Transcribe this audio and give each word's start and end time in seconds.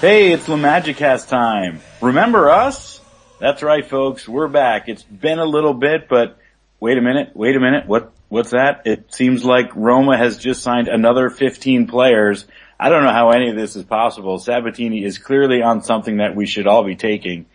Hey, 0.00 0.30
it's 0.30 0.46
LaMagicast 0.46 1.26
time. 1.26 1.80
Remember 2.00 2.48
us? 2.50 3.00
That's 3.40 3.64
right, 3.64 3.84
folks. 3.84 4.28
We're 4.28 4.46
back. 4.46 4.88
It's 4.88 5.02
been 5.02 5.40
a 5.40 5.44
little 5.44 5.74
bit, 5.74 6.08
but 6.08 6.38
wait 6.78 6.98
a 6.98 7.00
minute, 7.00 7.32
wait 7.34 7.56
a 7.56 7.58
minute. 7.58 7.88
What, 7.88 8.12
what's 8.28 8.50
that? 8.52 8.82
It 8.84 9.12
seems 9.12 9.44
like 9.44 9.74
Roma 9.74 10.16
has 10.16 10.38
just 10.38 10.62
signed 10.62 10.86
another 10.86 11.30
15 11.30 11.88
players. 11.88 12.46
I 12.78 12.90
don't 12.90 13.02
know 13.02 13.10
how 13.10 13.30
any 13.30 13.50
of 13.50 13.56
this 13.56 13.74
is 13.74 13.82
possible. 13.82 14.38
Sabatini 14.38 15.02
is 15.02 15.18
clearly 15.18 15.62
on 15.62 15.82
something 15.82 16.18
that 16.18 16.36
we 16.36 16.46
should 16.46 16.68
all 16.68 16.84
be 16.84 16.94
taking. 16.94 17.46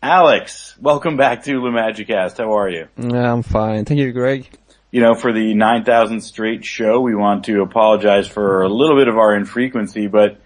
Alex, 0.00 0.76
welcome 0.80 1.16
back 1.16 1.42
to 1.46 1.54
LaMagicast. 1.54 2.38
How 2.38 2.56
are 2.56 2.70
you? 2.70 2.86
Yeah, 2.96 3.32
I'm 3.32 3.42
fine. 3.42 3.84
Thank 3.84 3.98
you, 3.98 4.12
Greg. 4.12 4.48
You 4.92 5.00
know, 5.00 5.16
for 5.16 5.32
the 5.32 5.54
9,000 5.54 6.20
straight 6.20 6.64
show, 6.64 7.00
we 7.00 7.16
want 7.16 7.46
to 7.46 7.62
apologize 7.62 8.28
for 8.28 8.62
a 8.62 8.68
little 8.68 8.96
bit 8.96 9.08
of 9.08 9.18
our 9.18 9.34
infrequency, 9.34 10.06
but 10.06 10.38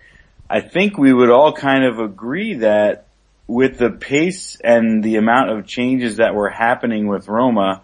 I 0.51 0.61
think 0.61 0.97
we 0.97 1.13
would 1.13 1.31
all 1.31 1.53
kind 1.53 1.85
of 1.85 1.99
agree 1.99 2.55
that 2.55 3.07
with 3.47 3.79
the 3.79 3.91
pace 3.91 4.59
and 4.63 5.03
the 5.03 5.17
amount 5.17 5.51
of 5.51 5.67
changes 5.67 6.17
that 6.17 6.35
were 6.35 6.49
happening 6.49 7.07
with 7.07 7.29
Roma, 7.29 7.83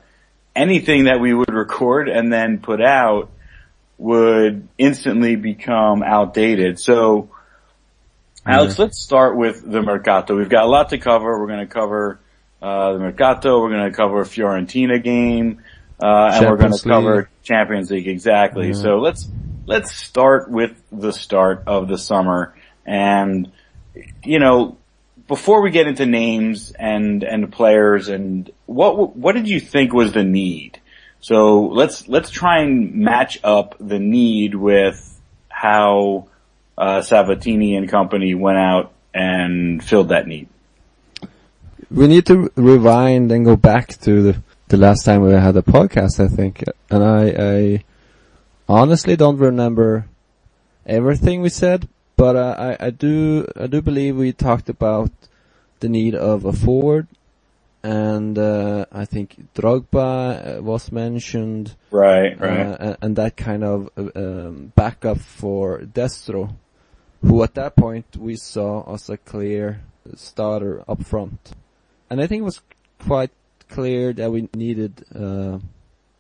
anything 0.55 1.05
that 1.05 1.21
we 1.21 1.35
would 1.35 1.53
record 1.53 2.09
and 2.09 2.33
then 2.33 2.59
put 2.59 2.81
out 2.81 3.31
would 3.99 4.69
instantly 4.79 5.37
become 5.37 6.03
outdated. 6.03 6.79
So, 6.79 7.31
Alex, 8.47 8.79
let's 8.79 9.01
start 9.01 9.37
with 9.37 9.63
the 9.71 9.81
Mercato. 9.81 10.37
We've 10.37 10.49
got 10.49 10.65
a 10.65 10.69
lot 10.69 10.91
to 10.91 10.99
cover. 10.99 11.41
We're 11.41 11.47
going 11.47 11.67
to 11.67 11.73
cover 11.73 12.21
uh, 12.61 12.93
the 12.93 12.99
Mercato. 12.99 13.61
We're 13.61 13.71
going 13.71 13.91
to 13.91 13.97
cover 13.97 14.21
a 14.21 14.25
Fiorentina 14.25 15.03
game, 15.03 15.63
uh, 16.03 16.31
and 16.35 16.51
we're 16.51 16.57
going 16.57 16.73
to 16.73 16.83
cover 16.83 17.31
Champions 17.43 17.91
League 17.91 18.09
exactly. 18.09 18.69
Yeah. 18.69 18.75
So 18.75 18.99
let's 18.99 19.29
let's 19.67 19.93
start 19.93 20.51
with 20.51 20.81
the 20.91 21.13
start 21.13 21.65
of 21.67 21.89
the 21.89 21.99
summer, 21.99 22.55
and 22.87 23.51
you 24.23 24.39
know, 24.39 24.77
before 25.29 25.63
we 25.63 25.71
get 25.71 25.87
into 25.87 26.07
names 26.07 26.73
and 26.73 27.23
and 27.23 27.53
players 27.53 28.09
and 28.09 28.51
what 28.67 29.17
what 29.17 29.35
did 29.35 29.49
you 29.49 29.61
think 29.61 29.93
was 29.93 30.13
the 30.13 30.25
need? 30.25 30.81
So 31.21 31.63
let's 31.63 32.09
let's 32.09 32.31
try 32.31 32.61
and 32.61 32.95
match 32.97 33.39
up 33.43 33.77
the 33.81 33.99
need 33.99 34.55
with 34.55 35.11
how 35.49 36.29
uh, 36.77 37.03
Sabatini 37.03 37.77
and 37.77 37.89
company 37.89 38.35
went 38.35 38.59
out 38.59 38.93
and 39.13 39.83
filled 39.83 40.09
that 40.09 40.27
need. 40.27 40.49
We 41.91 42.09
need 42.09 42.27
to 42.27 42.51
rewind 42.57 43.31
and 43.31 43.45
go 43.45 43.57
back 43.57 43.99
to 44.01 44.23
the, 44.23 44.43
the 44.69 44.77
last 44.77 45.05
time 45.05 45.23
we 45.23 45.33
had 45.33 45.57
a 45.57 45.63
podcast, 45.63 46.19
I 46.19 46.29
think. 46.29 46.65
And 46.91 47.05
I, 47.05 47.23
I 47.39 47.85
honestly 48.69 49.17
don't 49.17 49.39
remember 49.39 50.07
everything 50.87 51.41
we 51.41 51.49
said, 51.49 51.89
but 52.17 52.37
uh, 52.37 52.77
I, 52.81 52.87
I 52.87 52.91
do, 52.91 53.47
I 53.57 53.67
do 53.67 53.83
believe 53.83 54.17
we 54.17 54.33
talked 54.33 54.69
about 54.69 55.11
the 55.81 55.89
need 55.89 56.15
of 56.15 56.45
a 56.45 56.53
forward 56.53 57.09
and 57.85 58.39
uh, 58.39 58.87
I 58.91 59.05
think 59.05 59.53
Drogba 59.55 60.59
uh, 60.59 60.63
was 60.63 60.91
mentioned. 60.91 61.77
Right, 61.91 62.41
right. 62.41 62.61
Uh, 62.61 62.97
and, 63.03 63.15
that 63.17 63.37
kind 63.37 63.63
of 63.63 63.91
uh, 63.99 64.09
um, 64.17 64.73
backup 64.75 65.21
for 65.21 65.81
Destro, 65.81 66.57
who 67.21 67.43
at 67.43 67.55
that 67.55 67.77
point 67.77 68.17
we 68.17 68.37
saw 68.37 68.91
as 68.91 69.11
a 69.11 69.19
clear 69.19 69.83
starter 70.17 70.83
up 70.89 71.05
front. 71.05 71.53
And 72.09 72.23
I 72.23 72.27
think 72.27 72.41
it 72.41 72.45
was 72.45 72.63
quite 73.01 73.31
clear 73.69 74.15
that 74.15 74.33
we 74.33 74.49
needed 74.55 75.05
uh, 75.15 75.59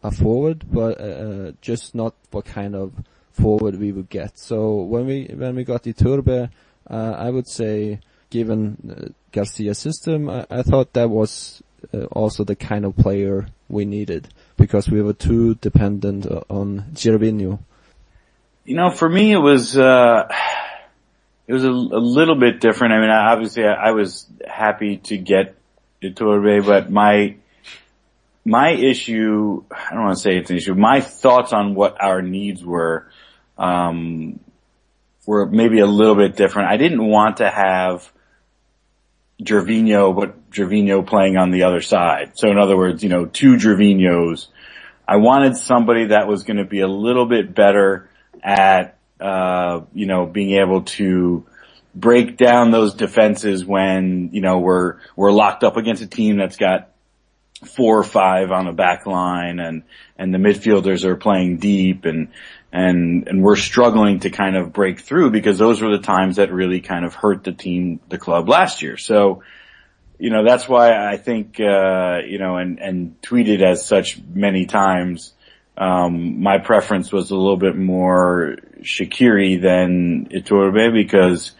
a 0.05 0.11
forward, 0.11 0.65
but 0.71 1.01
uh, 1.01 1.53
just 1.63 1.95
not 1.95 2.15
what 2.31 2.45
kind 2.45 2.77
of 2.77 2.92
forward 3.33 3.81
we 3.81 3.91
would 3.91 4.11
get. 4.11 4.39
So 4.39 4.77
when 4.77 5.07
we 5.07 5.25
when 5.35 5.57
we 5.57 5.65
got 5.65 5.85
Iturbe, 5.85 6.51
uh, 6.89 7.15
I 7.19 7.31
would 7.31 7.48
say 7.48 8.01
given 8.31 8.77
uh, 8.89 9.09
Garcia's 9.33 9.79
system, 9.79 10.29
I, 10.29 10.47
I, 10.51 10.63
thought 10.63 10.93
that 10.93 11.09
was 11.09 11.63
uh, 11.93 12.05
also 12.07 12.45
the 12.45 12.57
kind 12.57 12.85
of 12.85 12.97
player 12.97 13.47
we 13.69 13.85
needed 13.85 14.29
because 14.57 14.91
we 14.91 15.01
were 15.01 15.14
too 15.14 15.55
dependent 15.57 16.27
on 16.48 16.85
Gervinho. 16.93 17.59
You 18.64 18.77
know, 18.77 18.91
for 18.91 19.09
me 19.09 19.33
it 19.33 19.39
was 19.39 19.77
uh, 19.79 20.29
it 21.47 21.53
was 21.53 21.64
a, 21.64 21.70
a, 21.70 22.03
little 22.19 22.37
bit 22.37 22.61
different. 22.61 22.93
I 22.93 23.01
mean, 23.01 23.11
obviously 23.11 23.64
I, 23.64 23.89
I 23.89 23.91
was 23.93 24.27
happy 24.47 24.98
to 25.09 25.17
get 25.17 25.57
Iturbe, 26.03 26.67
but 26.67 26.91
my 26.91 27.37
my 28.45 28.73
issue, 28.73 29.65
I 29.71 29.95
don't 29.95 30.05
want 30.05 30.17
to 30.17 30.23
say 30.23 30.37
it's 30.37 30.51
an 30.51 30.57
issue, 30.57 30.75
my 30.75 31.01
thoughts 31.01 31.53
on 31.53 31.75
what 31.75 32.03
our 32.03 32.21
needs 32.21 32.65
were, 32.65 33.09
um, 33.57 34.41
were 35.27 35.47
maybe 35.47 35.81
a 35.81 35.87
little 35.87 36.15
bit 36.15 36.37
different. 36.37 36.69
I 36.69 36.77
didn't 36.77 37.07
want 37.07 37.39
to 37.39 37.49
have 37.49 38.13
Gervinho, 39.43 40.15
but 40.15 40.51
Gervinho 40.51 41.07
playing 41.07 41.37
on 41.39 41.51
the 41.51 41.65
other 41.65 41.81
side. 41.81 42.33
So 42.35 42.51
in 42.51 42.59
other 42.59 42.77
words, 42.77 43.03
you 43.03 43.09
know, 43.09 43.25
two 43.25 43.57
Gervinhos. 43.57 44.49
I 45.07 45.17
wanted 45.17 45.57
somebody 45.57 46.07
that 46.07 46.29
was 46.29 46.45
going 46.45 46.59
to 46.59 46.65
be 46.65 46.81
a 46.81 46.89
little 46.89 47.27
bit 47.27 47.55
better 47.55 48.09
at, 48.43 48.99
uh, 49.21 49.83
you 49.95 50.07
know, 50.07 50.27
being 50.27 50.53
able 50.61 50.83
to 50.83 51.47
break 51.95 52.37
down 52.37 52.71
those 52.71 52.95
defenses 52.95 53.65
when, 53.65 54.31
you 54.33 54.41
know, 54.41 54.59
we're, 54.59 54.99
we're 55.17 55.33
locked 55.33 55.63
up 55.65 55.77
against 55.77 56.03
a 56.03 56.07
team 56.07 56.37
that's 56.37 56.57
got 56.57 56.91
four 57.63 57.98
or 57.98 58.05
five 58.05 58.51
on 58.51 58.67
the 58.67 58.73
back 58.73 59.07
line 59.07 59.59
and, 59.59 59.83
and 60.19 60.35
the 60.35 60.39
midfielders 60.39 61.05
are 61.05 61.17
playing 61.17 61.59
deep 61.59 62.05
and, 62.05 62.29
and, 62.73 63.29
and 63.29 63.42
we're 63.42 63.57
struggling 63.57 64.20
to 64.20 64.31
kind 64.31 64.57
of 64.57 64.73
break 64.73 65.01
through 65.01 65.31
because 65.31 65.59
those 65.59 65.81
were 65.81 65.97
the 65.97 66.03
times 66.03 66.37
that 66.37 66.53
really 66.53 66.81
kind 66.81 67.05
of 67.05 67.14
hurt 67.14 67.45
the 67.45 67.53
team, 67.53 68.01
the 68.09 68.19
club 68.19 68.48
last 68.48 68.83
year. 68.83 68.97
So, 68.97 69.43
you 70.19 70.31
know, 70.31 70.45
that's 70.45 70.69
why 70.69 71.11
I 71.11 71.17
think, 71.17 71.59
uh, 71.61 72.19
you 72.27 72.39
know, 72.39 72.57
and, 72.57 72.79
and 72.81 73.20
tweeted 73.23 73.63
as 73.63 73.87
such 73.87 74.20
many 74.33 74.67
times, 74.67 75.33
um, 75.77 76.41
my 76.43 76.59
preference 76.59 77.13
was 77.13 77.31
a 77.31 77.37
little 77.37 77.57
bit 77.57 77.77
more 77.77 78.57
Shaqiri 78.81 79.61
than 79.61 80.27
Iturbe 80.27 80.93
because 80.93 81.53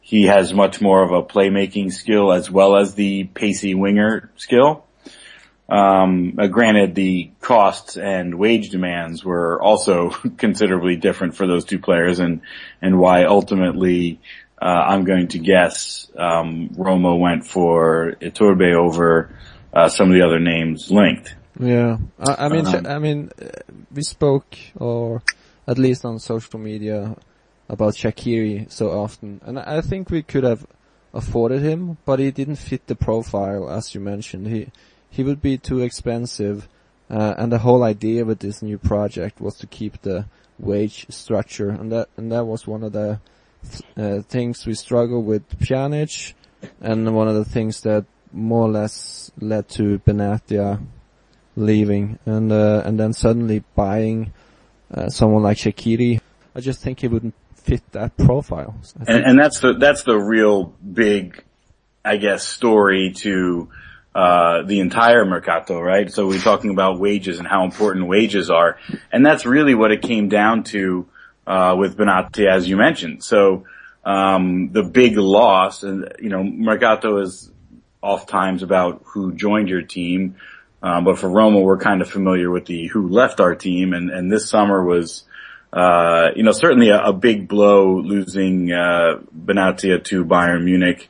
he 0.00 0.24
has 0.24 0.52
much 0.52 0.80
more 0.80 1.02
of 1.02 1.12
a 1.12 1.22
playmaking 1.22 1.92
skill 1.92 2.32
as 2.32 2.50
well 2.50 2.76
as 2.76 2.94
the 2.94 3.24
pacey 3.24 3.74
winger 3.74 4.30
skill. 4.36 4.84
Um, 5.68 6.38
uh, 6.38 6.48
granted, 6.48 6.94
the 6.94 7.30
costs 7.40 7.96
and 7.96 8.34
wage 8.34 8.70
demands 8.70 9.24
were 9.24 9.62
also 9.62 10.10
considerably 10.36 10.96
different 10.96 11.36
for 11.36 11.46
those 11.46 11.64
two 11.64 11.78
players, 11.78 12.18
and 12.18 12.42
and 12.80 12.98
why 12.98 13.24
ultimately 13.24 14.20
uh, 14.60 14.64
I'm 14.64 15.04
going 15.04 15.28
to 15.28 15.38
guess 15.38 16.10
um, 16.16 16.70
Roma 16.76 17.16
went 17.16 17.46
for 17.46 18.16
Iturbe 18.20 18.74
over 18.74 19.34
uh, 19.72 19.88
some 19.88 20.08
of 20.08 20.14
the 20.14 20.22
other 20.22 20.38
names 20.38 20.90
linked. 20.90 21.34
Yeah, 21.58 21.98
I, 22.18 22.46
I 22.46 22.48
mean, 22.48 22.66
um, 22.66 22.86
I 22.86 22.98
mean, 22.98 23.30
we 23.92 24.02
spoke, 24.02 24.56
or 24.76 25.22
at 25.66 25.78
least 25.78 26.04
on 26.04 26.18
social 26.18 26.58
media, 26.58 27.16
about 27.68 27.94
Shaqiri 27.94 28.70
so 28.70 28.90
often, 28.90 29.40
and 29.44 29.58
I 29.58 29.80
think 29.80 30.10
we 30.10 30.22
could 30.22 30.44
have 30.44 30.66
afforded 31.14 31.62
him, 31.62 31.98
but 32.04 32.18
he 32.18 32.30
didn't 32.30 32.56
fit 32.56 32.86
the 32.86 32.94
profile 32.94 33.70
as 33.70 33.94
you 33.94 34.00
mentioned. 34.00 34.46
He 34.48 34.68
he 35.12 35.22
would 35.22 35.42
be 35.42 35.58
too 35.58 35.80
expensive. 35.80 36.66
Uh, 37.10 37.34
and 37.36 37.52
the 37.52 37.58
whole 37.58 37.84
idea 37.84 38.24
with 38.24 38.38
this 38.38 38.62
new 38.62 38.78
project 38.78 39.40
was 39.40 39.54
to 39.58 39.66
keep 39.66 40.00
the 40.00 40.24
wage 40.58 41.06
structure, 41.10 41.68
and 41.68 41.92
that 41.92 42.08
and 42.16 42.32
that 42.32 42.46
was 42.46 42.66
one 42.66 42.82
of 42.82 42.92
the 42.92 43.20
uh, 43.96 44.22
things 44.22 44.66
we 44.66 44.72
struggled 44.72 45.26
with 45.26 45.46
Pjanic, 45.60 46.32
and 46.80 47.14
one 47.14 47.28
of 47.28 47.34
the 47.34 47.44
things 47.44 47.82
that 47.82 48.06
more 48.32 48.62
or 48.62 48.70
less 48.70 49.30
led 49.38 49.68
to 49.68 49.98
Benatia 49.98 50.80
leaving, 51.54 52.18
and 52.24 52.50
uh, 52.50 52.82
and 52.86 52.98
then 52.98 53.12
suddenly 53.12 53.62
buying 53.74 54.32
uh, 54.94 55.10
someone 55.10 55.42
like 55.42 55.58
Shaqiri. 55.58 56.18
I 56.54 56.60
just 56.60 56.80
think 56.80 57.00
he 57.00 57.08
wouldn't 57.08 57.34
fit 57.54 57.82
that 57.92 58.16
profile. 58.16 58.74
And, 59.06 59.24
and 59.24 59.38
that's 59.38 59.60
the 59.60 59.74
that's 59.74 60.04
the 60.04 60.16
real 60.16 60.74
big, 60.80 61.44
I 62.02 62.16
guess, 62.16 62.48
story 62.48 63.12
to 63.16 63.68
uh, 64.14 64.62
the 64.62 64.80
entire 64.80 65.24
mercato, 65.24 65.80
right? 65.80 66.12
So 66.12 66.26
we're 66.26 66.40
talking 66.40 66.70
about 66.70 66.98
wages 66.98 67.38
and 67.38 67.48
how 67.48 67.64
important 67.64 68.08
wages 68.08 68.50
are, 68.50 68.78
and 69.10 69.24
that's 69.24 69.46
really 69.46 69.74
what 69.74 69.90
it 69.90 70.02
came 70.02 70.28
down 70.28 70.64
to 70.64 71.06
uh, 71.46 71.74
with 71.78 71.96
Benatia, 71.96 72.50
as 72.50 72.68
you 72.68 72.76
mentioned. 72.76 73.24
So 73.24 73.64
um, 74.04 74.70
the 74.72 74.82
big 74.82 75.16
loss, 75.16 75.82
and 75.82 76.12
you 76.18 76.28
know, 76.28 76.42
mercato 76.42 77.18
is 77.18 77.50
oft 78.02 78.28
times 78.28 78.62
about 78.62 79.02
who 79.04 79.32
joined 79.32 79.68
your 79.68 79.82
team, 79.82 80.36
um, 80.82 81.04
but 81.04 81.18
for 81.18 81.28
Roma, 81.30 81.60
we're 81.60 81.78
kind 81.78 82.02
of 82.02 82.10
familiar 82.10 82.50
with 82.50 82.66
the 82.66 82.88
who 82.88 83.08
left 83.08 83.40
our 83.40 83.54
team, 83.54 83.92
and 83.92 84.10
and 84.10 84.30
this 84.30 84.48
summer 84.48 84.84
was. 84.84 85.24
Uh, 85.74 86.32
you 86.36 86.42
know, 86.42 86.52
certainly 86.52 86.90
a, 86.90 87.00
a 87.02 87.12
big 87.14 87.48
blow 87.48 87.98
losing, 87.98 88.70
uh, 88.70 89.18
Benatia 89.34 90.04
to 90.04 90.22
Bayern 90.22 90.64
Munich. 90.64 91.08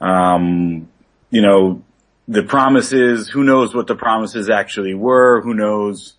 Um, 0.00 0.88
you 1.28 1.42
know, 1.42 1.82
the 2.32 2.42
promises, 2.42 3.28
who 3.28 3.44
knows 3.44 3.74
what 3.74 3.86
the 3.86 3.94
promises 3.94 4.48
actually 4.48 4.94
were, 4.94 5.42
who 5.42 5.52
knows, 5.52 6.14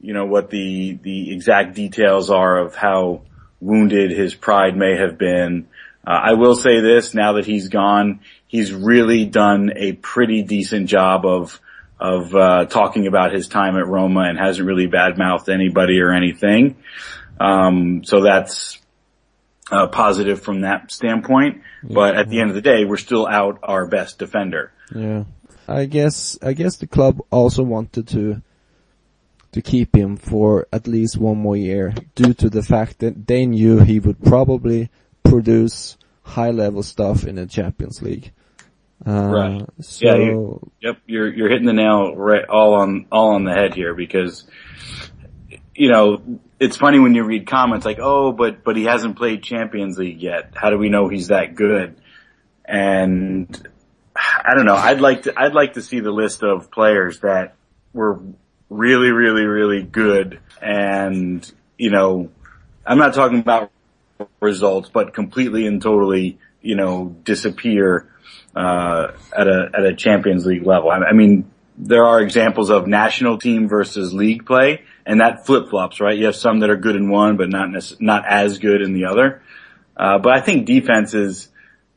you 0.00 0.14
know, 0.14 0.24
what 0.24 0.48
the, 0.48 0.98
the 1.02 1.32
exact 1.32 1.74
details 1.74 2.30
are 2.30 2.58
of 2.58 2.76
how 2.76 3.22
wounded 3.60 4.12
his 4.12 4.34
pride 4.34 4.76
may 4.76 4.96
have 4.96 5.18
been. 5.18 5.66
Uh, 6.06 6.20
I 6.30 6.32
will 6.34 6.54
say 6.54 6.80
this, 6.80 7.14
now 7.14 7.32
that 7.32 7.46
he's 7.46 7.68
gone, 7.68 8.20
he's 8.46 8.72
really 8.72 9.24
done 9.24 9.72
a 9.74 9.92
pretty 9.94 10.42
decent 10.42 10.88
job 10.88 11.26
of, 11.26 11.60
of, 11.98 12.32
uh, 12.32 12.66
talking 12.66 13.08
about 13.08 13.32
his 13.32 13.48
time 13.48 13.76
at 13.76 13.88
Roma 13.88 14.20
and 14.20 14.38
hasn't 14.38 14.68
really 14.68 14.86
badmouthed 14.86 15.52
anybody 15.52 16.00
or 16.00 16.12
anything. 16.12 16.76
Um, 17.40 18.04
so 18.04 18.22
that's, 18.22 18.78
uh, 19.72 19.88
positive 19.88 20.42
from 20.42 20.60
that 20.60 20.92
standpoint. 20.92 21.62
Yeah. 21.82 21.94
But 21.94 22.14
at 22.14 22.28
the 22.28 22.40
end 22.40 22.50
of 22.50 22.54
the 22.54 22.62
day, 22.62 22.84
we're 22.84 22.98
still 22.98 23.26
out 23.26 23.58
our 23.64 23.88
best 23.88 24.20
defender. 24.20 24.70
Yeah. 24.94 25.24
I 25.68 25.86
guess, 25.86 26.38
I 26.42 26.52
guess 26.52 26.76
the 26.76 26.86
club 26.86 27.20
also 27.30 27.62
wanted 27.62 28.08
to, 28.08 28.42
to 29.52 29.62
keep 29.62 29.96
him 29.96 30.16
for 30.16 30.66
at 30.72 30.86
least 30.86 31.16
one 31.16 31.38
more 31.38 31.56
year 31.56 31.94
due 32.14 32.34
to 32.34 32.50
the 32.50 32.62
fact 32.62 32.98
that 33.00 33.26
they 33.26 33.46
knew 33.46 33.78
he 33.78 33.98
would 33.98 34.22
probably 34.22 34.90
produce 35.24 35.96
high 36.22 36.50
level 36.50 36.82
stuff 36.82 37.24
in 37.24 37.36
the 37.36 37.46
Champions 37.46 38.02
League. 38.02 38.32
Uh, 39.06 39.28
right. 39.28 39.66
So, 39.80 40.06
yeah. 40.06 40.14
You, 40.14 40.70
yep. 40.80 40.98
You're 41.06 41.32
you're 41.32 41.48
hitting 41.50 41.66
the 41.66 41.74
nail 41.74 42.16
right 42.16 42.44
all 42.44 42.74
on 42.74 43.06
all 43.12 43.34
on 43.34 43.44
the 43.44 43.52
head 43.52 43.74
here 43.74 43.94
because 43.94 44.46
you 45.74 45.90
know 45.90 46.40
it's 46.58 46.76
funny 46.76 46.98
when 46.98 47.14
you 47.14 47.24
read 47.24 47.46
comments 47.46 47.84
like, 47.84 47.98
oh, 48.00 48.32
but 48.32 48.64
but 48.64 48.76
he 48.76 48.84
hasn't 48.84 49.16
played 49.16 49.42
Champions 49.42 49.98
League 49.98 50.22
yet. 50.22 50.52
How 50.54 50.70
do 50.70 50.78
we 50.78 50.88
know 50.88 51.08
he's 51.08 51.28
that 51.28 51.54
good? 51.54 51.96
And 52.64 53.68
I 54.16 54.54
don't 54.54 54.66
know. 54.66 54.74
I'd 54.74 55.00
like 55.00 55.22
to 55.22 55.34
I'd 55.36 55.54
like 55.54 55.74
to 55.74 55.82
see 55.82 56.00
the 56.00 56.10
list 56.10 56.42
of 56.42 56.70
players 56.70 57.20
that 57.20 57.54
were 57.92 58.20
really 58.68 59.10
really 59.10 59.44
really 59.44 59.82
good 59.82 60.40
and 60.60 61.50
you 61.78 61.90
know 61.90 62.30
I'm 62.86 62.98
not 62.98 63.14
talking 63.14 63.40
about 63.40 63.70
results, 64.40 64.88
but 64.88 65.12
completely 65.12 65.66
and 65.66 65.82
totally, 65.82 66.38
you 66.62 66.76
know, 66.76 67.16
disappear 67.24 68.08
uh, 68.54 69.08
at 69.36 69.48
a 69.48 69.70
at 69.74 69.84
a 69.84 69.94
Champions 69.94 70.46
League 70.46 70.64
level. 70.64 70.90
I, 70.90 70.98
I 70.98 71.12
mean, 71.12 71.50
there 71.76 72.04
are 72.04 72.20
examples 72.20 72.70
of 72.70 72.86
national 72.86 73.38
team 73.38 73.68
versus 73.68 74.14
league 74.14 74.46
play, 74.46 74.82
and 75.04 75.20
that 75.20 75.46
flip 75.46 75.68
flops, 75.68 76.00
right? 76.00 76.16
You 76.16 76.26
have 76.26 76.36
some 76.36 76.60
that 76.60 76.70
are 76.70 76.76
good 76.76 76.96
in 76.96 77.10
one, 77.10 77.36
but 77.36 77.48
not 77.48 77.70
not 78.00 78.24
as 78.26 78.58
good 78.58 78.82
in 78.82 78.94
the 78.94 79.06
other. 79.06 79.42
Uh, 79.96 80.18
but 80.18 80.32
I 80.32 80.40
think 80.40 80.66
defense 80.66 81.12
is 81.14 81.48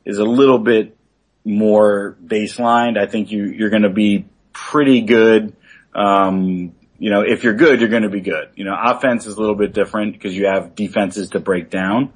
is 0.06 0.18
a 0.18 0.26
little 0.26 0.60
bit 0.60 0.98
more 1.44 2.18
baselined. 2.24 2.98
I 2.98 3.06
think 3.06 3.32
you 3.32 3.46
you're 3.46 3.70
going 3.70 3.84
to 3.84 3.90
be 3.90 4.26
pretty 4.54 5.02
good. 5.02 5.56
Um, 5.94 6.76
you 6.98 7.10
know, 7.10 7.22
if 7.22 7.44
you're 7.44 7.54
good, 7.54 7.80
you're 7.80 7.90
going 7.90 8.04
to 8.04 8.10
be 8.10 8.22
good. 8.22 8.50
You 8.56 8.66
know, 8.66 8.76
offense 8.78 9.26
is 9.26 9.36
a 9.36 9.40
little 9.40 9.56
bit 9.56 9.74
different 9.74 10.14
because 10.14 10.36
you 10.36 10.48
have 10.48 10.76
defenses 10.76 11.30
to 11.30 11.40
break 11.40 11.70
down. 11.70 12.14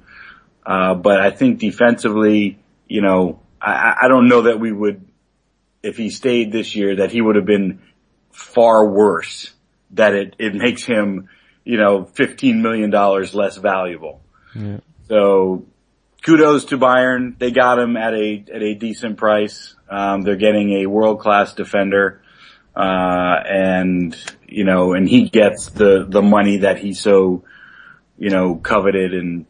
Uh, 0.64 0.94
but 0.94 1.20
I 1.20 1.30
think 1.30 1.58
defensively, 1.58 2.58
you 2.86 3.00
know, 3.00 3.40
I, 3.60 3.96
I 4.02 4.08
don't 4.08 4.28
know 4.28 4.42
that 4.42 4.60
we 4.60 4.72
would, 4.72 5.06
if 5.82 5.96
he 5.96 6.10
stayed 6.10 6.52
this 6.52 6.74
year, 6.76 6.96
that 6.96 7.12
he 7.12 7.20
would 7.20 7.36
have 7.36 7.46
been 7.46 7.80
far 8.30 8.86
worse. 8.86 9.52
That 9.92 10.14
it, 10.14 10.36
it 10.38 10.54
makes 10.54 10.84
him, 10.84 11.28
you 11.64 11.78
know, 11.78 12.04
$15 12.04 12.60
million 12.60 12.90
less 12.90 13.56
valuable. 13.56 14.20
Yeah. 14.54 14.78
So 15.08 15.66
kudos 16.24 16.66
to 16.66 16.78
Bayern. 16.78 17.38
They 17.38 17.50
got 17.50 17.78
him 17.78 17.96
at 17.96 18.14
a, 18.14 18.44
at 18.52 18.62
a 18.62 18.74
decent 18.74 19.16
price. 19.18 19.76
Um, 19.88 20.22
they're 20.22 20.36
getting 20.36 20.82
a 20.82 20.86
world 20.86 21.20
class 21.20 21.54
defender. 21.54 22.22
Uh, 22.74 23.36
and, 23.48 24.16
you 24.48 24.64
know, 24.64 24.94
and 24.94 25.08
he 25.08 25.28
gets 25.28 25.68
the, 25.70 26.06
the 26.08 26.22
money 26.22 26.58
that 26.58 26.78
he 26.78 26.92
so, 26.92 27.44
you 28.18 28.30
know, 28.30 28.56
coveted 28.56 29.14
and, 29.14 29.46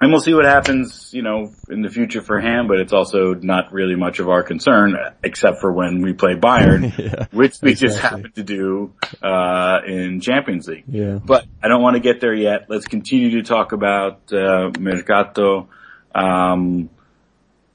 and 0.00 0.12
we'll 0.12 0.20
see 0.20 0.32
what 0.32 0.44
happens, 0.44 1.12
you 1.12 1.22
know, 1.22 1.52
in 1.68 1.82
the 1.82 1.90
future 1.90 2.22
for 2.22 2.40
him, 2.40 2.68
but 2.68 2.78
it's 2.78 2.92
also 2.92 3.34
not 3.34 3.72
really 3.72 3.96
much 3.96 4.20
of 4.20 4.28
our 4.28 4.44
concern, 4.44 4.96
except 5.24 5.60
for 5.60 5.72
when 5.72 6.02
we 6.02 6.12
play 6.12 6.34
Bayern, 6.34 6.96
yeah, 6.98 7.26
which 7.32 7.56
we 7.60 7.72
exactly. 7.72 7.88
just 7.88 7.98
happen 7.98 8.32
to 8.32 8.42
do, 8.44 8.94
uh, 9.22 9.80
in 9.84 10.20
Champions 10.20 10.68
League. 10.68 10.84
Yeah. 10.86 11.18
But 11.24 11.46
I 11.60 11.66
don't 11.66 11.82
want 11.82 11.94
to 11.94 12.00
get 12.00 12.20
there 12.20 12.34
yet. 12.34 12.66
Let's 12.68 12.86
continue 12.86 13.30
to 13.32 13.42
talk 13.42 13.72
about, 13.72 14.32
uh, 14.32 14.70
Mercato. 14.78 15.68
Um, 16.18 16.90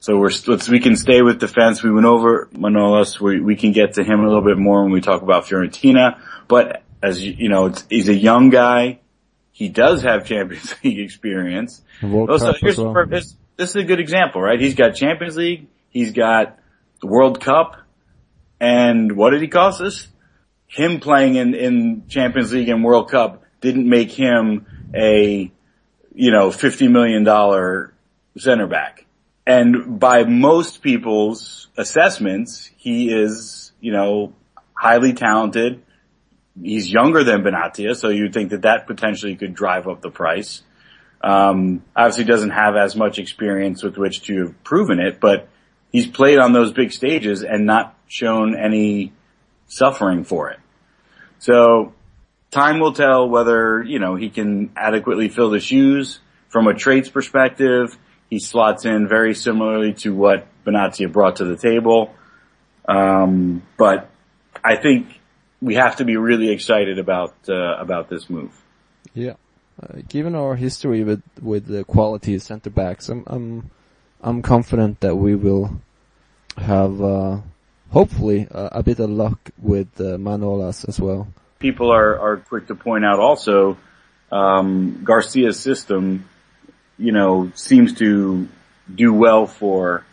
so 0.00 0.18
we're, 0.18 0.30
let's, 0.46 0.68
we 0.68 0.80
can 0.80 0.96
stay 0.96 1.22
with 1.22 1.38
defense. 1.38 1.82
We 1.82 1.90
went 1.90 2.06
over 2.06 2.48
Manolas. 2.52 3.18
We, 3.18 3.40
we 3.40 3.56
can 3.56 3.72
get 3.72 3.94
to 3.94 4.04
him 4.04 4.20
a 4.20 4.26
little 4.26 4.44
bit 4.44 4.58
more 4.58 4.82
when 4.82 4.92
we 4.92 5.00
talk 5.00 5.22
about 5.22 5.46
Fiorentina, 5.46 6.20
but 6.46 6.82
as 7.02 7.22
you, 7.22 7.32
you 7.32 7.48
know, 7.48 7.72
he's 7.88 8.08
a 8.08 8.14
young 8.14 8.50
guy. 8.50 9.00
He 9.52 9.68
does 9.68 10.02
have 10.02 10.26
Champions 10.26 10.74
League 10.84 10.98
experience. 10.98 11.82
Also, 12.02 12.52
here's 12.54 12.78
well. 12.78 13.06
this, 13.06 13.34
this 13.56 13.70
is 13.70 13.76
a 13.76 13.84
good 13.84 14.00
example, 14.00 14.42
right? 14.42 14.60
He's 14.60 14.74
got 14.74 14.94
Champions 14.94 15.36
League. 15.36 15.68
He's 15.90 16.12
got 16.12 16.58
the 17.00 17.06
World 17.06 17.40
Cup. 17.40 17.76
And 18.60 19.16
what 19.16 19.30
did 19.30 19.42
he 19.42 19.48
cost 19.48 19.80
us? 19.80 20.08
Him 20.66 21.00
playing 21.00 21.36
in, 21.36 21.54
in 21.54 22.08
Champions 22.08 22.52
League 22.52 22.68
and 22.68 22.82
World 22.82 23.10
Cup 23.10 23.44
didn't 23.60 23.88
make 23.88 24.10
him 24.10 24.66
a, 24.94 25.50
you 26.14 26.30
know, 26.30 26.48
$50 26.48 26.90
million 26.90 27.24
center 28.36 28.66
back. 28.66 29.06
And 29.46 30.00
by 30.00 30.24
most 30.24 30.82
people's 30.82 31.68
assessments, 31.76 32.70
he 32.76 33.12
is, 33.12 33.72
you 33.80 33.92
know, 33.92 34.32
highly 34.72 35.12
talented. 35.12 35.82
He's 36.60 36.90
younger 36.90 37.24
than 37.24 37.42
Benatia, 37.42 37.96
so 37.96 38.08
you'd 38.08 38.32
think 38.32 38.50
that 38.50 38.62
that 38.62 38.86
potentially 38.86 39.36
could 39.36 39.54
drive 39.54 39.86
up 39.86 40.00
the 40.00 40.10
price. 40.10 40.62
Um, 41.20 41.82
obviously 41.96 42.24
doesn't 42.24 42.50
have 42.50 42.76
as 42.76 42.94
much 42.94 43.18
experience 43.18 43.82
with 43.82 43.96
which 43.96 44.22
to 44.24 44.44
have 44.44 44.64
proven 44.64 45.00
it, 45.00 45.20
but 45.20 45.48
he's 45.90 46.06
played 46.06 46.38
on 46.38 46.52
those 46.52 46.72
big 46.72 46.92
stages 46.92 47.42
and 47.42 47.66
not 47.66 47.96
shown 48.08 48.54
any 48.56 49.12
suffering 49.66 50.24
for 50.24 50.50
it. 50.50 50.60
So 51.38 51.92
time 52.50 52.78
will 52.78 52.92
tell 52.92 53.28
whether, 53.28 53.82
you 53.82 53.98
know, 53.98 54.14
he 54.16 54.30
can 54.30 54.70
adequately 54.76 55.28
fill 55.28 55.50
the 55.50 55.60
shoes 55.60 56.20
from 56.48 56.66
a 56.68 56.74
traits 56.74 57.08
perspective 57.08 57.98
he 58.34 58.40
slots 58.40 58.84
in 58.84 59.06
very 59.06 59.32
similarly 59.32 59.92
to 59.92 60.12
what 60.12 60.46
Benatia 60.64 61.10
brought 61.10 61.36
to 61.36 61.44
the 61.44 61.56
table. 61.56 62.12
Um, 62.88 63.62
but 63.76 64.10
I 64.62 64.74
think 64.74 65.20
we 65.62 65.76
have 65.76 65.96
to 65.96 66.04
be 66.04 66.16
really 66.16 66.50
excited 66.50 66.98
about 66.98 67.34
uh, 67.48 67.76
about 67.84 68.08
this 68.08 68.28
move. 68.28 68.52
Yeah, 69.14 69.36
uh, 69.80 70.02
given 70.08 70.34
our 70.34 70.56
history 70.56 71.04
with 71.04 71.22
with 71.40 71.66
the 71.66 71.84
quality 71.84 72.38
center 72.40 72.70
backs, 72.70 73.08
I'm 73.08 73.22
I'm 73.28 73.70
I'm 74.20 74.42
confident 74.42 75.00
that 75.00 75.14
we 75.14 75.36
will 75.36 75.80
have 76.58 77.00
uh, 77.00 77.38
hopefully 77.90 78.48
a 78.50 78.82
bit 78.82 78.98
of 78.98 79.10
luck 79.10 79.38
with 79.62 79.90
uh, 80.00 80.18
Manolas 80.18 80.88
as 80.88 80.98
well. 81.00 81.28
People 81.60 81.92
are 81.92 82.18
are 82.18 82.36
quick 82.38 82.66
to 82.66 82.74
point 82.74 83.04
out 83.04 83.20
also 83.20 83.78
um, 84.32 85.02
Garcia's 85.04 85.60
system 85.60 86.28
you 86.98 87.12
know, 87.12 87.50
seems 87.54 87.94
to 87.94 88.48
do 88.92 89.12
well 89.12 89.46
for 89.46 90.04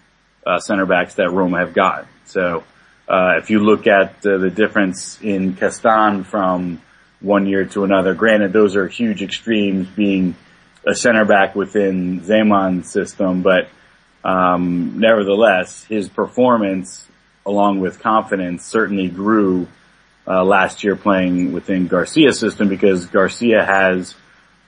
uh, 0.46 0.60
center 0.60 0.86
backs 0.86 1.16
that 1.16 1.32
Roma 1.32 1.60
have 1.60 1.74
got. 1.74 2.08
So 2.26 2.64
uh, 3.08 3.38
if 3.38 3.50
you 3.50 3.60
look 3.60 3.88
at 3.88 4.26
uh, 4.26 4.38
the 4.38 4.50
difference 4.50 5.20
in 5.22 5.56
Castan 5.56 6.24
from 6.24 6.82
one 7.20 7.46
year 7.46 7.66
to 7.66 7.84
another, 7.84 8.14
granted 8.14 8.54
those 8.54 8.76
are 8.76 8.88
huge 8.88 9.22
extremes 9.22 9.88
being 9.90 10.36
a 10.88 10.96
center 10.96 11.26
back 11.26 11.56
within 11.56 12.22
Zeman's 12.22 12.90
system, 12.90 13.44
but 13.44 13.68
um, 14.24 15.00
nevertheless, 15.00 15.84
his 15.86 16.10
performance 16.10 17.08
along 17.46 17.80
with 17.80 18.00
confidence 18.00 18.66
certainly 18.66 19.08
grew 19.08 19.68
uh, 20.28 20.44
last 20.44 20.84
year 20.84 20.96
playing 20.96 21.52
within 21.52 21.88
Garcia's 21.88 22.40
system 22.40 22.70
because 22.70 23.08
Garcia 23.08 23.64
has 23.66 24.16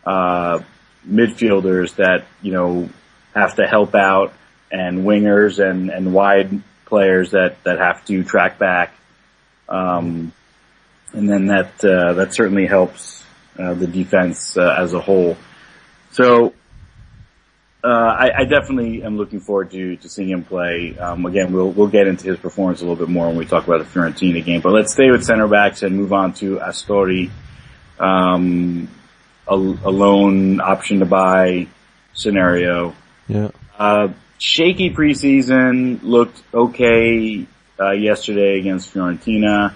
uh, 0.06 0.60
midfielders 1.08 1.96
that, 1.96 2.26
you 2.42 2.52
know, 2.52 2.90
have 3.34 3.56
to 3.56 3.68
help 3.68 3.96
out 3.96 4.34
and 4.72 5.06
wingers 5.06 5.64
and, 5.64 5.90
and 5.90 6.14
wide 6.14 6.62
players 6.86 7.32
that, 7.32 7.64
that 7.64 7.80
have 7.80 8.06
to 8.06 8.24
track 8.24 8.58
back. 8.58 8.94
Um, 9.70 10.34
and 11.14 11.30
then 11.30 11.48
that, 11.48 11.84
uh, 11.84 12.14
that 12.14 12.34
certainly 12.34 12.66
helps, 12.66 13.24
uh, 13.58 13.74
the 13.74 13.88
defense, 13.88 14.58
uh, 14.58 14.76
as 14.78 14.94
a 14.94 15.00
whole. 15.00 15.38
So, 16.12 16.54
uh, 17.84 17.88
I, 17.88 18.32
I, 18.40 18.44
definitely 18.46 19.04
am 19.04 19.18
looking 19.18 19.42
forward 19.42 19.72
to, 19.72 19.98
to 19.98 20.10
seeing 20.10 20.30
him 20.30 20.46
play. 20.46 20.98
Um, 20.98 21.26
again, 21.26 21.52
we'll, 21.52 21.70
we'll 21.70 21.88
get 21.88 22.08
into 22.08 22.28
his 22.28 22.40
performance 22.40 22.80
a 22.80 22.86
little 22.86 22.96
bit 22.96 23.10
more 23.10 23.28
when 23.28 23.36
we 23.36 23.46
talk 23.46 23.68
about 23.68 23.80
the 23.80 23.86
Fiorentina 23.86 24.44
game, 24.44 24.62
but 24.62 24.72
let's 24.72 24.94
stay 24.94 25.12
with 25.12 25.26
center 25.26 25.50
backs 25.50 25.84
and 25.84 25.98
move 25.98 26.14
on 26.14 26.34
to 26.36 26.60
Astori. 26.60 27.30
Um, 28.00 28.88
a, 29.48 29.56
a 29.56 29.92
loan 29.92 30.62
option 30.62 31.00
to 31.00 31.06
buy 31.06 31.68
scenario. 32.14 32.96
Yeah. 33.28 33.52
Uh, 33.78 34.10
shaky 34.38 34.90
preseason 34.90 36.00
looked 36.04 36.42
okay 36.54 37.46
uh, 37.80 37.92
yesterday 37.92 38.60
against 38.60 38.94
Fiorentina. 38.94 39.74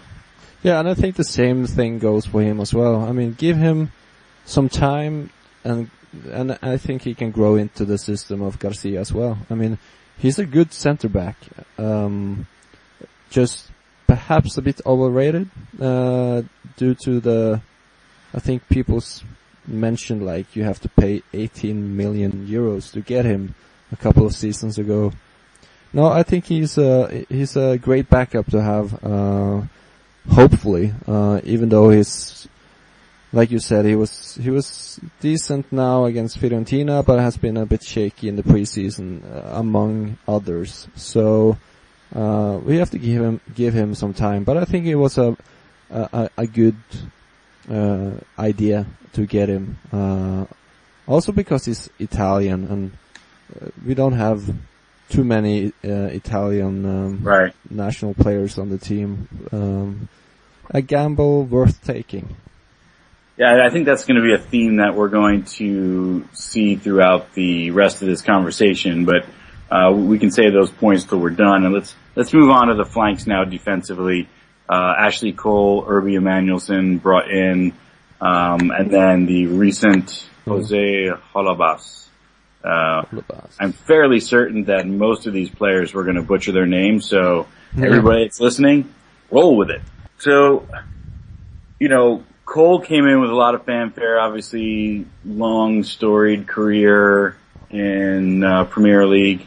Yeah, 0.64 0.80
and 0.80 0.90
I 0.90 0.94
think 0.94 1.16
the 1.16 1.24
same 1.24 1.66
thing 1.68 2.00
goes 2.00 2.26
for 2.26 2.42
him 2.42 2.60
as 2.60 2.74
well. 2.74 3.02
I 3.02 3.12
mean, 3.12 3.34
give 3.34 3.58
him 3.58 3.92
some 4.46 4.70
time 4.70 5.30
and 5.64 5.90
and 6.32 6.58
I 6.62 6.78
think 6.78 7.02
he 7.02 7.14
can 7.14 7.32
grow 7.32 7.56
into 7.56 7.86
the 7.86 7.98
system 7.98 8.42
of 8.42 8.60
Garcia 8.60 9.00
as 9.00 9.14
well. 9.14 9.38
I 9.50 9.56
mean, 9.56 9.78
he's 10.18 10.40
a 10.40 10.46
good 10.46 10.74
center 10.74 11.10
back. 11.10 11.36
Um, 11.78 12.48
just 13.30 13.70
perhaps 14.08 14.58
a 14.58 14.62
bit 14.62 14.82
overrated 14.86 15.50
uh, 15.80 16.44
due 16.78 16.96
to 17.04 17.20
the. 17.20 17.62
I 18.34 18.40
think 18.40 18.68
people's 18.70 19.24
mentioned 19.68 20.26
like 20.26 20.56
you 20.56 20.64
have 20.64 20.80
to 20.82 20.90
pay 20.90 21.22
18 21.34 21.96
million 21.96 22.48
euros 22.48 22.92
to 22.94 23.02
get 23.02 23.26
him 23.26 23.56
a 23.92 23.96
couple 23.96 24.26
of 24.26 24.34
seasons 24.34 24.78
ago. 24.78 25.12
No, 25.94 26.08
I 26.08 26.24
think 26.24 26.46
he's 26.46 26.78
a 26.78 27.26
he's 27.30 27.56
a 27.56 27.78
great 27.78 28.10
backup 28.10 28.48
to 28.48 28.62
have. 28.62 29.04
Uh, 29.04 29.62
hopefully, 30.30 30.94
uh, 31.08 31.40
even 31.44 31.70
though 31.70 31.90
he's 31.90 32.48
like 33.34 33.52
you 33.52 33.60
said, 33.60 33.86
he 33.86 33.96
was 33.96 34.36
he 34.36 34.50
was 34.50 35.00
decent 35.20 35.72
now 35.72 36.06
against 36.06 36.40
Fiorentina, 36.40 37.06
but 37.06 37.20
has 37.20 37.38
been 37.38 37.58
a 37.58 37.66
bit 37.66 37.84
shaky 37.84 38.30
in 38.30 38.36
the 38.36 38.44
preseason, 38.44 39.24
uh, 39.24 39.60
among 39.60 40.18
others. 40.28 40.88
So 40.96 41.58
uh, 42.16 42.60
we 42.64 42.78
have 42.78 42.90
to 42.92 43.00
give 43.00 43.22
him 43.22 43.42
give 43.56 43.74
him 43.74 43.96
some 43.96 44.14
time. 44.14 44.44
But 44.44 44.58
I 44.58 44.66
think 44.66 44.86
it 44.86 44.96
was 44.96 45.18
a 45.18 45.38
a, 45.90 46.30
a 46.38 46.48
good 46.48 46.76
uh, 47.70 48.12
idea 48.38 48.86
to 49.14 49.26
get 49.26 49.50
him. 49.50 49.78
Uh, 49.92 50.46
also 51.08 51.32
because 51.32 51.66
he's 51.66 51.90
Italian, 52.00 52.66
and 52.66 52.92
uh, 53.56 53.70
we 53.86 53.94
don't 53.94 54.14
have 54.14 54.54
too 55.10 55.24
many 55.24 55.74
uh, 55.84 56.10
Italian 56.12 56.86
um, 56.86 57.24
right. 57.24 57.54
national 57.70 58.14
players 58.14 58.58
on 58.58 58.70
the 58.70 58.78
team. 58.78 59.28
Um, 59.52 60.10
a 60.70 60.82
gamble 60.82 61.46
worth 61.46 61.84
taking. 61.86 62.36
Yeah, 63.38 63.66
I 63.66 63.70
think 63.70 63.86
that's 63.86 64.06
going 64.06 64.18
to 64.18 64.24
be 64.24 64.34
a 64.34 64.40
theme 64.40 64.78
that 64.78 64.96
we're 64.96 65.10
going 65.10 65.44
to 65.44 66.28
see 66.34 66.76
throughout 66.76 67.34
the 67.34 67.72
rest 67.72 68.02
of 68.02 68.08
this 68.08 68.22
conversation. 68.22 69.06
But 69.06 69.26
uh, 69.70 69.92
we 69.94 70.18
can 70.18 70.32
say 70.32 70.50
those 70.50 70.72
points 70.72 71.06
till 71.06 71.20
we're 71.20 71.30
done, 71.30 71.64
and 71.64 71.74
let's 71.74 71.96
let's 72.16 72.34
move 72.34 72.50
on 72.50 72.68
to 72.68 72.76
the 72.76 72.86
flanks 72.86 73.28
now 73.28 73.44
defensively. 73.44 74.28
Uh, 74.70 74.94
Ashley 74.98 75.32
Cole, 75.32 75.86
Urby 75.86 76.18
Emanuelson 76.20 77.02
brought 77.02 77.32
in, 77.32 77.74
um, 78.20 78.72
and 78.72 78.92
then 78.92 79.26
the 79.26 79.48
recent 79.48 80.28
Jose 80.46 81.10
Holebas. 81.34 82.08
Uh, 82.64 83.04
I'm 83.60 83.72
fairly 83.72 84.20
certain 84.20 84.66
that 84.66 84.86
most 84.86 85.26
of 85.26 85.34
these 85.34 85.50
players 85.50 85.94
were 85.94 86.04
going 86.04 86.18
to 86.18 86.22
butcher 86.22 86.52
their 86.52 86.66
names, 86.66 87.06
so 87.06 87.48
everybody 87.78 88.24
that's 88.24 88.42
listening, 88.42 88.94
roll 89.32 89.56
with 89.56 89.70
it. 89.70 89.82
So, 90.18 90.68
you 91.80 91.88
know, 91.88 92.24
Cole 92.46 92.82
came 92.82 93.06
in 93.06 93.22
with 93.22 93.30
a 93.30 93.36
lot 93.36 93.56
of 93.56 93.66
fanfare, 93.66 94.20
obviously 94.20 95.06
long 95.26 95.84
storied 95.84 96.48
career 96.48 97.38
in 97.70 98.44
uh, 98.44 98.66
Premier 98.66 99.06
League. 99.06 99.46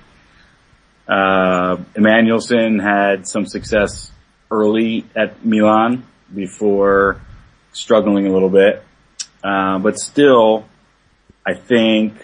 Uh, 1.09 1.79
Emanuelson 1.97 2.81
had 2.81 3.27
some 3.27 3.47
success 3.47 4.10
early 4.51 5.05
at 5.15 5.45
Milan 5.45 6.07
before 6.35 7.21
struggling 7.73 8.27
a 8.27 8.33
little 8.33 8.49
bit. 8.49 8.83
Uh, 9.43 9.79
but 9.79 9.99
still, 9.99 10.67
I 11.47 11.55
think 11.55 12.15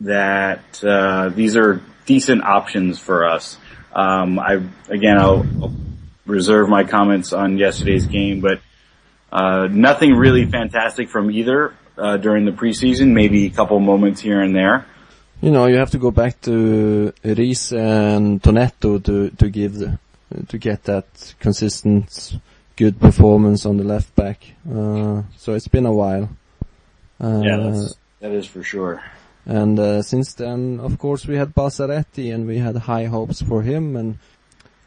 that, 0.00 0.82
uh, 0.84 1.28
these 1.28 1.56
are 1.56 1.82
decent 2.06 2.42
options 2.42 2.98
for 2.98 3.26
us. 3.26 3.58
Um, 3.92 4.38
I, 4.38 4.60
again, 4.88 5.18
I'll, 5.18 5.46
I'll 5.62 5.74
reserve 6.26 6.68
my 6.68 6.84
comments 6.84 7.32
on 7.32 7.58
yesterday's 7.58 8.06
game, 8.06 8.40
but 8.40 8.60
uh, 9.32 9.68
nothing 9.70 10.12
really 10.14 10.46
fantastic 10.46 11.08
from 11.08 11.30
either 11.30 11.74
uh, 11.98 12.16
during 12.16 12.44
the 12.44 12.52
preseason. 12.52 13.12
Maybe 13.12 13.46
a 13.46 13.50
couple 13.50 13.78
moments 13.80 14.20
here 14.20 14.40
and 14.40 14.54
there. 14.54 14.86
You 15.40 15.50
know, 15.50 15.66
you 15.66 15.76
have 15.76 15.90
to 15.90 15.98
go 15.98 16.10
back 16.10 16.40
to 16.42 17.12
Riise 17.22 17.72
and 17.76 18.42
Tonetto 18.42 19.04
to 19.04 19.30
to 19.30 19.48
give 19.50 19.74
the, 19.74 19.98
to 20.48 20.58
get 20.58 20.84
that 20.84 21.34
consistent 21.40 22.38
good 22.76 23.00
performance 23.00 23.66
on 23.66 23.76
the 23.76 23.84
left 23.84 24.14
back. 24.14 24.44
Uh, 24.68 25.22
so 25.36 25.54
it's 25.54 25.68
been 25.68 25.86
a 25.86 25.92
while. 25.92 26.28
Uh, 27.20 27.40
yeah, 27.44 27.56
that's, 27.56 27.94
that 28.20 28.32
is 28.32 28.46
for 28.46 28.62
sure. 28.62 29.02
And 29.46 29.78
uh, 29.78 30.02
since 30.02 30.34
then, 30.34 30.80
of 30.80 30.98
course, 30.98 31.26
we 31.26 31.36
had 31.36 31.54
Balzaretti 31.54 32.34
and 32.34 32.46
we 32.46 32.58
had 32.58 32.76
high 32.76 33.04
hopes 33.04 33.42
for 33.42 33.62
him 33.62 33.94
and 33.94 34.18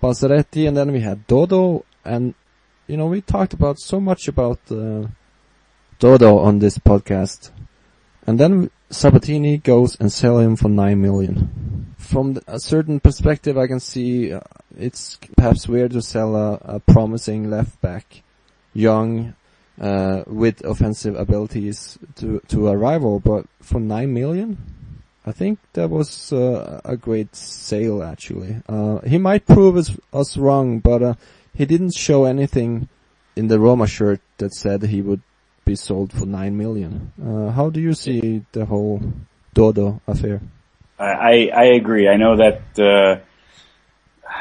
Balzaretti, 0.02 0.68
and 0.68 0.78
then 0.78 0.92
we 0.92 1.00
had 1.00 1.26
Dodo, 1.28 1.84
and 2.06 2.34
you 2.88 2.98
know, 2.98 3.08
we 3.08 3.22
talked 3.22 3.54
about 3.54 3.80
so 3.80 4.00
much 4.00 4.28
about 4.28 4.60
uh, 4.70 5.08
Dodo 6.00 6.38
on 6.38 6.60
this 6.60 6.78
podcast, 6.78 7.52
and 8.26 8.40
then 8.40 8.70
Sabatini 8.90 9.58
goes 9.58 10.00
and 10.00 10.12
sell 10.12 10.40
him 10.40 10.56
for 10.56 10.70
nine 10.70 11.02
million. 11.02 11.87
From 12.08 12.40
a 12.48 12.60
certain 12.60 13.02
perspective, 13.02 13.58
I 13.58 13.68
can 13.68 13.82
see 13.82 14.32
uh, 14.32 14.40
it's 14.78 15.20
perhaps 15.36 15.68
weird 15.68 15.92
to 15.92 16.02
sell 16.02 16.38
a, 16.38 16.54
a 16.64 16.80
promising 16.80 17.50
left 17.50 17.82
back, 17.82 18.24
young, 18.74 19.36
uh, 19.80 20.24
with 20.26 20.64
offensive 20.64 21.16
abilities 21.16 22.00
to 22.16 22.40
to 22.48 22.70
a 22.70 22.78
rival, 22.78 23.20
but 23.20 23.46
for 23.62 23.80
nine 23.80 24.14
million, 24.14 24.58
I 25.26 25.34
think 25.34 25.60
that 25.74 25.90
was 25.90 26.32
uh, 26.32 26.80
a 26.86 26.96
great 26.96 27.36
sale 27.36 28.02
actually. 28.02 28.62
Uh, 28.70 29.00
he 29.02 29.18
might 29.18 29.46
prove 29.46 29.76
us, 29.76 29.92
us 30.14 30.38
wrong, 30.38 30.80
but 30.80 31.04
uh, 31.04 31.14
he 31.54 31.66
didn't 31.66 31.94
show 31.94 32.24
anything 32.24 32.88
in 33.36 33.50
the 33.50 33.60
Roma 33.60 33.88
shirt 33.88 34.22
that 34.38 34.54
said 34.54 34.84
he 34.84 35.02
would 35.02 35.22
be 35.66 35.76
sold 35.76 36.14
for 36.14 36.26
nine 36.26 36.58
million. 36.58 37.12
Uh, 37.22 37.52
how 37.52 37.70
do 37.70 37.82
you 37.82 37.94
see 37.94 38.46
the 38.54 38.66
whole 38.66 39.02
Dodo 39.54 40.02
affair? 40.08 40.42
I, 41.00 41.50
I 41.54 41.64
agree. 41.76 42.08
I 42.08 42.18
know 42.18 42.38
that, 42.38 42.62
uh, 42.80 43.22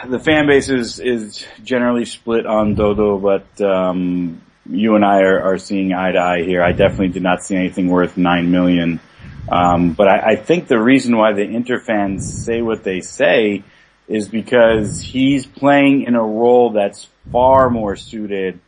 the 0.08 0.18
fan 0.18 0.46
base 0.46 0.68
is, 0.68 0.98
is 1.00 1.44
generally 1.62 2.04
split 2.04 2.46
on 2.46 2.74
Dodo, 2.74 3.18
but, 3.18 3.60
um, 3.60 4.42
you 4.68 4.96
and 4.96 5.04
I 5.04 5.20
are, 5.20 5.40
are 5.42 5.58
seeing 5.58 5.92
eye 5.92 6.12
to 6.12 6.18
eye 6.18 6.42
here. 6.42 6.62
I 6.62 6.72
definitely 6.72 7.08
did 7.08 7.22
not 7.22 7.42
see 7.42 7.56
anything 7.56 7.88
worth 7.88 8.16
nine 8.16 8.50
million. 8.50 9.00
Um, 9.48 9.92
but 9.92 10.08
I, 10.08 10.32
I 10.32 10.36
think 10.36 10.66
the 10.66 10.80
reason 10.80 11.16
why 11.16 11.32
the 11.32 11.42
Inter 11.42 11.78
fans 11.78 12.44
say 12.44 12.62
what 12.62 12.82
they 12.82 13.00
say 13.00 13.62
is 14.08 14.28
because 14.28 15.00
he's 15.00 15.46
playing 15.46 16.02
in 16.02 16.14
a 16.14 16.22
role 16.22 16.70
that's 16.70 17.08
far 17.30 17.70
more 17.70 17.96
suited 17.96 18.60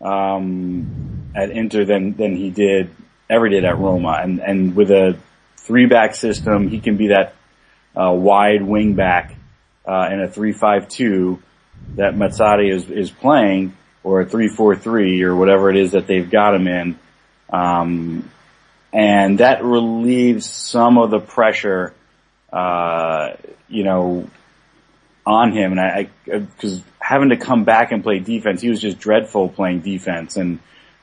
um, 0.00 1.30
at 1.34 1.50
Inter 1.50 1.84
than 1.84 2.14
than 2.14 2.36
he 2.36 2.50
did 2.50 2.90
ever 3.28 3.48
did 3.48 3.64
at 3.64 3.78
Roma, 3.78 4.20
and 4.22 4.40
and 4.40 4.74
with 4.74 4.90
a 4.90 5.18
three 5.62 5.86
back 5.86 6.14
system, 6.14 6.68
he 6.68 6.80
can 6.80 6.96
be 6.96 7.08
that 7.08 7.34
uh, 7.96 8.12
wide 8.12 8.62
wing 8.62 8.94
back 8.94 9.36
uh, 9.86 10.08
in 10.12 10.20
a 10.20 10.28
three 10.28 10.52
five 10.52 10.88
two 10.88 11.42
that 11.96 12.14
Mazzarri 12.14 12.72
is 12.72 12.88
is 12.90 13.10
playing, 13.10 13.76
or 14.04 14.20
a 14.22 14.26
three 14.26 14.48
four 14.48 14.76
three 14.76 15.22
or 15.22 15.34
whatever 15.34 15.70
it 15.70 15.76
is 15.76 15.92
that 15.92 16.06
they've 16.06 16.30
got 16.30 16.54
him 16.54 16.66
in, 16.66 16.98
um, 17.50 18.30
and 18.92 19.38
that 19.38 19.64
relieves 19.64 20.48
some 20.48 20.98
of 20.98 21.10
the 21.10 21.20
pressure. 21.20 21.94
Uh, 22.52 23.34
you 23.68 23.82
know, 23.82 24.28
on 25.24 25.52
him, 25.52 25.72
and 25.72 25.80
I, 25.80 26.08
because 26.24 26.82
having 26.98 27.30
to 27.30 27.36
come 27.36 27.64
back 27.64 27.92
and 27.92 28.02
play 28.02 28.18
defense, 28.18 28.60
he 28.60 28.68
was 28.68 28.80
just 28.80 28.98
dreadful 28.98 29.48
playing 29.48 29.80
defense, 29.80 30.36
and 30.36 30.58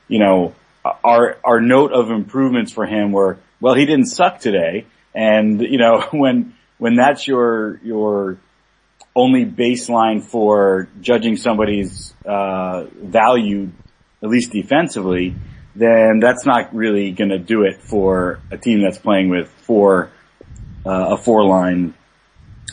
you 0.06 0.18
know, 0.20 0.54
our 1.02 1.38
our 1.42 1.60
note 1.60 1.92
of 1.92 2.10
improvements 2.10 2.72
for 2.72 2.86
him 2.86 3.12
were, 3.12 3.38
well, 3.60 3.74
he 3.74 3.86
didn't 3.86 4.06
suck 4.06 4.40
today, 4.40 4.86
and 5.14 5.60
you 5.60 5.78
know, 5.78 6.00
when 6.12 6.54
when 6.78 6.96
that's 6.96 7.26
your 7.26 7.80
your 7.82 8.38
only 9.14 9.44
baseline 9.44 10.22
for 10.22 10.88
judging 11.00 11.36
somebody's 11.36 12.14
uh, 12.24 12.84
value, 13.02 13.70
at 14.22 14.28
least 14.28 14.52
defensively, 14.52 15.34
then 15.74 16.20
that's 16.20 16.46
not 16.46 16.74
really 16.74 17.10
going 17.10 17.30
to 17.30 17.38
do 17.38 17.62
it 17.62 17.82
for 17.82 18.40
a 18.50 18.56
team 18.56 18.82
that's 18.82 18.98
playing 18.98 19.28
with 19.28 19.48
four 19.48 20.10
uh, 20.86 21.14
a 21.14 21.16
four 21.16 21.44
line 21.44 21.94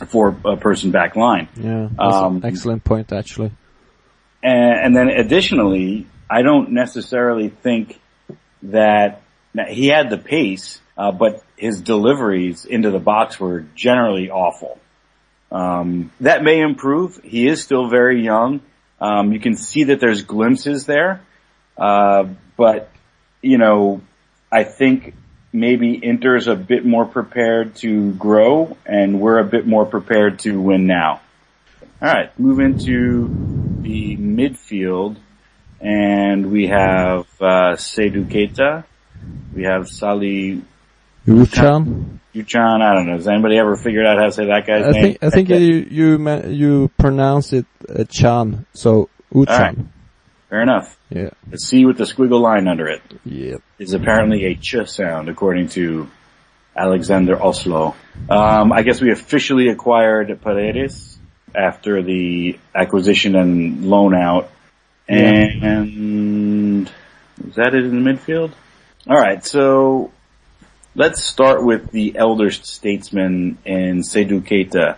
a 0.00 0.56
person 0.56 0.90
back 0.90 1.16
line. 1.16 1.48
Yeah, 1.56 1.88
um, 1.98 2.42
excellent 2.44 2.84
point 2.84 3.12
actually. 3.12 3.52
And, 4.42 4.86
and, 4.86 4.96
then 4.96 5.08
additionally, 5.08 6.06
I 6.30 6.42
don't 6.42 6.70
necessarily 6.70 7.48
think 7.48 8.00
that, 8.62 9.22
that 9.54 9.70
he 9.70 9.88
had 9.88 10.10
the 10.10 10.18
pace, 10.18 10.80
uh, 10.96 11.12
but 11.12 11.42
his 11.56 11.80
deliveries 11.80 12.64
into 12.64 12.90
the 12.90 12.98
box 12.98 13.40
were 13.40 13.64
generally 13.74 14.30
awful. 14.30 14.78
Um, 15.50 16.12
that 16.20 16.42
may 16.42 16.60
improve. 16.60 17.20
He 17.22 17.46
is 17.46 17.62
still 17.62 17.88
very 17.88 18.22
young. 18.22 18.60
Um, 19.00 19.32
you 19.32 19.40
can 19.40 19.56
see 19.56 19.84
that 19.84 20.00
there's 20.00 20.22
glimpses 20.22 20.84
there, 20.86 21.22
uh, 21.76 22.26
but 22.56 22.90
you 23.40 23.58
know, 23.58 24.02
I 24.50 24.64
think 24.64 25.14
maybe 25.52 25.94
Inter's 25.94 26.48
a 26.48 26.56
bit 26.56 26.84
more 26.84 27.06
prepared 27.06 27.76
to 27.76 28.12
grow 28.12 28.76
and 28.84 29.20
we're 29.20 29.38
a 29.38 29.44
bit 29.44 29.66
more 29.66 29.86
prepared 29.86 30.40
to 30.40 30.60
win 30.60 30.86
now. 30.86 31.20
Alright, 32.00 32.38
move 32.38 32.60
into 32.60 33.28
the 33.80 34.16
midfield 34.16 35.16
and 35.80 36.50
we 36.50 36.66
have, 36.68 37.26
uh, 37.40 37.76
Keita, 37.76 38.84
we 39.54 39.64
have 39.64 39.88
Salih 39.88 40.62
Uchan? 41.26 42.18
Uchan, 42.34 42.82
I 42.82 42.94
don't 42.94 43.06
know. 43.06 43.14
Has 43.14 43.28
anybody 43.28 43.58
ever 43.58 43.76
figured 43.76 44.06
out 44.06 44.18
how 44.18 44.26
to 44.26 44.32
say 44.32 44.46
that 44.46 44.66
guy's 44.66 44.84
I 44.84 44.90
name? 44.90 45.02
Think, 45.02 45.18
I 45.22 45.30
think 45.30 45.48
you, 45.48 45.56
you, 45.90 46.48
you 46.48 46.90
pronounce 46.98 47.52
it 47.52 47.66
uh, 47.88 48.04
Chan, 48.04 48.66
so 48.72 49.08
Uchan. 49.32 49.48
Right. 49.48 49.78
Fair 50.48 50.62
enough. 50.62 50.98
Yeah. 51.10 51.30
The 51.48 51.58
C 51.58 51.84
with 51.84 51.98
the 51.98 52.04
squiggle 52.04 52.40
line 52.40 52.68
under 52.68 52.86
it. 52.86 53.02
Yep. 53.24 53.60
Is 53.78 53.92
apparently 53.92 54.46
a 54.46 54.54
ch 54.54 54.76
sound 54.86 55.28
according 55.28 55.68
to 55.70 56.08
Alexander 56.74 57.42
Oslo. 57.42 57.94
Um, 58.30 58.72
I 58.72 58.82
guess 58.82 59.00
we 59.00 59.10
officially 59.10 59.68
acquired 59.68 60.40
Paredes 60.40 61.18
after 61.54 62.02
the 62.02 62.58
acquisition 62.74 63.36
and 63.36 63.84
loan 63.90 64.14
out. 64.14 64.50
And 65.08 66.88
is 67.46 67.54
that 67.56 67.74
it 67.74 67.84
in 67.84 68.02
the 68.02 68.10
midfield? 68.10 68.52
Alright, 69.08 69.46
so 69.46 70.12
let's 70.94 71.24
start 71.24 71.64
with 71.64 71.90
the 71.90 72.18
elder 72.18 72.50
statesman 72.50 73.56
in 73.64 74.02
Seydou 74.02 74.42
Keita. 74.42 74.96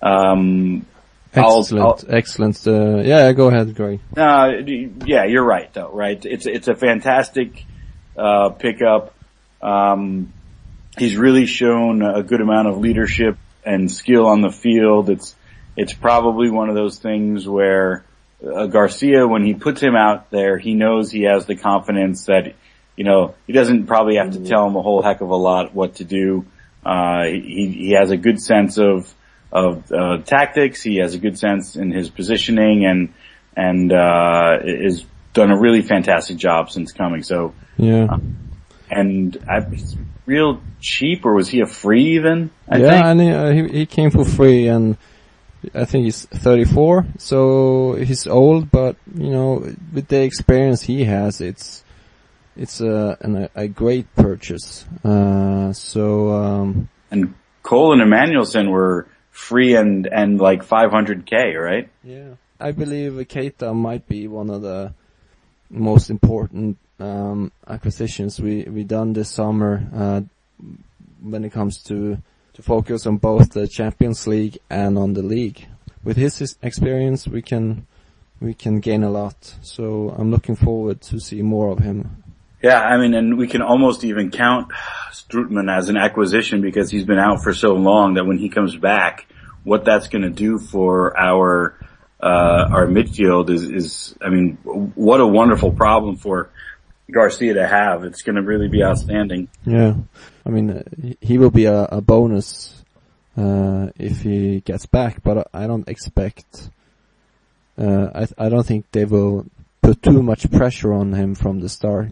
Um, 0.00 0.86
excellent, 1.34 1.82
I'll, 1.82 1.88
I'll, 1.88 2.14
excellent. 2.14 2.64
Uh, 2.64 2.98
yeah, 2.98 3.32
go 3.32 3.48
ahead, 3.48 3.74
Greg. 3.74 3.98
Uh, 4.16 4.52
yeah, 5.04 5.24
you're 5.24 5.44
right 5.44 5.72
though, 5.74 5.90
right? 5.90 6.24
It's, 6.24 6.46
it's 6.46 6.68
a 6.68 6.76
fantastic, 6.76 7.64
uh, 8.16 8.50
pickup. 8.50 9.14
Um, 9.60 10.32
he's 10.96 11.16
really 11.16 11.46
shown 11.46 12.02
a 12.02 12.22
good 12.22 12.40
amount 12.40 12.68
of 12.68 12.78
leadership 12.78 13.36
and 13.66 13.90
skill 13.90 14.26
on 14.26 14.42
the 14.42 14.52
field. 14.52 15.10
It's, 15.10 15.34
it's 15.76 15.92
probably 15.92 16.50
one 16.50 16.68
of 16.68 16.76
those 16.76 17.00
things 17.00 17.48
where 17.48 18.04
uh, 18.46 18.66
Garcia, 18.66 19.26
when 19.26 19.44
he 19.44 19.54
puts 19.54 19.80
him 19.80 19.96
out 19.96 20.30
there, 20.30 20.56
he 20.56 20.74
knows 20.74 21.10
he 21.10 21.22
has 21.22 21.46
the 21.46 21.56
confidence 21.56 22.26
that, 22.26 22.54
you 23.00 23.04
know, 23.04 23.34
he 23.46 23.54
doesn't 23.54 23.86
probably 23.86 24.16
have 24.16 24.32
to 24.32 24.44
tell 24.44 24.66
him 24.66 24.76
a 24.76 24.82
whole 24.82 25.00
heck 25.00 25.22
of 25.22 25.30
a 25.30 25.34
lot 25.34 25.74
what 25.74 25.94
to 25.94 26.04
do. 26.04 26.44
Uh, 26.84 27.22
he, 27.24 27.74
he 27.74 27.90
has 27.92 28.10
a 28.10 28.16
good 28.18 28.38
sense 28.38 28.76
of, 28.76 29.14
of, 29.50 29.90
uh, 29.90 30.18
tactics. 30.18 30.82
He 30.82 30.96
has 30.98 31.14
a 31.14 31.18
good 31.18 31.38
sense 31.38 31.76
in 31.76 31.92
his 31.92 32.10
positioning 32.10 32.84
and, 32.84 33.14
and, 33.56 33.90
uh, 33.90 34.58
is 34.62 35.06
done 35.32 35.50
a 35.50 35.58
really 35.58 35.80
fantastic 35.80 36.36
job 36.36 36.70
since 36.70 36.92
coming. 36.92 37.22
So, 37.22 37.54
yeah. 37.78 38.04
Uh, 38.04 38.18
and 38.90 39.34
I, 39.48 39.66
real 40.26 40.60
cheap, 40.82 41.24
or 41.24 41.32
was 41.32 41.48
he 41.48 41.62
a 41.62 41.66
free 41.66 42.16
even? 42.16 42.50
I 42.68 42.76
yeah, 42.76 42.90
think? 42.90 43.04
and 43.06 43.20
he, 43.22 43.30
uh, 43.30 43.50
he, 43.50 43.78
he 43.78 43.86
came 43.86 44.10
for 44.10 44.26
free, 44.26 44.66
and 44.66 44.98
I 45.74 45.86
think 45.86 46.04
he's 46.04 46.26
34, 46.26 47.06
so 47.16 47.94
he's 47.94 48.26
old, 48.26 48.70
but 48.70 48.96
you 49.14 49.30
know, 49.30 49.74
with 49.90 50.08
the 50.08 50.20
experience 50.20 50.82
he 50.82 51.04
has, 51.04 51.40
it's 51.40 51.82
it's 52.56 52.80
a 52.80 53.16
an, 53.20 53.48
a 53.54 53.68
great 53.68 54.14
purchase. 54.14 54.84
Uh, 55.04 55.72
so 55.72 56.32
um, 56.32 56.88
and 57.10 57.34
Cole 57.62 57.92
and 57.92 58.02
Emanuelson 58.02 58.70
were 58.70 59.08
free 59.30 59.74
and 59.76 60.06
and 60.06 60.40
like 60.40 60.64
500k, 60.64 61.60
right? 61.60 61.88
Yeah, 62.02 62.34
I 62.58 62.72
believe 62.72 63.12
Keita 63.28 63.74
might 63.74 64.06
be 64.06 64.28
one 64.28 64.50
of 64.50 64.62
the 64.62 64.94
most 65.70 66.10
important 66.10 66.78
um, 66.98 67.52
acquisitions 67.66 68.40
we 68.40 68.64
we 68.64 68.84
done 68.84 69.12
this 69.12 69.30
summer 69.30 69.86
uh, 69.94 70.20
when 71.20 71.44
it 71.44 71.52
comes 71.52 71.82
to 71.84 72.18
to 72.54 72.62
focus 72.62 73.06
on 73.06 73.16
both 73.16 73.52
the 73.52 73.68
Champions 73.68 74.26
League 74.26 74.58
and 74.68 74.98
on 74.98 75.14
the 75.14 75.22
league. 75.22 75.66
With 76.02 76.16
his 76.16 76.56
experience, 76.62 77.28
we 77.28 77.42
can 77.42 77.86
we 78.40 78.54
can 78.54 78.80
gain 78.80 79.02
a 79.02 79.10
lot. 79.10 79.54
So 79.62 80.14
I'm 80.16 80.30
looking 80.30 80.56
forward 80.56 81.00
to 81.02 81.20
see 81.20 81.42
more 81.42 81.70
of 81.70 81.78
him. 81.78 82.22
Yeah, 82.62 82.80
I 82.80 82.98
mean, 82.98 83.14
and 83.14 83.38
we 83.38 83.46
can 83.46 83.62
almost 83.62 84.04
even 84.04 84.30
count 84.30 84.70
Strootman 85.12 85.74
as 85.74 85.88
an 85.88 85.96
acquisition 85.96 86.60
because 86.60 86.90
he's 86.90 87.04
been 87.04 87.18
out 87.18 87.42
for 87.42 87.54
so 87.54 87.74
long 87.74 88.14
that 88.14 88.26
when 88.26 88.38
he 88.38 88.50
comes 88.50 88.76
back, 88.76 89.26
what 89.64 89.84
that's 89.84 90.08
going 90.08 90.22
to 90.22 90.30
do 90.30 90.58
for 90.58 91.18
our 91.18 91.78
uh, 92.22 92.68
our 92.70 92.86
midfield 92.86 93.48
is, 93.48 93.62
is, 93.62 94.14
I 94.20 94.28
mean, 94.28 94.58
what 94.94 95.20
a 95.20 95.26
wonderful 95.26 95.72
problem 95.72 96.16
for 96.16 96.50
Garcia 97.10 97.54
to 97.54 97.66
have. 97.66 98.04
It's 98.04 98.20
going 98.20 98.36
to 98.36 98.42
really 98.42 98.68
be 98.68 98.84
outstanding. 98.84 99.48
Yeah, 99.64 99.94
I 100.44 100.50
mean, 100.50 101.16
he 101.22 101.38
will 101.38 101.50
be 101.50 101.64
a, 101.64 101.84
a 101.84 102.00
bonus 102.02 102.84
uh, 103.38 103.88
if 103.98 104.20
he 104.20 104.60
gets 104.60 104.84
back, 104.84 105.22
but 105.22 105.48
I 105.54 105.66
don't 105.66 105.88
expect. 105.88 106.70
Uh, 107.78 108.08
I 108.14 108.46
I 108.46 108.48
don't 108.50 108.66
think 108.66 108.84
they 108.92 109.06
will 109.06 109.46
put 109.80 110.02
too 110.02 110.22
much 110.22 110.50
pressure 110.50 110.92
on 110.92 111.14
him 111.14 111.34
from 111.34 111.60
the 111.60 111.68
start. 111.68 112.10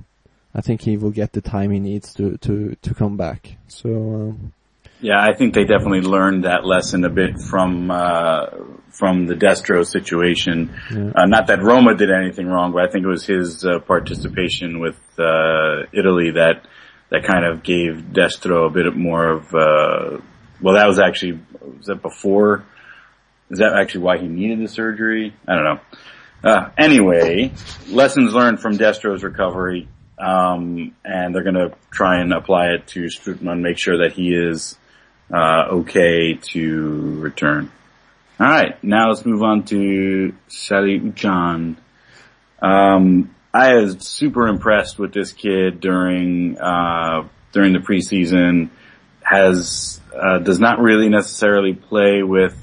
I 0.58 0.60
think 0.60 0.80
he 0.80 0.96
will 0.96 1.12
get 1.12 1.32
the 1.32 1.40
time 1.40 1.70
he 1.70 1.78
needs 1.78 2.12
to 2.14 2.36
to 2.38 2.74
to 2.82 2.94
come 2.94 3.16
back. 3.16 3.56
So. 3.68 3.88
Um, 3.88 4.52
yeah, 5.00 5.20
I 5.22 5.32
think 5.32 5.54
they 5.54 5.62
definitely 5.62 6.00
learned 6.00 6.42
that 6.42 6.64
lesson 6.64 7.04
a 7.04 7.08
bit 7.08 7.40
from 7.40 7.88
uh, 7.88 8.46
from 8.90 9.26
the 9.26 9.34
Destro 9.34 9.86
situation. 9.86 10.74
Yeah. 10.90 11.12
Uh, 11.14 11.26
not 11.26 11.46
that 11.46 11.62
Roma 11.62 11.94
did 11.94 12.10
anything 12.10 12.48
wrong, 12.48 12.72
but 12.72 12.82
I 12.82 12.90
think 12.90 13.04
it 13.04 13.08
was 13.08 13.24
his 13.24 13.64
uh, 13.64 13.78
participation 13.78 14.80
with 14.80 14.98
uh, 15.16 15.86
Italy 15.92 16.32
that 16.32 16.66
that 17.10 17.22
kind 17.22 17.44
of 17.44 17.62
gave 17.62 18.06
Destro 18.12 18.66
a 18.66 18.70
bit 18.70 18.96
more 18.96 19.30
of. 19.30 19.54
Uh, 19.54 20.20
well, 20.60 20.74
that 20.74 20.88
was 20.88 20.98
actually 20.98 21.38
was 21.62 21.86
that 21.86 22.02
before? 22.02 22.64
Is 23.50 23.60
that 23.60 23.74
actually 23.74 24.02
why 24.02 24.18
he 24.18 24.26
needed 24.26 24.58
the 24.58 24.68
surgery? 24.68 25.32
I 25.46 25.54
don't 25.54 25.64
know. 25.64 25.80
Uh, 26.42 26.70
anyway, 26.76 27.52
lessons 27.88 28.34
learned 28.34 28.58
from 28.58 28.76
Destro's 28.76 29.22
recovery. 29.22 29.86
Um, 30.18 30.94
and 31.04 31.34
they're 31.34 31.44
going 31.44 31.54
to 31.54 31.74
try 31.90 32.20
and 32.20 32.32
apply 32.32 32.70
it 32.70 32.86
to 32.88 33.04
Strootman, 33.04 33.60
make 33.60 33.78
sure 33.78 33.98
that 33.98 34.12
he 34.12 34.34
is 34.34 34.76
uh, 35.32 35.66
okay 35.70 36.34
to 36.34 37.20
return. 37.20 37.70
All 38.40 38.46
right, 38.46 38.82
now 38.84 39.08
let's 39.08 39.26
move 39.26 39.42
on 39.42 39.64
to 39.64 40.32
Salih 40.48 41.00
Ucan. 41.00 41.76
Um, 42.62 43.34
I 43.52 43.74
was 43.74 44.06
super 44.06 44.46
impressed 44.46 44.98
with 44.98 45.12
this 45.12 45.32
kid 45.32 45.80
during 45.80 46.58
uh, 46.58 47.26
during 47.52 47.72
the 47.72 47.80
preseason. 47.80 48.70
Has 49.22 50.00
uh, 50.14 50.38
does 50.38 50.60
not 50.60 50.80
really 50.80 51.08
necessarily 51.08 51.74
play 51.74 52.22
with 52.22 52.56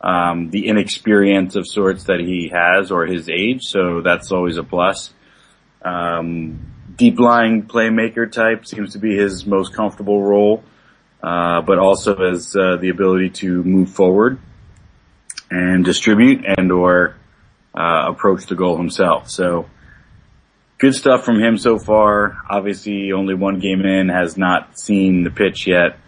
um, 0.00 0.50
the 0.50 0.68
inexperience 0.68 1.56
of 1.56 1.66
sorts 1.68 2.04
that 2.04 2.20
he 2.20 2.50
has 2.52 2.90
or 2.90 3.06
his 3.06 3.28
age, 3.28 3.64
so 3.64 4.00
that's 4.02 4.32
always 4.32 4.56
a 4.56 4.62
plus. 4.62 5.12
Um, 5.82 6.69
deep 7.00 7.18
lying 7.18 7.62
playmaker 7.62 8.30
type 8.30 8.66
seems 8.66 8.92
to 8.92 8.98
be 8.98 9.16
his 9.16 9.46
most 9.46 9.72
comfortable 9.72 10.22
role. 10.22 10.62
Uh, 11.22 11.60
but 11.60 11.78
also 11.78 12.16
has 12.16 12.56
uh, 12.56 12.76
the 12.76 12.88
ability 12.88 13.28
to 13.28 13.62
move 13.62 13.90
forward 13.90 14.38
and 15.50 15.84
distribute 15.84 16.42
and 16.46 16.72
or 16.72 17.14
uh, 17.74 18.04
approach 18.08 18.46
the 18.46 18.54
goal 18.54 18.78
himself. 18.78 19.28
So 19.28 19.68
good 20.78 20.94
stuff 20.94 21.22
from 21.22 21.38
him 21.38 21.58
so 21.58 21.78
far. 21.78 22.38
Obviously, 22.48 23.12
only 23.12 23.34
one 23.34 23.58
game 23.60 23.82
in, 23.82 24.08
has 24.08 24.38
not 24.38 24.78
seen 24.78 25.22
the 25.22 25.30
pitch 25.30 25.66
yet 25.66 25.98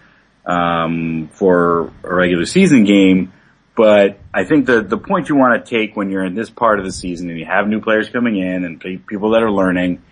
um, 0.47 1.29
for 1.35 1.93
a 2.05 2.15
regular 2.15 2.47
season 2.47 2.85
game. 2.85 3.35
But 3.77 4.19
I 4.33 4.45
think 4.45 4.65
the 4.65 4.81
the 4.83 4.99
point 4.99 5.29
you 5.29 5.37
want 5.37 5.63
to 5.63 5.71
take 5.71 5.95
when 5.95 6.11
you're 6.11 6.25
in 6.25 6.35
this 6.35 6.49
part 6.49 6.79
of 6.79 6.87
the 6.87 6.93
season 6.93 7.29
and 7.29 7.39
you 7.39 7.45
have 7.45 7.69
new 7.69 7.83
players 7.83 8.09
coming 8.09 8.39
in 8.39 8.65
and 8.65 8.81
people 9.07 9.31
that 9.33 9.43
are 9.43 9.51
learning 9.51 10.03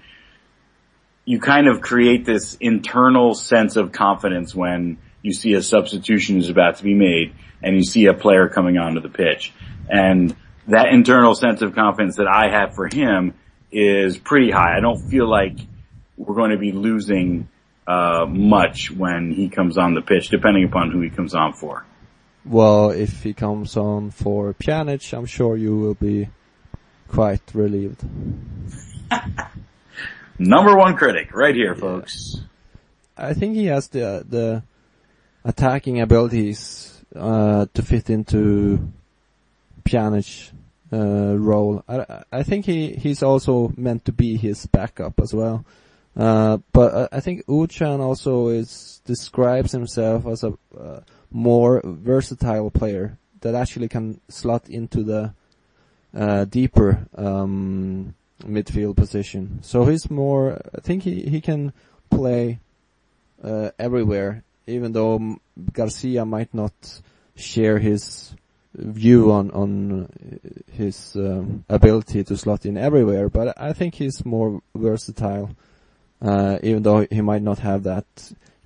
you 1.25 1.41
kind 1.41 1.69
of 1.69 1.81
create 1.81 2.25
this 2.25 2.57
internal 2.61 3.35
sense 3.35 3.77
of 3.77 3.93
confidence 3.93 4.55
when 4.55 4.99
you 5.23 5.33
see 5.33 5.55
a 5.55 5.63
substitution 5.63 6.39
is 6.39 6.49
about 6.49 6.77
to 6.77 6.85
be 6.85 6.95
made 6.95 7.35
and 7.63 7.77
you 7.77 7.85
see 7.85 8.07
a 8.07 8.15
player 8.15 8.49
coming 8.49 8.79
onto 8.79 9.01
the 9.01 9.09
pitch. 9.09 9.53
And 9.89 10.35
that 10.69 10.89
internal 10.89 11.35
sense 11.35 11.63
of 11.63 11.75
confidence 11.75 12.17
that 12.17 12.27
I 12.27 12.51
have 12.51 12.75
for 12.75 12.89
him 12.89 13.35
is 13.71 14.17
pretty 14.19 14.51
high. 14.51 14.77
I 14.77 14.81
don't 14.81 14.99
feel 14.99 15.29
like 15.29 15.59
we're 16.17 16.35
going 16.35 16.51
to 16.51 16.59
be 16.59 16.73
losing 16.73 17.49
uh, 17.87 18.27
much 18.27 18.91
when 18.91 19.33
he 19.33 19.49
comes 19.49 19.79
on 19.79 19.95
the 19.95 20.03
pitch, 20.03 20.29
depending 20.29 20.65
upon 20.65 20.91
who 20.91 21.01
he 21.01 21.11
comes 21.11 21.35
on 21.35 21.53
for. 21.53 21.85
Well, 22.45 22.91
if 22.91 23.23
he 23.23 23.35
comes 23.35 23.77
on 23.77 24.11
for 24.11 24.55
Pjanic, 24.55 25.17
I'm 25.17 25.27
sure 25.27 25.57
you 25.57 25.77
will 25.77 25.95
be 25.95 26.29
quite 27.09 27.43
relieved. 27.53 28.03
Number 30.41 30.75
one 30.75 30.97
critic, 30.97 31.35
right 31.35 31.55
here, 31.55 31.75
folks. 31.75 32.41
I 33.15 33.35
think 33.35 33.57
he 33.57 33.67
has 33.67 33.89
the 33.89 34.25
the 34.27 34.63
attacking 35.45 36.01
abilities 36.01 37.05
uh, 37.15 37.67
to 37.75 37.83
fit 37.83 38.09
into 38.09 38.91
Pjanic 39.85 40.53
uh, 40.91 41.37
role. 41.37 41.85
I 41.87 42.25
I 42.33 42.43
think 42.43 42.65
he 42.65 42.93
he's 42.93 43.23
also 43.23 43.75
meant 43.77 44.07
to 44.07 44.13
be 44.13 44.39
his 44.39 44.65
backup 44.65 45.21
as 45.21 45.35
well. 45.35 45.67
Uh, 46.17 46.57
but 46.73 47.13
I 47.13 47.21
think 47.21 47.45
Uchan 47.45 48.01
also 48.01 48.49
is 48.49 49.03
describes 49.05 49.73
himself 49.73 50.27
as 50.27 50.43
a 50.43 50.55
uh, 50.75 51.01
more 51.31 51.83
versatile 51.85 52.71
player 52.71 53.19
that 53.43 53.55
actually 53.55 53.89
can 53.89 54.23
slot 54.31 54.71
into 54.71 55.03
the 55.03 55.35
uh, 56.15 56.47
deeper 56.47 57.07
um, 57.15 58.15
midfield 58.41 58.97
position. 58.97 59.61
So 59.63 59.85
he's 59.85 60.11
more, 60.11 60.61
I 60.75 60.81
think 60.81 61.03
he, 61.03 61.23
he 61.23 61.41
can 61.41 61.73
play 62.11 62.61
uh, 63.43 63.71
everywhere, 63.79 64.45
even 64.67 64.93
though 64.93 65.37
Garcia 65.73 66.25
might 66.25 66.53
not 66.55 67.01
share 67.37 67.79
his 67.79 68.35
view 68.75 69.33
on 69.33 69.51
on 69.51 70.09
his 70.73 71.17
um, 71.17 71.65
ability 71.69 72.23
to 72.25 72.37
slot 72.37 72.65
in 72.67 72.77
everywhere, 72.77 73.29
but 73.29 73.61
I 73.61 73.73
think 73.73 73.95
he's 73.95 74.25
more 74.25 74.63
versatile, 74.75 75.51
uh, 76.23 76.59
even 76.63 76.83
though 76.83 77.07
he 77.11 77.21
might 77.21 77.43
not 77.43 77.59
have 77.59 77.83
that 77.85 78.07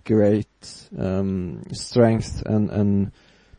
great 0.05 0.89
um, 0.99 1.63
strength 1.73 2.43
and 2.45 2.71
and 2.71 3.13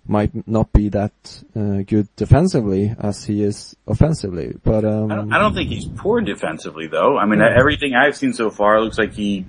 might 0.07 0.47
not 0.47 0.71
be 0.71 0.89
that 0.89 1.13
uh, 1.55 1.81
good 1.85 2.07
defensively 2.15 2.93
as 2.99 3.25
he 3.25 3.43
is 3.43 3.75
offensively. 3.87 4.55
But 4.63 4.85
um, 4.85 5.11
I, 5.11 5.15
don't, 5.15 5.33
I, 5.33 5.39
don't, 5.39 5.53
think 5.53 5.69
he's 5.69 5.85
poor 5.85 6.21
defensively 6.21 6.87
though. 6.87 7.17
I 7.17 7.25
mean, 7.25 7.39
yeah. 7.39 7.55
everything 7.57 7.95
I've 7.95 8.15
seen 8.15 8.33
so 8.33 8.49
far 8.49 8.81
looks 8.81 8.97
like 8.97 9.13
he 9.13 9.45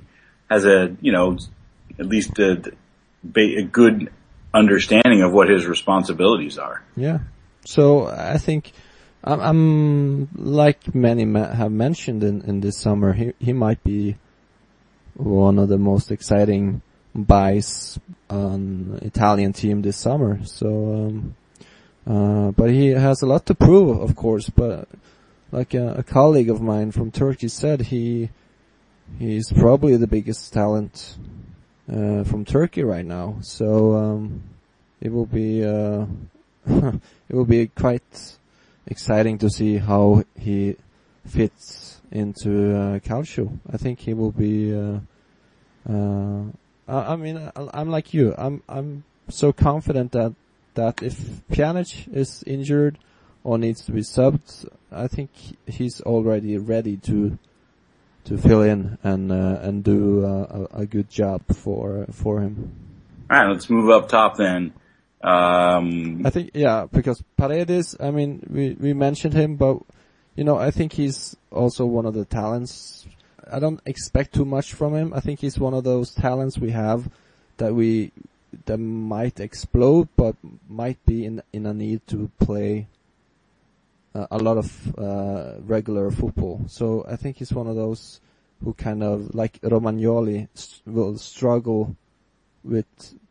has 0.51 0.65
a 0.65 0.97
you 1.01 1.13
know 1.13 1.39
at 1.99 2.07
least 2.07 2.39
a, 2.39 2.63
a 3.37 3.63
good 3.63 4.11
understanding 4.55 5.23
of 5.23 5.33
what 5.33 5.49
his 5.49 5.67
responsibilities 5.67 6.59
are. 6.59 6.83
Yeah. 6.97 7.19
So 7.65 8.07
I 8.07 8.39
think 8.39 8.73
I'm, 9.23 9.41
I'm 9.41 10.29
like 10.35 10.95
many 10.95 11.25
ma- 11.25 11.53
have 11.53 11.73
mentioned 11.73 12.23
in, 12.23 12.43
in 12.43 12.61
this 12.61 12.79
summer, 12.79 13.13
he 13.13 13.33
he 13.39 13.53
might 13.53 13.83
be 13.85 14.17
one 15.15 15.59
of 15.59 15.69
the 15.69 15.79
most 15.79 16.11
exciting 16.11 16.83
buys 17.15 17.99
on 18.29 18.99
Italian 19.03 19.53
team 19.53 19.83
this 19.83 19.97
summer. 19.97 20.45
So, 20.45 20.69
um, 20.95 21.37
uh, 22.07 22.51
but 22.53 22.71
he 22.71 22.89
has 22.89 23.23
a 23.23 23.27
lot 23.27 23.47
to 23.47 23.55
prove, 23.55 24.01
of 24.01 24.17
course. 24.17 24.49
But 24.49 24.89
like 25.53 25.75
a, 25.75 25.97
a 25.99 26.03
colleague 26.03 26.51
of 26.51 26.61
mine 26.61 26.93
from 26.93 27.11
Turkey 27.11 27.49
said, 27.49 27.83
he 27.83 28.31
he's 29.19 29.53
probably 29.53 29.97
the 29.97 30.07
biggest 30.07 30.53
talent 30.53 31.17
uh, 31.91 32.25
from 32.25 32.45
Turkey 32.45 32.83
right 32.83 33.05
now. 33.05 33.37
So 33.43 33.95
um, 33.95 34.43
it 35.01 35.13
will 35.13 35.27
be 35.27 35.65
uh, 35.65 36.07
it 36.67 37.35
will 37.35 37.45
be 37.45 37.69
quite 37.69 38.37
exciting 38.87 39.39
to 39.39 39.51
see 39.51 39.79
how 39.79 40.25
he 40.39 40.77
fits 41.27 42.01
into 42.11 42.75
uh, 42.75 42.99
Calcio. 43.01 43.59
I 43.73 43.77
think 43.77 44.01
he 44.01 44.15
will 44.15 44.33
be. 44.33 44.73
Uh, 46.89 46.93
uh, 46.93 47.05
I 47.09 47.17
mean, 47.17 47.51
I'm 47.57 47.91
like 47.91 48.15
you. 48.15 48.35
I'm 48.37 48.63
I'm 48.69 49.05
so 49.29 49.53
confident 49.53 50.13
that 50.13 50.35
that 50.75 51.03
if 51.03 51.19
Pjanic 51.51 52.13
is 52.15 52.43
injured 52.47 52.99
or 53.45 53.59
needs 53.59 53.85
to 53.87 53.93
be 53.93 54.01
subbed, 54.01 54.69
I 54.93 55.09
think 55.09 55.31
he's 55.67 56.01
already 56.01 56.59
ready 56.59 56.97
to 56.99 57.39
to 58.25 58.37
fill 58.37 58.63
in 58.63 58.99
and 59.03 59.31
uh, 59.31 59.59
and 59.63 59.85
do 59.85 60.25
uh, 60.25 60.67
a, 60.73 60.81
a, 60.83 60.87
good 60.87 61.09
job 61.09 61.43
for 61.55 62.07
for 62.11 62.41
him. 62.41 62.73
All 63.31 63.39
right, 63.39 63.49
let's 63.49 63.71
move 63.71 63.89
up 63.89 64.09
top 64.09 64.37
then. 64.37 64.75
Um, 65.23 66.23
I 66.25 66.31
think 66.31 66.51
yeah, 66.55 66.87
because 66.91 67.23
Paredes. 67.37 67.97
I 67.99 68.11
mean, 68.11 68.43
we 68.51 68.77
we 68.79 68.93
mentioned 68.95 69.35
him, 69.35 69.57
but 69.57 69.79
you 70.35 70.45
know, 70.45 70.57
I 70.57 70.71
think 70.71 70.93
he's 70.93 71.37
also 71.51 71.87
one 71.87 72.07
of 72.07 72.15
the 72.15 72.25
talents. 72.25 73.06
I 73.51 73.59
don't 73.59 73.81
expect 73.87 74.35
too 74.35 74.45
much 74.45 74.75
from 74.75 74.95
him. 74.95 75.13
I 75.15 75.21
think 75.21 75.41
he's 75.41 75.59
one 75.59 75.75
of 75.75 75.85
those 75.85 76.15
talents 76.15 76.59
we 76.59 76.71
have 76.71 77.09
that 77.59 77.75
we 77.75 78.13
that 78.65 78.79
might 78.79 79.41
explode, 79.41 80.09
but 80.17 80.37
might 80.69 81.05
be 81.07 81.25
in 81.25 81.43
in 81.53 81.67
a 81.67 81.75
need 81.75 82.07
to 82.09 82.31
play 82.39 82.87
uh, 84.15 84.27
a 84.31 84.39
lot 84.39 84.57
of 84.57 84.99
uh, 84.99 85.61
regular 85.61 86.11
football. 86.11 86.63
So 86.69 87.05
I 87.09 87.17
think 87.17 87.37
he's 87.37 87.53
one 87.53 87.67
of 87.67 87.77
those 87.77 88.21
who 88.65 88.73
kind 88.73 89.03
of 89.03 89.35
like 89.35 89.61
Romagnoli 89.61 90.49
st- 90.55 90.83
will 90.87 91.19
struggle 91.19 91.95
with 92.65 92.87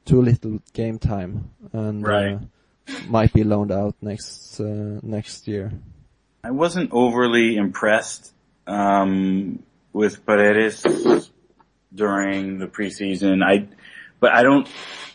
too 0.06 0.22
little 0.22 0.60
game 0.74 1.00
time 1.00 1.50
and 1.74 2.08
uh, 2.08 2.38
might 3.08 3.34
be 3.34 3.44
loaned 3.44 3.72
out 3.72 3.96
next 4.02 4.60
uh, 4.60 5.00
next 5.02 5.48
year. 5.48 5.72
I 6.44 6.52
wasn't 6.52 6.92
overly 6.94 7.58
impressed 7.58 8.32
um, 8.68 9.64
with 9.96 10.26
Paredes 10.26 10.84
during 11.94 12.60
the 12.60 12.68
preseason. 12.68 13.42
I, 13.42 13.68
but 14.20 14.34
I 14.34 14.44
don't 14.44 14.68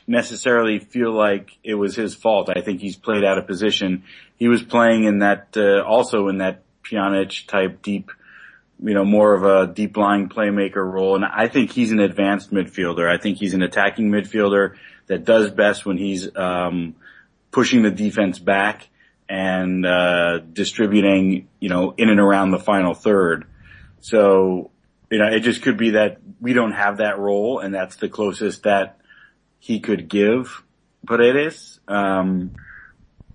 necessarily 0.06 0.78
feel 0.78 1.12
like 1.12 1.58
it 1.62 1.74
was 1.74 1.94
his 1.94 2.14
fault. 2.14 2.48
I 2.48 2.62
think 2.62 2.80
he's 2.80 2.96
played 2.96 3.22
out 3.22 3.36
of 3.36 3.46
position 3.46 4.04
he 4.40 4.48
was 4.48 4.62
playing 4.62 5.04
in 5.04 5.18
that, 5.18 5.48
uh, 5.54 5.82
also 5.82 6.28
in 6.28 6.38
that 6.38 6.62
Pjanic 6.82 7.46
type 7.46 7.82
deep, 7.82 8.10
you 8.82 8.94
know, 8.94 9.04
more 9.04 9.34
of 9.34 9.44
a 9.44 9.72
deep 9.72 9.98
lying 9.98 10.30
playmaker 10.30 10.82
role. 10.82 11.14
And 11.14 11.26
I 11.26 11.46
think 11.46 11.70
he's 11.70 11.92
an 11.92 12.00
advanced 12.00 12.50
midfielder. 12.50 13.06
I 13.06 13.18
think 13.18 13.36
he's 13.36 13.52
an 13.52 13.62
attacking 13.62 14.10
midfielder 14.10 14.76
that 15.08 15.26
does 15.26 15.50
best 15.50 15.84
when 15.84 15.98
he's, 15.98 16.34
um, 16.34 16.96
pushing 17.50 17.82
the 17.82 17.90
defense 17.90 18.38
back 18.38 18.88
and, 19.28 19.84
uh, 19.84 20.38
distributing, 20.38 21.46
you 21.60 21.68
know, 21.68 21.92
in 21.98 22.08
and 22.08 22.18
around 22.18 22.50
the 22.50 22.58
final 22.58 22.94
third. 22.94 23.44
So, 24.00 24.70
you 25.10 25.18
know, 25.18 25.26
it 25.26 25.40
just 25.40 25.62
could 25.62 25.76
be 25.76 25.90
that 25.90 26.18
we 26.40 26.52
don't 26.52 26.72
have 26.72 26.98
that 26.98 27.18
role 27.18 27.58
and 27.58 27.74
that's 27.74 27.96
the 27.96 28.08
closest 28.08 28.64
that 28.64 28.98
he 29.58 29.80
could 29.80 30.08
give 30.08 30.62
Paredes. 31.06 31.80
Um, 31.86 32.52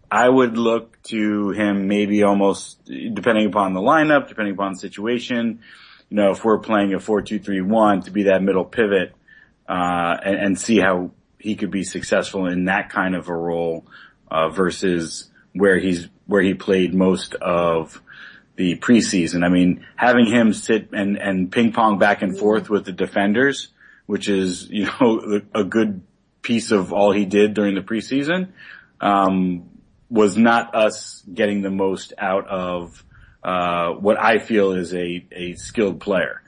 I 0.09 0.27
would 0.29 0.57
look 0.57 1.01
to 1.03 1.49
him 1.49 1.87
maybe 1.87 2.23
almost 2.23 2.83
depending 2.85 3.47
upon 3.47 3.73
the 3.73 3.81
lineup, 3.81 4.27
depending 4.27 4.53
upon 4.53 4.73
the 4.73 4.79
situation. 4.79 5.59
You 6.09 6.17
know, 6.17 6.31
if 6.31 6.45
we're 6.45 6.59
playing 6.59 6.93
a 6.93 6.99
four-two-three-one 6.99 8.03
to 8.03 8.11
be 8.11 8.23
that 8.23 8.41
middle 8.43 8.65
pivot, 8.65 9.13
uh, 9.67 10.17
and, 10.23 10.35
and, 10.35 10.59
see 10.59 10.79
how 10.79 11.09
he 11.39 11.55
could 11.55 11.71
be 11.71 11.83
successful 11.83 12.45
in 12.45 12.65
that 12.65 12.91
kind 12.91 13.15
of 13.15 13.29
a 13.29 13.33
role, 13.33 13.87
uh, 14.29 14.49
versus 14.49 15.27
where 15.53 15.79
he's, 15.79 16.07
where 16.27 16.43
he 16.43 16.53
played 16.53 16.93
most 16.93 17.33
of 17.33 17.99
the 18.55 18.77
preseason. 18.77 19.43
I 19.43 19.49
mean, 19.49 19.85
having 19.95 20.25
him 20.25 20.53
sit 20.53 20.89
and, 20.93 21.17
and 21.17 21.51
ping 21.51 21.73
pong 21.73 21.99
back 21.99 22.21
and 22.21 22.37
forth 22.37 22.69
with 22.69 22.85
the 22.85 22.91
defenders, 22.91 23.69
which 24.05 24.29
is, 24.29 24.69
you 24.69 24.85
know, 24.85 25.41
a 25.53 25.63
good 25.63 26.01
piece 26.41 26.71
of 26.71 26.93
all 26.93 27.11
he 27.11 27.25
did 27.25 27.53
during 27.53 27.75
the 27.75 27.81
preseason, 27.81 28.49
um, 29.01 29.69
was 30.09 30.37
not 30.37 30.75
us 30.75 31.23
getting 31.31 31.61
the 31.61 31.71
most 31.71 32.13
out 32.17 32.47
of 32.47 33.03
uh, 33.43 33.91
what 33.91 34.19
I 34.19 34.39
feel 34.39 34.71
is 34.71 34.93
a, 34.93 35.25
a 35.31 35.55
skilled 35.55 35.99
player. 35.99 36.41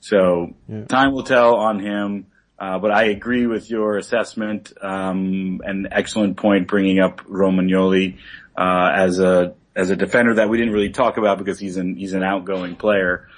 So 0.00 0.54
yeah. 0.68 0.84
time 0.84 1.12
will 1.12 1.22
tell 1.22 1.56
on 1.56 1.80
him. 1.80 2.26
Uh, 2.58 2.78
but 2.78 2.92
I 2.92 3.04
agree 3.04 3.46
with 3.46 3.70
your 3.70 3.96
assessment. 3.96 4.72
Um, 4.80 5.60
an 5.64 5.88
excellent 5.90 6.36
point 6.36 6.68
bringing 6.68 7.00
up 7.00 7.20
Romagnoli 7.26 8.18
uh, 8.56 8.90
as 8.94 9.18
a 9.18 9.54
as 9.74 9.90
a 9.90 9.96
defender 9.96 10.34
that 10.34 10.48
we 10.48 10.58
didn't 10.58 10.72
really 10.72 10.90
talk 10.90 11.16
about 11.16 11.38
because 11.38 11.58
he's 11.58 11.76
an 11.76 11.96
he's 11.96 12.12
an 12.12 12.22
outgoing 12.22 12.76
player. 12.76 13.28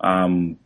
Um, 0.00 0.58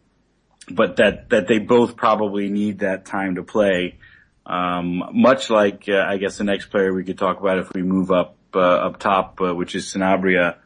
but 0.71 0.97
that 0.97 1.31
that 1.31 1.49
they 1.49 1.59
both 1.59 1.97
probably 1.97 2.49
need 2.49 2.81
that 2.81 3.05
time 3.05 3.37
to 3.37 3.43
play. 3.43 3.99
Um, 4.45 5.03
much 5.13 5.51
like 5.51 5.85
uh, 5.89 6.05
I 6.07 6.17
guess 6.17 6.39
the 6.39 6.45
next 6.45 6.67
player 6.67 6.93
we 6.93 7.05
could 7.05 7.19
talk 7.19 7.41
about 7.41 7.59
if 7.59 7.73
we 7.73 7.83
move 7.83 8.11
up 8.11 8.37
uh, 8.55 8.59
up 8.59 8.99
top, 8.99 9.41
uh, 9.41 9.55
which 9.55 9.75
is 9.75 9.87
Sanabria. 9.87 10.57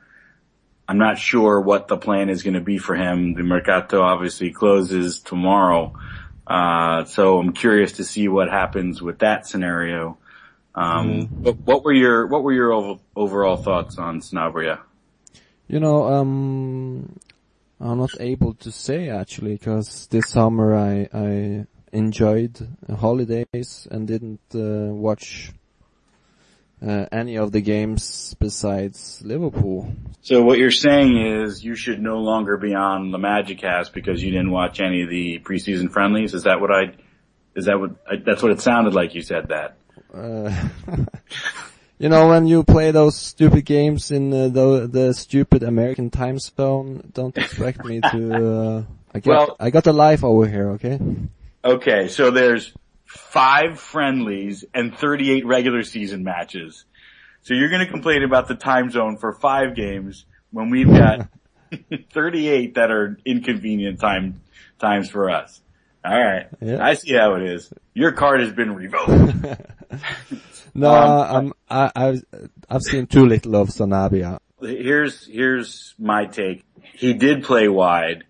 I'm 0.89 0.99
not 0.99 1.19
sure 1.19 1.61
what 1.61 1.89
the 1.89 1.97
plan 1.97 2.31
is 2.31 2.45
going 2.45 2.55
to 2.55 2.61
be 2.61 2.79
for 2.79 2.95
him. 2.95 3.35
The 3.35 3.43
Mercato 3.43 4.03
obviously 4.03 4.53
closes 4.53 5.19
tomorrow. 5.19 5.95
Uh, 6.47 7.05
so 7.07 7.39
I'm 7.39 7.53
curious 7.53 7.93
to 7.93 8.05
see 8.05 8.29
what 8.29 8.49
happens 8.49 9.03
with 9.03 9.19
that 9.19 9.49
scenario. 9.49 10.17
Um, 10.77 11.09
mm. 11.09 11.29
but 11.43 11.57
what 11.61 11.85
were 11.85 11.93
your, 11.93 12.27
what 12.27 12.43
were 12.43 12.53
your 12.53 12.73
ov- 12.73 13.01
overall 13.17 13.57
thoughts 13.57 13.99
on 13.99 14.21
Sanabria? 14.21 14.81
You 15.67 15.81
know, 15.81 16.05
um, 16.07 17.19
I'm 17.81 17.99
not 17.99 18.21
able 18.21 18.55
to 18.55 18.71
say 18.71 19.09
actually 19.09 19.55
because 19.55 20.07
this 20.09 20.29
summer 20.29 20.77
I, 20.77 21.09
I 21.13 21.67
enjoyed 21.93 22.69
holidays 22.95 23.89
and 23.91 24.07
didn't 24.07 24.41
uh, 24.55 24.93
watch 24.93 25.51
uh, 26.87 27.07
any 27.11 27.37
of 27.37 27.53
the 27.53 27.61
games 27.61 28.35
besides 28.39 29.23
Liverpool. 29.25 29.93
So 30.21 30.43
what 30.43 30.59
you're 30.59 30.71
saying 30.71 31.17
is 31.17 31.65
you 31.65 31.75
should 31.75 32.01
no 32.01 32.19
longer 32.19 32.57
be 32.57 32.75
on 32.75 33.11
the 33.11 33.19
Magic 33.19 33.59
Cast 33.59 33.93
because 33.93 34.23
you 34.23 34.31
didn't 34.31 34.51
watch 34.51 34.81
any 34.81 35.03
of 35.03 35.09
the 35.09 35.39
preseason 35.41 35.91
friendlies. 35.91 36.35
Is 36.35 36.45
that 36.45 36.61
what 36.61 36.71
I? 36.71 36.95
Is 37.55 37.65
that 37.65 37.81
what? 37.81 37.93
I, 38.09 38.17
that's 38.17 38.43
what 38.43 38.53
it 38.53 38.61
sounded 38.61 38.95
like. 38.95 39.15
You 39.15 39.23
said 39.23 39.49
that. 39.49 39.77
Uh, 40.17 40.69
you 41.99 42.09
know 42.09 42.29
when 42.29 42.47
you 42.47 42.65
play 42.65 42.91
those 42.91 43.17
stupid 43.17 43.65
games 43.65 44.11
in 44.11 44.33
uh, 44.33 44.49
the 44.49 44.89
the 44.91 45.15
stupid 45.15 45.63
American 45.63 46.11
time 46.11 46.39
zone, 46.39 47.11
don't 47.13 47.37
expect 47.37 47.85
me 47.85 48.01
to. 48.01 48.35
Uh, 48.35 48.83
I 49.15 49.21
get, 49.21 49.31
well, 49.31 49.57
I 49.61 49.71
got 49.71 49.87
a 49.87 49.93
life 49.93 50.25
over 50.25 50.47
here. 50.47 50.71
Okay. 50.71 50.99
Okay, 51.65 52.09
so 52.09 52.31
there's 52.31 52.73
five 53.05 53.81
friendlies 53.81 54.65
and 54.73 54.97
38 54.97 55.47
regular 55.47 55.83
season 55.83 56.23
matches. 56.23 56.85
So 57.43 57.55
you're 57.55 57.71
going 57.71 57.85
to 57.85 57.91
complain 57.91 58.23
about 58.23 58.49
the 58.49 58.55
time 58.55 58.91
zone 58.91 59.17
for 59.17 59.33
five 59.33 59.75
games 59.75 60.27
when 60.51 60.71
we've 60.71 60.89
got 60.89 61.29
38 62.13 62.75
that 62.75 62.91
are 62.91 63.19
inconvenient 63.25 64.01
time 64.01 64.41
times 64.79 65.11
for 65.11 65.31
us. 65.31 65.61
All 66.07 66.25
right. 66.25 66.47
Yeah. 66.61 66.85
I 66.85 66.95
see 66.95 67.15
how 67.15 67.35
it 67.35 67.43
is. 67.43 67.73
Your 67.93 68.13
card 68.13 68.41
has 68.41 68.53
been 68.53 68.75
revoked. 68.75 69.11
no, 70.75 70.91
um, 70.91 71.53
I, 71.69 71.91
I've, 71.97 72.25
I've 72.71 72.83
seen 72.83 73.07
too 73.09 73.27
little 73.27 73.57
of 73.57 73.71
Sanabria. 73.71 74.39
Here's, 74.61 75.27
here's 75.27 75.95
my 75.99 76.27
take. 76.27 76.65
He 76.95 77.13
did 77.15 77.43
play 77.43 77.67
wide, 77.67 78.25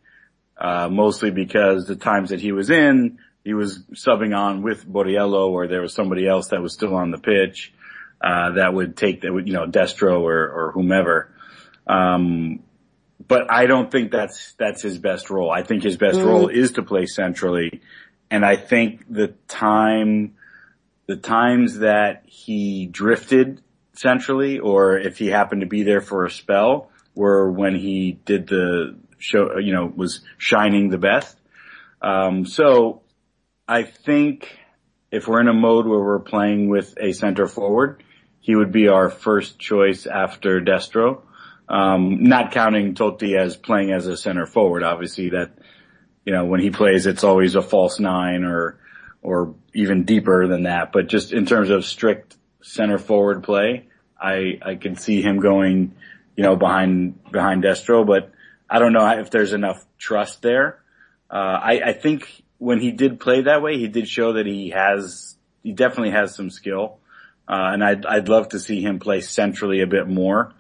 uh, 0.57 0.89
mostly 0.89 1.31
because 1.31 1.87
the 1.87 1.97
times 1.97 2.31
that 2.31 2.41
he 2.41 2.53
was 2.53 2.71
in, 2.71 3.19
he 3.45 3.53
was 3.53 3.81
subbing 3.93 4.35
on 4.37 4.63
with 4.63 4.87
Borriello 4.91 5.51
or 5.51 5.69
there 5.69 5.83
was 5.83 5.93
somebody 5.93 6.27
else 6.27 6.49
that 6.49 6.63
was 6.63 6.73
still 6.73 6.95
on 6.95 7.11
the 7.11 7.19
pitch, 7.19 7.75
uh, 8.23 8.53
that 8.53 8.73
would 8.73 8.97
take, 8.97 9.21
that 9.21 9.33
would, 9.33 9.47
you 9.47 9.53
know, 9.53 9.67
Destro 9.67 10.23
or, 10.23 10.49
or 10.49 10.73
whomever. 10.73 11.31
Um, 11.87 12.61
but 13.25 13.51
I 13.51 13.67
don't 13.67 13.91
think 13.91 14.11
that's, 14.11 14.53
that's 14.53 14.83
his 14.83 14.99
best 14.99 15.31
role. 15.31 15.51
I 15.51 15.63
think 15.63 15.83
his 15.83 15.97
best 15.97 16.19
mm. 16.19 16.27
role 16.27 16.49
is 16.49 16.73
to 16.73 16.83
play 16.83 17.07
centrally. 17.07 17.81
And 18.31 18.45
I 18.45 18.57
think 18.57 19.05
the 19.09 19.35
time, 19.49 20.35
the 21.07 21.17
times 21.17 21.79
that 21.79 22.25
he 22.27 22.87
drifted 22.87 23.63
centrally 23.95 24.59
or 24.59 24.99
if 24.99 25.19
he 25.19 25.29
happened 25.29 25.63
to 25.63 25.67
be 25.67 25.83
there 25.83 26.01
for 26.01 26.25
a 26.25 26.31
spell 26.31 26.91
were 27.15 27.51
when 27.51 27.75
he 27.75 28.13
did 28.13 28.47
the 28.49 28.97
show, 29.19 29.59
you 29.59 29.73
know, 29.73 29.87
was 29.87 30.21
shining 30.39 30.91
the 30.91 30.99
best. 30.99 31.37
Um, 32.03 32.45
so 32.45 33.03
I 33.67 33.85
think 33.85 34.57
if 35.11 35.27
we're 35.27 35.41
in 35.41 35.49
a 35.49 35.55
mode 35.55 35.87
where 35.87 36.01
we're 36.01 36.19
playing 36.21 36.69
with 36.69 36.95
a 37.01 37.13
center 37.13 37.47
forward, 37.47 38.03
he 38.41 38.55
would 38.55 38.71
be 38.71 38.89
our 38.89 39.11
first 39.11 39.59
choice 39.59 40.07
after 40.07 40.61
Destro. 40.61 41.23
Um, 41.69 42.25
not 42.25 42.53
counting 42.53 42.95
Totti 42.95 43.37
as 43.37 43.57
playing 43.57 43.91
as 43.91 44.07
a 44.07 44.17
center 44.17 44.47
forward, 44.47 44.85
obviously 44.85 45.31
that, 45.31 45.51
you 46.25 46.33
know, 46.33 46.45
when 46.45 46.61
he 46.61 46.71
plays, 46.71 47.07
it's 47.07 47.25
always 47.25 47.57
a 47.57 47.63
false 47.63 47.99
nine 47.99 48.45
or, 48.45 48.79
or 49.21 49.55
even 49.75 50.05
deeper 50.05 50.47
than 50.47 50.63
that. 50.63 50.93
But 50.93 51.09
just 51.09 51.33
in 51.33 51.45
terms 51.45 51.71
of 51.71 51.85
strict 51.85 52.37
center 52.63 52.99
forward 52.99 53.43
play, 53.43 53.89
I, 54.21 54.61
I 54.63 54.75
can 54.77 54.97
see 54.97 55.23
him 55.23 55.41
going, 55.41 55.97
you 56.37 56.45
know, 56.45 56.55
behind, 56.55 57.21
behind 57.33 57.65
Destro, 57.65 58.07
but 58.07 58.33
I 58.71 58.79
don't 58.79 58.93
know 58.93 59.19
if 59.19 59.31
there's 59.31 59.53
enough 59.53 59.85
trust 59.99 60.43
there. 60.43 60.81
Uh, 61.29 61.59
I, 61.63 61.81
I 61.87 61.93
think 61.93 62.45
when 62.59 62.81
he 62.81 62.93
did 62.93 63.19
play 63.19 63.43
that 63.43 63.61
way, 63.61 63.77
he 63.77 63.89
did 63.89 64.09
show 64.09 64.35
that 64.35 64.47
he 64.47 64.71
has, 64.71 65.37
he 65.65 65.73
definitely 65.73 66.13
has 66.13 66.35
some 66.35 66.51
skill. 66.51 66.99
Uh, 67.49 67.71
and 67.75 67.83
I'd, 67.83 68.07
I'd 68.07 68.29
love 68.29 68.51
to 68.51 68.61
see 68.61 68.81
him 68.81 68.99
play 69.01 69.21
centrally 69.21 69.81
a 69.81 69.87
bit 69.87 70.07
more. 70.09 70.53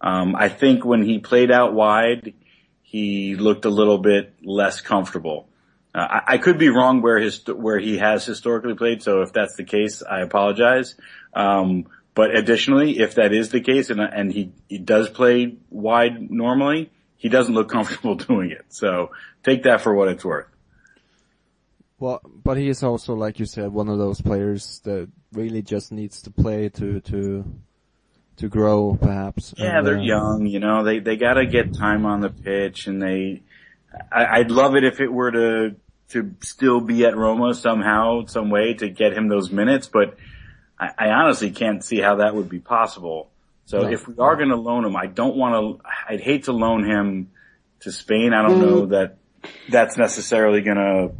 Um, 0.00 0.34
I 0.36 0.48
think 0.48 0.84
when 0.84 1.02
he 1.02 1.18
played 1.18 1.50
out 1.50 1.72
wide, 1.72 2.34
he 2.82 3.34
looked 3.36 3.64
a 3.64 3.70
little 3.70 3.98
bit 3.98 4.34
less 4.44 4.80
comfortable. 4.80 5.48
Uh, 5.94 5.98
I, 5.98 6.34
I, 6.34 6.38
could 6.38 6.58
be 6.58 6.68
wrong 6.68 7.02
where 7.02 7.18
his 7.18 7.46
where 7.46 7.78
he 7.78 7.98
has 7.98 8.24
historically 8.24 8.74
played. 8.74 9.02
So 9.02 9.22
if 9.22 9.32
that's 9.32 9.56
the 9.56 9.64
case, 9.64 10.02
I 10.02 10.20
apologize. 10.20 10.94
Um, 11.32 11.86
but 12.14 12.34
additionally, 12.34 12.98
if 12.98 13.16
that 13.16 13.32
is 13.32 13.50
the 13.50 13.60
case, 13.60 13.90
and 13.90 14.00
and 14.00 14.32
he 14.32 14.52
he 14.68 14.78
does 14.78 15.08
play 15.08 15.56
wide 15.70 16.30
normally, 16.30 16.90
he 17.16 17.28
doesn't 17.28 17.54
look 17.54 17.68
comfortable 17.76 18.14
doing 18.14 18.50
it. 18.50 18.66
So 18.68 19.10
take 19.42 19.64
that 19.64 19.80
for 19.80 19.94
what 19.94 20.08
it's 20.08 20.24
worth. 20.24 20.46
Well, 21.98 22.20
but 22.24 22.56
he 22.56 22.68
is 22.68 22.82
also, 22.82 23.14
like 23.14 23.38
you 23.38 23.46
said, 23.46 23.72
one 23.72 23.88
of 23.88 23.98
those 23.98 24.20
players 24.20 24.80
that 24.84 25.08
really 25.32 25.62
just 25.62 25.90
needs 25.90 26.22
to 26.22 26.30
play 26.30 26.68
to 26.70 27.00
to 27.00 27.44
to 28.36 28.48
grow, 28.48 28.98
perhaps. 29.00 29.54
Yeah, 29.56 29.78
and, 29.78 29.86
they're 29.86 29.98
uh, 29.98 30.02
young, 30.02 30.46
you 30.46 30.60
know. 30.60 30.84
They 30.84 30.98
they 30.98 31.16
got 31.16 31.34
to 31.34 31.46
get 31.46 31.74
time 31.74 32.06
on 32.06 32.20
the 32.20 32.30
pitch, 32.30 32.86
and 32.86 33.00
they. 33.00 33.42
I, 34.10 34.26
I'd 34.38 34.50
love 34.50 34.74
it 34.74 34.84
if 34.84 35.00
it 35.00 35.12
were 35.12 35.30
to 35.30 35.76
to 36.10 36.34
still 36.40 36.80
be 36.80 37.04
at 37.04 37.16
Roma 37.16 37.54
somehow, 37.54 38.26
some 38.26 38.50
way 38.50 38.74
to 38.74 38.88
get 38.88 39.12
him 39.12 39.28
those 39.28 39.50
minutes, 39.50 39.88
but 39.88 40.16
I, 40.78 40.90
I 40.98 41.08
honestly 41.08 41.50
can't 41.50 41.84
see 41.84 41.98
how 41.98 42.16
that 42.16 42.34
would 42.34 42.48
be 42.48 42.60
possible. 42.60 43.30
So 43.66 43.80
no. 43.80 43.88
if 43.88 44.06
we 44.06 44.14
are 44.18 44.36
going 44.36 44.50
to 44.50 44.56
loan 44.56 44.84
him, 44.84 44.96
I 44.96 45.06
don't 45.06 45.36
want 45.36 45.80
to. 45.80 45.88
I'd 46.08 46.20
hate 46.20 46.44
to 46.44 46.52
loan 46.52 46.84
him 46.84 47.30
to 47.80 47.92
Spain. 47.92 48.32
I 48.32 48.42
don't 48.42 48.60
know 48.60 48.86
that 48.86 49.16
that's 49.68 49.96
necessarily 49.96 50.60
going 50.60 50.76
to 50.76 51.12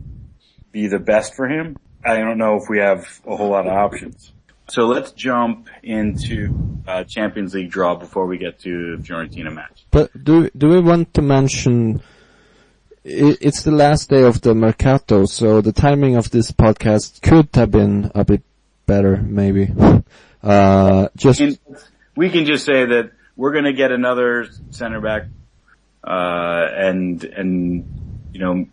be 0.70 0.88
the 0.88 0.98
best 0.98 1.34
for 1.34 1.48
him. 1.48 1.76
I 2.04 2.16
don't 2.16 2.38
know 2.38 2.56
if 2.56 2.64
we 2.68 2.78
have 2.78 3.20
a 3.26 3.36
whole 3.36 3.50
lot 3.50 3.66
of 3.66 3.72
options. 3.72 4.32
So 4.68 4.86
let's 4.86 5.12
jump 5.12 5.68
into 5.82 6.80
uh, 6.86 7.04
Champions 7.04 7.54
League 7.54 7.70
draw 7.70 7.94
before 7.94 8.26
we 8.26 8.38
get 8.38 8.60
to 8.60 8.98
Fiorentina 9.02 9.52
match. 9.52 9.84
But 9.90 10.24
do 10.24 10.48
do 10.56 10.68
we 10.68 10.80
want 10.80 11.12
to 11.14 11.22
mention? 11.22 12.02
It's 13.04 13.62
the 13.62 13.70
last 13.70 14.08
day 14.08 14.22
of 14.22 14.40
the 14.40 14.54
mercato, 14.54 15.26
so 15.26 15.60
the 15.60 15.72
timing 15.72 16.16
of 16.16 16.30
this 16.30 16.50
podcast 16.50 17.20
could 17.20 17.50
have 17.54 17.70
been 17.70 18.10
a 18.14 18.24
bit 18.24 18.42
better, 18.86 19.16
maybe. 19.16 19.68
Uh, 20.44 21.08
just 21.16 21.40
we 22.14 22.28
can 22.28 22.44
just 22.44 22.66
say 22.66 22.84
that 22.84 23.12
we're 23.34 23.52
going 23.52 23.64
to 23.64 23.72
get 23.72 23.90
another 23.92 24.46
center 24.72 25.00
back, 25.00 25.22
uh, 26.06 26.68
and 26.70 27.24
and 27.24 28.28
you 28.30 28.40
know 28.40 28.66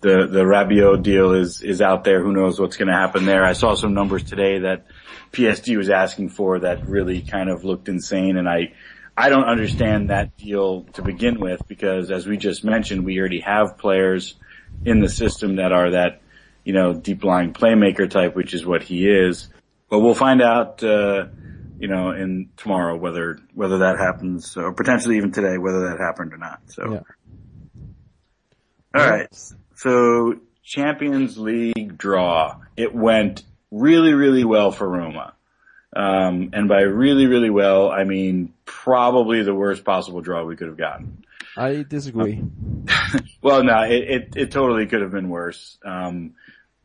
the 0.00 0.26
the 0.26 0.40
Rabiot 0.40 1.02
deal 1.02 1.32
is 1.32 1.60
is 1.60 1.82
out 1.82 2.04
there. 2.04 2.22
Who 2.22 2.32
knows 2.32 2.58
what's 2.58 2.78
going 2.78 2.88
to 2.88 2.94
happen 2.94 3.26
there? 3.26 3.44
I 3.44 3.52
saw 3.52 3.74
some 3.74 3.92
numbers 3.92 4.24
today 4.24 4.60
that 4.60 4.86
PSG 5.34 5.76
was 5.76 5.90
asking 5.90 6.30
for 6.30 6.60
that 6.60 6.86
really 6.86 7.22
kind 7.22 7.50
of 7.50 7.64
looked 7.64 7.88
insane, 7.88 8.36
and 8.36 8.48
I 8.48 8.72
I 9.16 9.28
don't 9.28 9.44
understand 9.44 10.10
that 10.10 10.36
deal 10.36 10.84
to 10.94 11.02
begin 11.02 11.38
with 11.40 11.60
because 11.68 12.10
as 12.10 12.26
we 12.26 12.36
just 12.36 12.64
mentioned, 12.64 13.04
we 13.04 13.18
already 13.18 13.40
have 13.40 13.78
players 13.78 14.34
in 14.84 15.00
the 15.00 15.08
system 15.08 15.56
that 15.56 15.72
are 15.72 15.90
that 15.90 16.22
you 16.64 16.72
know 16.72 16.94
deep 16.94 17.24
lying 17.24 17.52
playmaker 17.52 18.08
type, 18.08 18.34
which 18.34 18.54
is 18.54 18.64
what 18.64 18.82
he 18.82 19.08
is. 19.08 19.48
But 19.88 20.00
we'll 20.00 20.14
find 20.14 20.42
out. 20.42 20.82
Uh, 20.82 21.26
you 21.76 21.88
know, 21.88 22.12
in 22.12 22.48
tomorrow, 22.56 22.96
whether, 22.96 23.38
whether 23.52 23.78
that 23.78 23.98
happens, 23.98 24.56
or 24.56 24.72
potentially 24.72 25.16
even 25.16 25.32
today, 25.32 25.58
whether 25.58 25.88
that 25.88 25.98
happened 25.98 26.32
or 26.32 26.38
not. 26.38 26.60
So. 26.68 26.92
Yeah. 26.92 27.00
All 28.94 29.10
right. 29.10 29.28
So 29.74 30.36
Champions 30.62 31.36
League 31.36 31.98
draw. 31.98 32.60
It 32.76 32.94
went 32.94 33.42
really, 33.74 34.14
really 34.14 34.44
well 34.44 34.70
for 34.70 34.88
Roma. 34.88 35.34
Um, 35.94 36.50
and 36.52 36.68
by 36.68 36.80
really, 36.80 37.26
really 37.26 37.50
well, 37.50 37.90
I 37.90 38.04
mean 38.04 38.52
probably 38.64 39.42
the 39.42 39.54
worst 39.54 39.84
possible 39.84 40.20
draw 40.20 40.44
we 40.44 40.56
could 40.56 40.68
have 40.68 40.76
gotten. 40.76 41.24
I 41.56 41.84
disagree. 41.88 42.42
well, 43.42 43.62
no, 43.62 43.82
it, 43.82 43.92
it, 43.92 44.32
it, 44.36 44.50
totally 44.50 44.86
could 44.86 45.02
have 45.02 45.12
been 45.12 45.28
worse. 45.28 45.78
Um, 45.84 46.34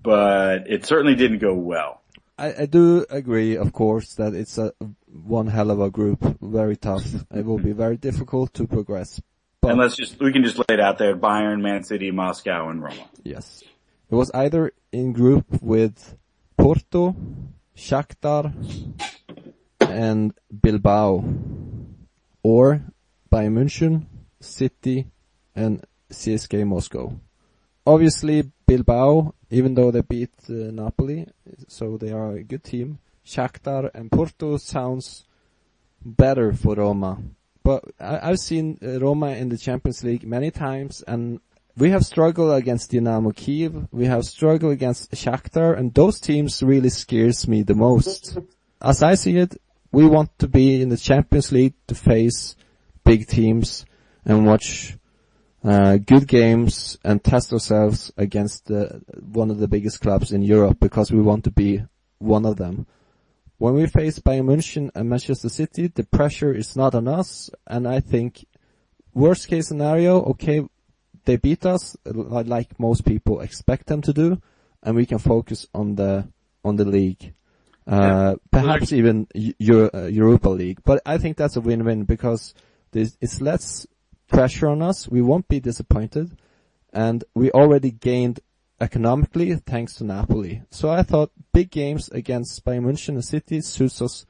but 0.02 0.70
it 0.70 0.86
certainly 0.86 1.16
didn't 1.16 1.40
go 1.40 1.56
well. 1.56 2.02
I, 2.38 2.54
I 2.62 2.66
do 2.68 3.06
agree, 3.10 3.58
of 3.58 3.74
course, 3.74 4.14
that 4.16 4.34
it's 4.34 4.58
a 4.60 4.74
one 5.12 5.48
hell 5.48 5.72
of 5.72 5.82
a 5.82 5.90
group, 5.90 6.24
very 6.40 6.78
tough. 6.78 7.04
it 7.34 7.46
will 7.46 7.58
be 7.58 7.72
very 7.72 7.98
difficult 7.98 8.54
to 8.56 8.68
progress. 8.68 9.20
But, 9.62 9.72
and 9.72 9.80
let's 9.80 9.96
just, 9.96 10.20
we 10.20 10.32
can 10.32 10.44
just 10.44 10.58
lay 10.58 10.66
it 10.70 10.80
out 10.80 11.00
there, 11.00 11.18
Bayern, 11.18 11.62
Man 11.62 11.84
City, 11.84 12.12
Moscow, 12.12 12.70
and 12.70 12.82
Roma. 12.82 13.10
Yes. 13.24 13.64
It 14.10 14.16
was 14.16 14.32
either 14.34 14.72
in 14.92 15.14
group 15.14 15.46
with 15.62 16.16
Porto, 16.60 17.16
Shakhtar, 17.76 18.54
and 19.80 20.34
Bilbao, 20.62 21.24
or 22.44 22.82
Bayern 23.32 23.54
München, 23.54 24.06
City, 24.40 25.08
and 25.56 25.84
CSKA 26.12 26.68
Moscow. 26.68 27.18
Obviously, 27.88 28.52
Bilbao, 28.68 29.34
even 29.50 29.74
though 29.74 29.90
they 29.90 30.02
beat 30.02 30.34
uh, 30.50 30.72
Napoli, 30.72 31.28
so 31.68 31.98
they 31.98 32.12
are 32.12 32.34
a 32.34 32.44
good 32.44 32.64
team. 32.64 33.00
Shakhtar 33.26 33.90
and 33.94 34.12
Porto 34.12 34.58
sounds 34.58 35.26
better 36.04 36.54
for 36.54 36.76
Roma 36.76 37.20
but 37.70 37.84
I, 38.00 38.30
have 38.30 38.40
seen 38.40 38.80
uh, 38.84 39.00
Roma 39.00 39.30
in 39.32 39.50
the 39.50 39.58
Champions 39.58 40.04
League 40.04 40.26
many 40.26 40.50
times, 40.50 41.04
and 41.08 41.40
we 41.80 41.92
have 41.92 42.06
struggled 42.06 42.54
against 42.54 42.92
Dynamo 42.92 43.32
Kiev. 43.32 43.88
We 43.92 44.06
have 44.06 44.26
struggled 44.26 44.74
against 44.74 45.12
Shakhtar, 45.12 45.78
and 45.78 45.94
those 45.94 46.20
teams 46.20 46.62
really 46.62 46.90
scares 46.90 47.48
me 47.48 47.64
the 47.64 47.74
most. 47.74 48.38
As 48.82 49.02
I 49.02 49.16
see 49.16 49.38
it, 49.38 49.56
we 49.92 50.06
want 50.06 50.38
to 50.40 50.48
be 50.48 50.82
in 50.82 50.90
the 50.90 50.98
Champions 50.98 51.52
League 51.52 51.76
to 51.88 51.96
face 51.96 52.56
big 53.06 53.28
teams 53.28 53.86
and 54.26 54.46
watch 54.46 54.98
uh, 55.64 55.98
good 55.98 56.28
games 56.28 56.98
and 57.04 57.24
test 57.24 57.54
ourselves 57.54 58.12
against 58.18 58.70
one 58.70 59.50
of 59.50 59.60
the 59.60 59.68
biggest 59.68 60.02
clubs 60.02 60.34
in 60.34 60.42
Europe 60.42 60.78
because 60.80 61.12
we 61.12 61.22
want 61.22 61.46
to 61.46 61.52
be 61.52 61.82
one 62.18 62.46
of 62.46 62.58
them. 62.58 62.88
When 63.58 63.74
we 63.74 63.88
face 63.88 64.20
Bayern 64.20 64.46
Munich 64.46 64.92
and 64.96 65.10
Manchester 65.10 65.50
City, 65.50 65.88
the 65.88 66.04
pressure 66.04 66.54
is 66.54 66.76
not 66.76 66.94
on 66.94 67.08
us, 67.08 67.50
and 67.68 67.88
I 67.88 68.00
think 68.00 68.46
worst 69.14 69.48
case 69.48 69.68
scenario, 69.68 70.22
okay, 70.24 70.66
they 71.30 71.38
beat 71.38 71.64
us 71.64 71.96
like 72.06 72.80
most 72.80 73.06
people 73.06 73.42
expect 73.42 73.86
them 73.86 74.02
to 74.02 74.12
do, 74.12 74.42
and 74.82 74.96
we 74.96 75.06
can 75.06 75.20
focus 75.20 75.68
on 75.76 75.94
the 75.94 76.28
on 76.66 76.76
the 76.76 76.86
league, 76.86 77.34
uh, 77.86 78.36
perhaps 78.50 78.92
even 78.92 79.28
Euro, 79.36 79.92
uh, 79.94 80.08
Europa 80.08 80.50
League. 80.50 80.80
But 80.84 81.04
I 81.06 81.20
think 81.20 81.38
that's 81.38 81.56
a 81.56 81.62
win-win 81.62 82.06
because 82.06 82.56
it's 82.94 83.42
less 83.42 83.86
pressure 84.28 84.70
on 84.70 84.82
us. 84.82 85.08
We 85.08 85.22
won't 85.22 85.48
be 85.48 85.60
disappointed, 85.60 86.36
and 86.92 87.24
we 87.36 87.52
already 87.52 87.92
gained 87.92 88.40
economically 88.82 89.54
thanks 89.56 89.94
to 89.96 90.04
Napoli. 90.06 90.64
So 90.72 90.90
I 90.90 91.04
thought 91.04 91.32
big 91.54 91.70
games 91.70 92.10
against 92.10 92.66
Bayern 92.66 92.86
München 92.86 93.10
and 93.10 93.24
City 93.24 93.62
suits 93.62 94.02
us 94.02 94.26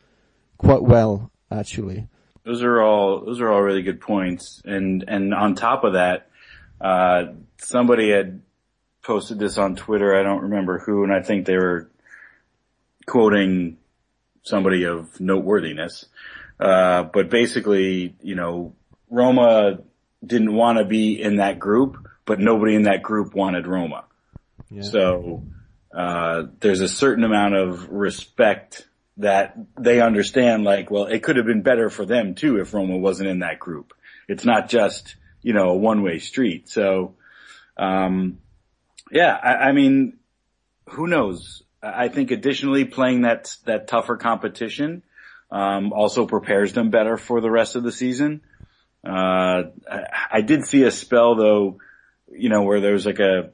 quite 0.57 0.83
well, 0.83 1.31
actually. 1.49 2.09
Those 2.43 2.61
are 2.61 2.81
all 2.81 3.23
those 3.23 3.39
are 3.39 3.49
all 3.49 3.61
really 3.61 3.83
good 3.83 4.01
points, 4.01 4.61
and 4.65 5.05
and 5.07 5.33
on 5.33 5.55
top 5.55 5.85
of 5.85 5.93
that, 5.93 6.28
uh, 6.81 7.23
somebody 7.57 8.11
had 8.11 8.41
posted 9.01 9.39
this 9.39 9.57
on 9.57 9.75
Twitter. 9.75 10.15
I 10.15 10.23
don't 10.23 10.43
remember 10.43 10.79
who, 10.79 11.03
and 11.03 11.13
I 11.13 11.21
think 11.21 11.45
they 11.45 11.57
were 11.57 11.89
quoting 13.05 13.77
somebody 14.43 14.85
of 14.85 15.19
noteworthiness. 15.19 16.05
Uh, 16.59 17.03
but 17.03 17.29
basically, 17.29 18.15
you 18.21 18.35
know, 18.35 18.73
Roma 19.09 19.79
didn't 20.25 20.53
want 20.53 20.77
to 20.77 20.85
be 20.85 21.21
in 21.21 21.37
that 21.37 21.59
group, 21.59 22.07
but 22.25 22.39
nobody 22.39 22.75
in 22.75 22.83
that 22.83 23.01
group 23.01 23.33
wanted 23.33 23.65
Roma. 23.65 24.05
Yeah. 24.69 24.81
So, 24.81 25.43
uh, 25.93 26.43
there's 26.59 26.81
a 26.81 26.87
certain 26.87 27.23
amount 27.23 27.55
of 27.55 27.89
respect 27.89 28.85
that 29.17 29.57
they 29.79 30.01
understand 30.01 30.63
like, 30.63 30.91
well, 30.91 31.05
it 31.05 31.23
could 31.23 31.37
have 31.37 31.45
been 31.45 31.61
better 31.61 31.89
for 31.89 32.05
them 32.05 32.35
too 32.35 32.59
if 32.59 32.73
Roma 32.73 32.97
wasn't 32.97 33.29
in 33.29 33.39
that 33.39 33.59
group. 33.59 33.93
It's 34.27 34.45
not 34.45 34.69
just, 34.69 35.15
you 35.41 35.53
know, 35.53 35.69
a 35.69 35.77
one 35.77 36.01
way 36.01 36.19
street. 36.19 36.69
So, 36.69 37.15
um, 37.77 38.39
yeah, 39.11 39.35
I, 39.41 39.69
I 39.69 39.71
mean, 39.71 40.17
who 40.89 41.07
knows? 41.07 41.63
I 41.81 42.09
think 42.09 42.31
additionally 42.31 42.85
playing 42.85 43.21
that, 43.21 43.55
that 43.65 43.87
tougher 43.87 44.17
competition, 44.17 45.03
um, 45.51 45.93
also 45.93 46.25
prepares 46.25 46.73
them 46.73 46.89
better 46.89 47.17
for 47.17 47.41
the 47.41 47.49
rest 47.49 47.75
of 47.75 47.83
the 47.83 47.91
season. 47.91 48.41
Uh, 49.05 49.63
I, 49.89 50.03
I 50.31 50.41
did 50.41 50.65
see 50.65 50.83
a 50.83 50.91
spell 50.91 51.35
though, 51.35 51.77
you 52.27 52.49
know, 52.49 52.63
where 52.63 52.81
there 52.81 52.93
was 52.93 53.05
like 53.05 53.19
a 53.19 53.51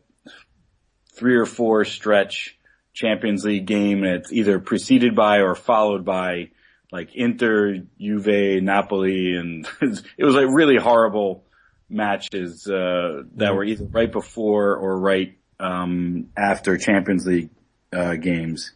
three 1.13 1.35
or 1.35 1.45
four 1.45 1.85
stretch 1.85 2.57
Champions 2.93 3.45
League 3.45 3.65
game 3.65 4.03
and 4.03 4.15
it's 4.15 4.33
either 4.33 4.59
preceded 4.59 5.15
by 5.15 5.39
or 5.39 5.55
followed 5.55 6.03
by 6.03 6.49
like 6.91 7.15
Inter, 7.15 7.79
Juve, 7.99 8.63
Napoli, 8.63 9.35
and 9.35 9.67
it 9.81 10.23
was 10.23 10.35
like 10.35 10.47
really 10.49 10.77
horrible 10.77 11.44
matches, 11.89 12.67
uh, 12.67 13.23
that 13.35 13.55
were 13.55 13.63
either 13.63 13.85
right 13.85 14.11
before 14.11 14.75
or 14.75 14.99
right, 14.99 15.37
um, 15.59 16.29
after 16.35 16.77
Champions 16.77 17.25
League, 17.25 17.49
uh, 17.93 18.15
games. 18.15 18.71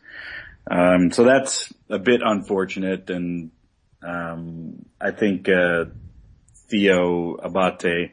Um, 0.69 1.11
so 1.11 1.23
that's 1.23 1.73
a 1.89 1.99
bit 1.99 2.21
unfortunate 2.23 3.09
and, 3.09 3.51
um, 4.03 4.85
I 5.01 5.11
think, 5.11 5.49
uh, 5.49 5.85
Theo 6.69 7.35
Abate, 7.35 8.11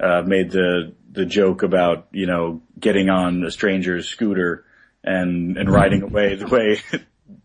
uh, 0.00 0.22
made 0.22 0.50
the, 0.50 0.94
the 1.12 1.24
joke 1.24 1.62
about, 1.62 2.08
you 2.12 2.26
know, 2.26 2.62
getting 2.78 3.08
on 3.08 3.44
a 3.44 3.50
stranger's 3.50 4.08
scooter 4.08 4.64
and, 5.04 5.56
and 5.56 5.70
riding 5.70 6.02
away 6.02 6.34
the 6.34 6.46
way 6.46 6.80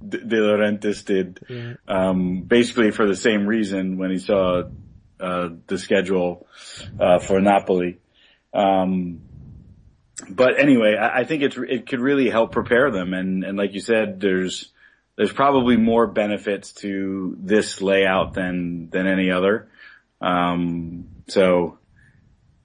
De 0.07 0.37
Laurentiis 0.37 1.05
did, 1.05 1.39
um, 1.87 2.41
basically 2.41 2.91
for 2.91 3.05
the 3.05 3.15
same 3.15 3.45
reason 3.45 3.97
when 3.97 4.11
he 4.11 4.17
saw, 4.17 4.63
uh, 5.23 5.49
the 5.67 5.77
schedule, 5.77 6.47
uh, 6.99 7.19
for 7.19 7.39
Napoli. 7.39 7.99
Um, 8.53 9.21
but 10.29 10.59
anyway, 10.59 10.95
I, 10.95 11.19
I 11.19 11.23
think 11.23 11.43
it's, 11.43 11.57
it 11.57 11.87
could 11.87 12.01
really 12.01 12.29
help 12.29 12.51
prepare 12.51 12.91
them. 12.91 13.13
And, 13.13 13.43
and 13.43 13.57
like 13.57 13.73
you 13.73 13.79
said, 13.79 14.19
there's, 14.19 14.71
there's 15.15 15.31
probably 15.31 15.77
more 15.77 16.07
benefits 16.07 16.73
to 16.73 17.37
this 17.39 17.81
layout 17.81 18.33
than, 18.33 18.89
than 18.89 19.07
any 19.07 19.31
other. 19.31 19.69
Um, 20.21 21.07
so 21.27 21.77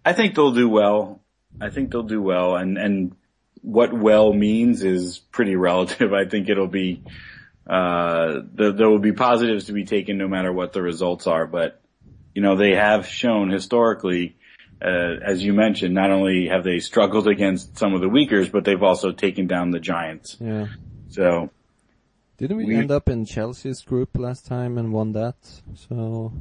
I 0.04 0.12
think 0.12 0.34
they'll 0.34 0.52
do 0.52 0.68
well. 0.68 1.20
I 1.60 1.70
think 1.70 1.90
they'll 1.90 2.02
do 2.02 2.22
well 2.22 2.56
and, 2.56 2.78
and 2.78 3.16
what 3.62 3.92
well 3.92 4.32
means 4.32 4.82
is 4.82 5.18
pretty 5.18 5.56
relative. 5.68 6.12
I 6.12 6.26
think 6.26 6.48
it'll 6.48 6.68
be, 6.68 7.02
uh, 7.68 8.40
the, 8.54 8.72
there 8.72 8.88
will 8.88 8.98
be 8.98 9.12
positives 9.12 9.66
to 9.66 9.72
be 9.72 9.84
taken 9.84 10.16
no 10.18 10.28
matter 10.28 10.52
what 10.52 10.72
the 10.72 10.82
results 10.82 11.26
are, 11.26 11.46
but 11.46 11.80
you 12.38 12.42
know, 12.44 12.54
they 12.54 12.76
have 12.76 13.04
shown 13.04 13.50
historically 13.50 14.36
uh, 14.80 15.16
as 15.24 15.42
you 15.42 15.52
mentioned, 15.52 15.92
not 15.92 16.12
only 16.12 16.46
have 16.46 16.62
they 16.62 16.78
struggled 16.78 17.26
against 17.26 17.76
some 17.76 17.94
of 17.94 18.00
the 18.00 18.08
weakers, 18.08 18.48
but 18.48 18.64
they've 18.64 18.82
also 18.82 19.10
taken 19.10 19.48
down 19.48 19.72
the 19.72 19.80
giants. 19.80 20.36
Yeah. 20.38 20.68
So. 21.08 21.50
Didn't 22.36 22.58
we, 22.58 22.66
we 22.66 22.76
end 22.76 22.92
up 22.92 23.08
in 23.08 23.24
Chelsea's 23.24 23.82
group 23.82 24.16
last 24.16 24.46
time 24.46 24.78
and 24.78 24.92
won 24.92 25.10
that? 25.14 25.34
So. 25.88 26.32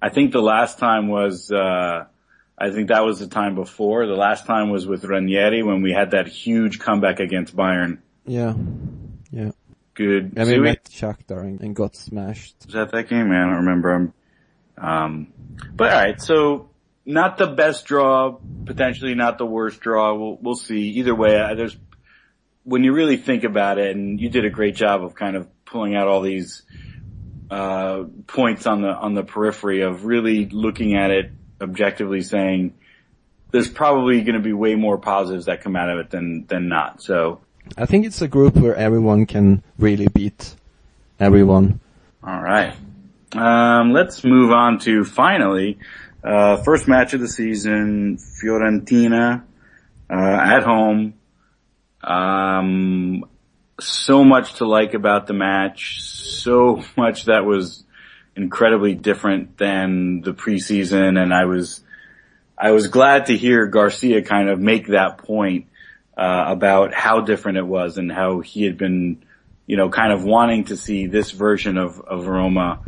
I 0.00 0.08
think 0.10 0.30
the 0.30 0.40
last 0.40 0.78
time 0.78 1.08
was, 1.08 1.50
uh, 1.50 2.04
I 2.56 2.70
think 2.70 2.90
that 2.90 3.04
was 3.04 3.18
the 3.18 3.26
time 3.26 3.56
before. 3.56 4.06
The 4.06 4.14
last 4.14 4.46
time 4.46 4.70
was 4.70 4.86
with 4.86 5.04
Ranieri 5.04 5.64
when 5.64 5.82
we 5.82 5.90
had 5.90 6.12
that 6.12 6.28
huge 6.28 6.78
comeback 6.78 7.18
against 7.18 7.56
Bayern. 7.56 7.98
Yeah. 8.24 8.54
Yeah. 9.32 9.50
Good. 9.94 10.34
Yeah, 10.36 10.44
we 10.44 10.60
met 10.60 10.84
Shakhtar 10.84 11.40
and, 11.42 11.60
and 11.60 11.74
got 11.74 11.96
smashed. 11.96 12.54
Was 12.66 12.74
that 12.74 12.92
that 12.92 13.08
game? 13.08 13.30
Man, 13.30 13.40
I 13.40 13.46
don't 13.46 13.66
remember. 13.66 14.12
Um, 14.80 15.32
but 15.74 15.92
alright, 15.92 16.20
so 16.20 16.70
not 17.04 17.38
the 17.38 17.46
best 17.46 17.84
draw, 17.84 18.38
potentially 18.64 19.14
not 19.14 19.38
the 19.38 19.46
worst 19.46 19.80
draw. 19.80 20.14
We'll, 20.14 20.38
we'll 20.40 20.54
see. 20.54 20.90
Either 20.98 21.14
way, 21.14 21.54
there's, 21.54 21.76
when 22.64 22.84
you 22.84 22.92
really 22.92 23.16
think 23.16 23.44
about 23.44 23.78
it, 23.78 23.94
and 23.94 24.20
you 24.20 24.28
did 24.28 24.44
a 24.44 24.50
great 24.50 24.74
job 24.74 25.04
of 25.04 25.14
kind 25.14 25.36
of 25.36 25.48
pulling 25.64 25.94
out 25.94 26.08
all 26.08 26.22
these, 26.22 26.62
uh, 27.50 28.04
points 28.26 28.66
on 28.66 28.82
the, 28.82 28.88
on 28.88 29.14
the 29.14 29.24
periphery 29.24 29.82
of 29.82 30.04
really 30.04 30.46
looking 30.46 30.96
at 30.96 31.10
it 31.10 31.32
objectively 31.60 32.22
saying, 32.22 32.74
there's 33.50 33.68
probably 33.68 34.22
going 34.22 34.36
to 34.36 34.40
be 34.40 34.52
way 34.52 34.76
more 34.76 34.96
positives 34.96 35.46
that 35.46 35.60
come 35.60 35.74
out 35.74 35.90
of 35.90 35.98
it 35.98 36.10
than, 36.10 36.46
than 36.46 36.68
not. 36.68 37.02
So. 37.02 37.40
I 37.76 37.86
think 37.86 38.06
it's 38.06 38.22
a 38.22 38.28
group 38.28 38.54
where 38.56 38.74
everyone 38.76 39.26
can 39.26 39.62
really 39.78 40.06
beat 40.08 40.54
everyone. 41.18 41.80
Alright. 42.24 42.74
Um, 43.32 43.92
let's 43.92 44.24
move 44.24 44.50
on 44.50 44.78
to 44.80 45.04
finally 45.04 45.78
uh, 46.22 46.56
first 46.58 46.88
match 46.88 47.14
of 47.14 47.20
the 47.20 47.28
season, 47.28 48.16
Fiorentina, 48.18 49.44
uh, 50.10 50.14
at 50.14 50.62
home. 50.64 51.14
Um, 52.02 53.24
so 53.78 54.24
much 54.24 54.54
to 54.54 54.66
like 54.66 54.94
about 54.94 55.26
the 55.26 55.32
match, 55.32 56.02
so 56.02 56.82
much 56.96 57.26
that 57.26 57.44
was 57.44 57.84
incredibly 58.36 58.94
different 58.94 59.58
than 59.58 60.22
the 60.22 60.32
preseason 60.32 61.20
and 61.20 61.32
I 61.32 61.44
was, 61.44 61.82
I 62.56 62.70
was 62.72 62.88
glad 62.88 63.26
to 63.26 63.36
hear 63.36 63.66
Garcia 63.66 64.22
kind 64.22 64.48
of 64.48 64.58
make 64.60 64.88
that 64.88 65.18
point, 65.18 65.66
uh, 66.16 66.44
about 66.48 66.92
how 66.92 67.20
different 67.20 67.58
it 67.58 67.66
was 67.66 67.96
and 67.96 68.10
how 68.12 68.40
he 68.40 68.64
had 68.64 68.76
been, 68.76 69.24
you 69.66 69.76
know, 69.76 69.88
kind 69.88 70.12
of 70.12 70.24
wanting 70.24 70.64
to 70.64 70.76
see 70.76 71.06
this 71.06 71.30
version 71.30 71.78
of, 71.78 72.00
of 72.00 72.26
Roma, 72.26 72.80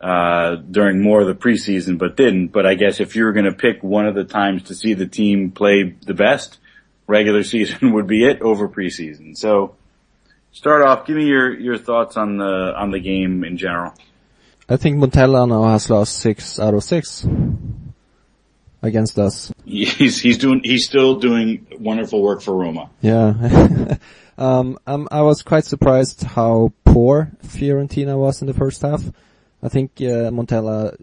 uh, 0.00 0.56
during 0.56 1.02
more 1.02 1.20
of 1.20 1.26
the 1.26 1.34
preseason, 1.34 1.98
but 1.98 2.16
didn't. 2.16 2.48
But 2.48 2.66
I 2.66 2.74
guess 2.74 3.00
if 3.00 3.16
you 3.16 3.24
were 3.24 3.32
going 3.32 3.46
to 3.46 3.52
pick 3.52 3.82
one 3.82 4.06
of 4.06 4.14
the 4.14 4.24
times 4.24 4.64
to 4.64 4.74
see 4.74 4.94
the 4.94 5.06
team 5.06 5.50
play 5.50 5.94
the 6.06 6.14
best, 6.14 6.58
regular 7.06 7.42
season 7.42 7.92
would 7.94 8.06
be 8.06 8.24
it 8.24 8.40
over 8.40 8.68
preseason. 8.68 9.36
So 9.36 9.74
start 10.52 10.86
off, 10.86 11.06
give 11.06 11.16
me 11.16 11.26
your, 11.26 11.58
your 11.58 11.78
thoughts 11.78 12.16
on 12.16 12.38
the, 12.38 12.74
on 12.76 12.90
the 12.90 13.00
game 13.00 13.42
in 13.44 13.56
general. 13.56 13.94
I 14.68 14.76
think 14.76 14.98
Montella 14.98 15.48
now 15.48 15.64
has 15.64 15.88
lost 15.88 16.18
six 16.18 16.60
out 16.60 16.74
of 16.74 16.84
six 16.84 17.26
against 18.82 19.18
us. 19.18 19.50
He's, 19.64 20.20
he's 20.20 20.38
doing, 20.38 20.60
he's 20.62 20.84
still 20.84 21.16
doing 21.16 21.66
wonderful 21.78 22.22
work 22.22 22.42
for 22.42 22.54
Roma. 22.54 22.90
Yeah. 23.00 23.96
um, 24.38 24.78
um, 24.86 25.08
I 25.10 25.22
was 25.22 25.42
quite 25.42 25.64
surprised 25.64 26.22
how 26.22 26.72
poor 26.84 27.32
Fiorentina 27.44 28.16
was 28.18 28.42
in 28.42 28.46
the 28.46 28.54
first 28.54 28.82
half. 28.82 29.02
I 29.62 29.68
think 29.68 29.92
uh, 30.00 30.30
Montella 30.30 30.96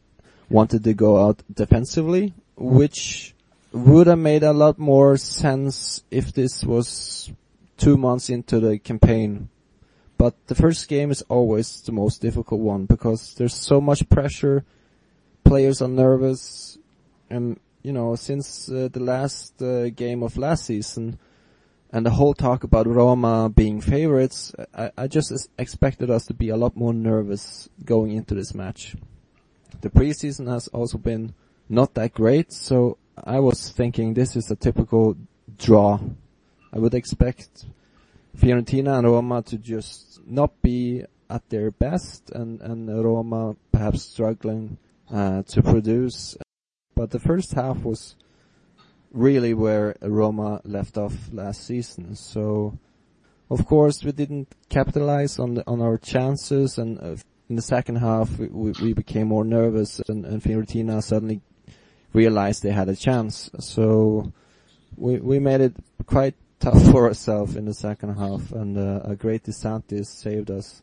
wanted 0.49 0.83
to 0.83 0.93
go 0.93 1.25
out 1.25 1.43
defensively, 1.53 2.33
which 2.55 3.33
would 3.71 4.07
have 4.07 4.19
made 4.19 4.43
a 4.43 4.53
lot 4.53 4.79
more 4.79 5.17
sense 5.17 6.03
if 6.09 6.31
this 6.31 6.63
was 6.63 7.31
two 7.77 7.97
months 7.97 8.29
into 8.29 8.59
the 8.59 8.79
campaign. 8.79 9.49
But 10.17 10.35
the 10.47 10.55
first 10.55 10.87
game 10.87 11.11
is 11.11 11.21
always 11.23 11.81
the 11.81 11.91
most 11.91 12.21
difficult 12.21 12.61
one 12.61 12.85
because 12.85 13.33
there's 13.33 13.53
so 13.53 13.81
much 13.81 14.09
pressure, 14.09 14.63
players 15.43 15.81
are 15.81 15.89
nervous, 15.89 16.77
and 17.29 17.59
you 17.83 17.91
know, 17.91 18.15
since 18.15 18.69
uh, 18.69 18.87
the 18.91 19.01
last 19.01 19.61
uh, 19.61 19.89
game 19.89 20.23
of 20.23 20.37
last 20.37 20.65
season, 20.65 21.19
and 21.95 22.05
the 22.05 22.11
whole 22.11 22.33
talk 22.33 22.65
about 22.65 22.87
Roma 22.87 23.49
being 23.49 23.79
favorites, 23.79 24.53
I, 24.75 24.91
I 24.97 25.07
just 25.07 25.31
expected 25.57 26.09
us 26.09 26.25
to 26.25 26.33
be 26.33 26.49
a 26.49 26.57
lot 26.57 26.75
more 26.75 26.93
nervous 26.93 27.69
going 27.85 28.11
into 28.11 28.35
this 28.35 28.53
match. 28.53 28.97
The 29.79 29.89
preseason 29.89 30.51
has 30.51 30.67
also 30.67 30.97
been 30.97 31.35
not 31.69 31.93
that 31.93 32.13
great, 32.13 32.51
so 32.51 32.97
I 33.23 33.39
was 33.39 33.69
thinking 33.71 34.13
this 34.13 34.35
is 34.35 34.51
a 34.51 34.57
typical 34.57 35.15
draw. 35.57 36.01
I 36.73 36.79
would 36.79 36.93
expect 36.93 37.63
Fiorentina 38.37 38.97
and 38.97 39.07
Roma 39.07 39.41
to 39.43 39.57
just 39.57 40.19
not 40.27 40.61
be 40.61 41.05
at 41.29 41.47
their 41.47 41.71
best 41.71 42.29
and, 42.31 42.59
and 42.59 42.89
Roma 42.89 43.55
perhaps 43.71 44.03
struggling 44.03 44.77
uh, 45.09 45.43
to 45.43 45.63
produce. 45.63 46.35
But 46.93 47.11
the 47.11 47.19
first 47.19 47.53
half 47.53 47.77
was 47.85 48.17
really 49.15 49.53
where 49.53 49.95
Roma 50.01 50.61
left 50.65 50.97
off 50.97 51.13
last 51.31 51.65
season. 51.65 52.15
So, 52.15 52.77
of 53.49 53.65
course, 53.65 54.03
we 54.03 54.11
didn't 54.11 54.49
capitalize 54.69 55.39
on 55.39 55.55
the, 55.55 55.63
on 55.65 55.81
our 55.81 55.97
chances, 55.97 56.77
and 56.77 56.99
uh, 56.99 57.15
in 57.49 57.55
the 57.55 57.61
second 57.61 57.95
half 57.97 58.37
we, 58.37 58.47
we, 58.47 58.71
we 58.81 58.93
became 58.93 59.27
more 59.27 59.45
nervous, 59.45 60.01
and, 60.07 60.25
and 60.25 60.43
Fiorentina 60.43 61.01
suddenly 61.01 61.41
realized 62.13 62.61
they 62.61 62.71
had 62.71 62.89
a 62.89 62.95
chance. 62.95 63.49
So, 63.59 64.33
we 64.97 65.17
we 65.19 65.39
made 65.39 65.61
it 65.61 65.75
quite 66.05 66.35
tough 66.59 66.81
for 66.91 67.07
ourselves 67.07 67.55
in 67.55 67.65
the 67.65 67.73
second 67.73 68.15
half, 68.15 68.51
and 68.51 68.77
uh, 68.77 69.01
a 69.05 69.15
great 69.15 69.43
De 69.43 69.53
Sanctis 69.53 70.09
saved 70.09 70.51
us 70.51 70.81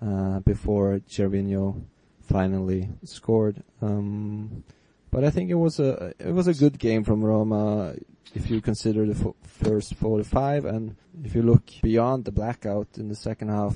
uh, 0.00 0.40
before 0.40 1.00
Gervinho 1.08 1.82
finally 2.22 2.88
scored. 3.04 3.62
Um, 3.82 4.64
but 5.10 5.24
I 5.24 5.30
think 5.30 5.50
it 5.50 5.54
was 5.54 5.80
a 5.80 6.14
it 6.18 6.32
was 6.32 6.46
a 6.46 6.54
good 6.54 6.78
game 6.78 7.04
from 7.04 7.24
Roma 7.24 7.94
if 8.34 8.50
you 8.50 8.60
consider 8.60 9.06
the 9.06 9.28
f- 9.28 9.50
first 9.64 9.94
45 9.94 10.64
and 10.64 10.96
if 11.24 11.34
you 11.34 11.42
look 11.42 11.64
beyond 11.82 12.24
the 12.24 12.32
blackout 12.32 12.88
in 12.96 13.08
the 13.08 13.14
second 13.14 13.48
half 13.48 13.74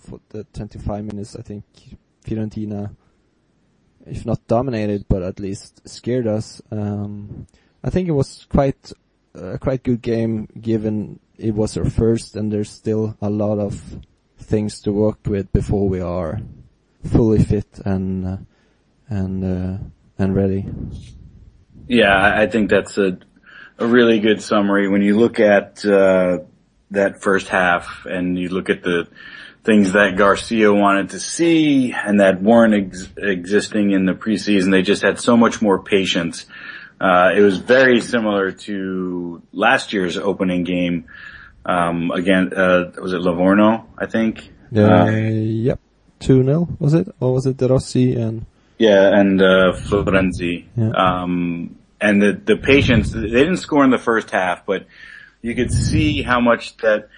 for 0.00 0.20
the 0.30 0.44
25 0.44 1.04
minutes 1.04 1.36
I 1.36 1.42
think 1.42 1.64
Fiorentina 2.24 2.94
if 4.06 4.24
not 4.24 4.46
dominated 4.46 5.06
but 5.08 5.22
at 5.22 5.40
least 5.40 5.86
scared 5.88 6.26
us. 6.26 6.62
Um, 6.70 7.46
I 7.82 7.90
think 7.90 8.08
it 8.08 8.12
was 8.12 8.46
quite 8.48 8.92
a 9.34 9.58
quite 9.58 9.82
good 9.82 10.00
game 10.00 10.48
given 10.60 11.20
it 11.36 11.54
was 11.54 11.76
our 11.76 11.84
first 11.84 12.36
and 12.36 12.52
there's 12.52 12.70
still 12.70 13.16
a 13.20 13.28
lot 13.28 13.58
of 13.58 13.98
things 14.38 14.80
to 14.82 14.92
work 14.92 15.18
with 15.26 15.52
before 15.52 15.88
we 15.88 16.00
are 16.00 16.40
fully 17.04 17.42
fit 17.42 17.80
and 17.84 18.26
uh, 18.26 18.36
and 19.08 19.44
uh, 19.44 19.78
and 20.18 20.34
ready. 20.34 20.66
Yeah, 21.86 22.16
I 22.16 22.46
think 22.46 22.70
that's 22.70 22.96
a 22.98 23.18
a 23.78 23.86
really 23.86 24.20
good 24.20 24.40
summary. 24.40 24.88
When 24.88 25.02
you 25.02 25.18
look 25.18 25.40
at 25.40 25.84
uh, 25.84 26.38
that 26.90 27.22
first 27.22 27.48
half 27.48 28.06
and 28.06 28.38
you 28.38 28.48
look 28.48 28.70
at 28.70 28.82
the 28.82 29.08
things 29.64 29.92
that 29.92 30.16
Garcia 30.16 30.72
wanted 30.72 31.10
to 31.10 31.20
see 31.20 31.92
and 31.92 32.20
that 32.20 32.42
weren't 32.42 32.74
ex- 32.74 33.08
existing 33.16 33.90
in 33.92 34.04
the 34.04 34.12
preseason, 34.12 34.70
they 34.70 34.82
just 34.82 35.02
had 35.02 35.18
so 35.18 35.36
much 35.36 35.60
more 35.60 35.82
patience. 35.82 36.46
Uh, 37.00 37.32
it 37.34 37.40
was 37.40 37.58
very 37.58 38.00
similar 38.00 38.52
to 38.52 39.42
last 39.52 39.92
year's 39.92 40.16
opening 40.16 40.64
game. 40.64 41.06
Um, 41.66 42.10
again, 42.10 42.52
uh, 42.54 42.92
was 43.00 43.12
it 43.12 43.20
Livorno? 43.20 43.86
I 43.98 44.06
think. 44.06 44.52
Yeah. 44.70 45.04
Uh, 45.04 45.10
yep. 45.10 45.80
Two 46.20 46.44
0 46.44 46.68
was 46.78 46.94
it, 46.94 47.08
or 47.20 47.34
was 47.34 47.46
it 47.46 47.56
De 47.56 47.66
Rossi 47.66 48.14
and? 48.14 48.46
Yeah, 48.78 49.10
and 49.18 49.40
uh, 49.40 49.72
Florenzi. 49.74 50.66
Yeah. 50.76 50.90
Um, 50.90 51.78
and 52.00 52.20
the 52.20 52.32
the 52.32 52.56
patience. 52.56 53.10
They 53.10 53.28
didn't 53.28 53.58
score 53.58 53.84
in 53.84 53.90
the 53.90 53.98
first 53.98 54.30
half, 54.30 54.66
but 54.66 54.86
you 55.42 55.54
could 55.54 55.72
see 55.72 56.22
how 56.22 56.40
much 56.40 56.76
that 56.78 57.08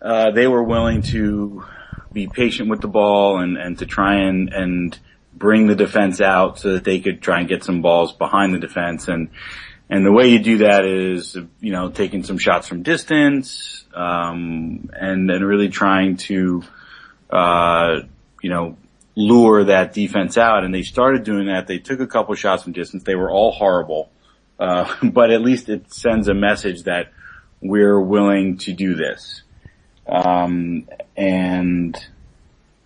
uh, 0.00 0.30
they 0.30 0.46
were 0.46 0.62
willing 0.62 1.02
to 1.02 1.64
be 2.12 2.28
patient 2.28 2.68
with 2.68 2.80
the 2.80 2.88
ball 2.88 3.40
and 3.40 3.56
and 3.56 3.78
to 3.78 3.86
try 3.86 4.22
and 4.22 4.52
and 4.52 4.98
bring 5.34 5.66
the 5.66 5.74
defense 5.74 6.20
out 6.20 6.58
so 6.58 6.74
that 6.74 6.84
they 6.84 7.00
could 7.00 7.20
try 7.20 7.40
and 7.40 7.48
get 7.48 7.64
some 7.64 7.82
balls 7.82 8.12
behind 8.12 8.54
the 8.54 8.58
defense 8.58 9.08
and. 9.08 9.30
And 9.90 10.06
the 10.06 10.12
way 10.12 10.28
you 10.28 10.38
do 10.38 10.58
that 10.58 10.86
is, 10.86 11.36
you 11.60 11.70
know, 11.70 11.90
taking 11.90 12.24
some 12.24 12.38
shots 12.38 12.66
from 12.66 12.82
distance, 12.82 13.84
um, 13.92 14.88
and, 14.94 15.30
and 15.30 15.44
really 15.44 15.68
trying 15.68 16.16
to, 16.16 16.62
uh, 17.28 18.00
you 18.42 18.48
know, 18.48 18.78
lure 19.14 19.64
that 19.64 19.92
defense 19.92 20.38
out. 20.38 20.64
And 20.64 20.74
they 20.74 20.82
started 20.82 21.24
doing 21.24 21.46
that. 21.46 21.66
They 21.66 21.78
took 21.78 22.00
a 22.00 22.06
couple 22.06 22.34
shots 22.34 22.62
from 22.62 22.72
distance. 22.72 23.04
They 23.04 23.14
were 23.14 23.30
all 23.30 23.52
horrible. 23.52 24.10
Uh, 24.58 24.94
but 25.02 25.30
at 25.30 25.42
least 25.42 25.68
it 25.68 25.92
sends 25.92 26.28
a 26.28 26.34
message 26.34 26.84
that 26.84 27.12
we're 27.60 28.00
willing 28.00 28.58
to 28.58 28.72
do 28.72 28.94
this. 28.94 29.42
Um, 30.06 30.88
and 31.16 31.96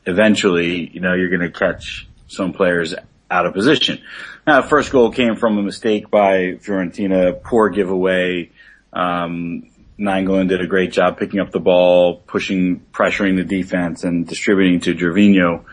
eventually, 0.05 0.91
you 0.93 1.01
know, 1.01 1.15
you're 1.15 1.31
going 1.31 1.41
to 1.41 1.51
catch 1.51 2.07
some 2.29 2.53
players 2.53 2.95
out 3.31 3.47
of 3.47 3.55
position. 3.55 4.01
Now, 4.47 4.63
first 4.63 4.93
goal 4.93 5.11
came 5.11 5.37
from 5.37 5.59
a 5.59 5.63
mistake 5.63 6.11
by 6.11 6.59
Fiorentina, 6.63 7.43
poor 7.43 7.71
giveaway. 7.71 8.51
Um, 8.93 9.71
did 9.99 10.61
a 10.61 10.67
great 10.67 10.93
job 10.93 11.19
picking 11.19 11.41
up 11.41 11.51
the 11.51 11.61
ball, 11.61 12.17
pushing, 12.17 12.81
pressuring 12.93 13.37
the 13.37 13.45
defense 13.45 14.05
and 14.05 14.27
distributing 14.27 14.81
to 14.81 14.95
Gervinho. 14.95 15.65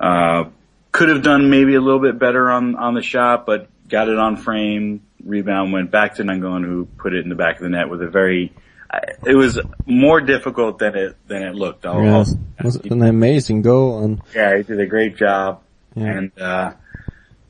Uh, 0.00 0.50
could 0.92 1.08
have 1.08 1.22
done 1.22 1.50
maybe 1.50 1.74
a 1.74 1.80
little 1.80 2.00
bit 2.00 2.18
better 2.18 2.50
on, 2.50 2.76
on 2.76 2.94
the 2.94 3.02
shot, 3.02 3.46
but 3.46 3.68
got 3.88 4.08
it 4.08 4.18
on 4.18 4.36
frame. 4.36 5.02
Rebound 5.24 5.72
went 5.72 5.90
back 5.90 6.14
to 6.16 6.22
Nainggolan 6.22 6.64
who 6.64 6.86
put 6.86 7.14
it 7.14 7.22
in 7.22 7.28
the 7.28 7.34
back 7.34 7.56
of 7.56 7.62
the 7.62 7.68
net 7.68 7.88
with 7.88 8.02
a 8.02 8.08
very, 8.08 8.52
it 9.26 9.34
was 9.34 9.60
more 9.86 10.20
difficult 10.20 10.78
than 10.78 10.96
it, 10.96 11.16
than 11.26 11.42
it 11.42 11.54
looked. 11.54 11.84
I'll, 11.84 12.02
yeah, 12.02 12.24
it 12.58 12.64
was 12.64 12.76
an 12.76 13.02
amazing 13.02 13.62
goal 13.62 14.02
and. 14.04 14.22
Yeah, 14.34 14.56
he 14.56 14.62
did 14.62 14.80
a 14.80 14.86
great 14.86 15.16
job. 15.16 15.62
Yeah. 15.94 16.06
And, 16.06 16.38
uh, 16.38 16.72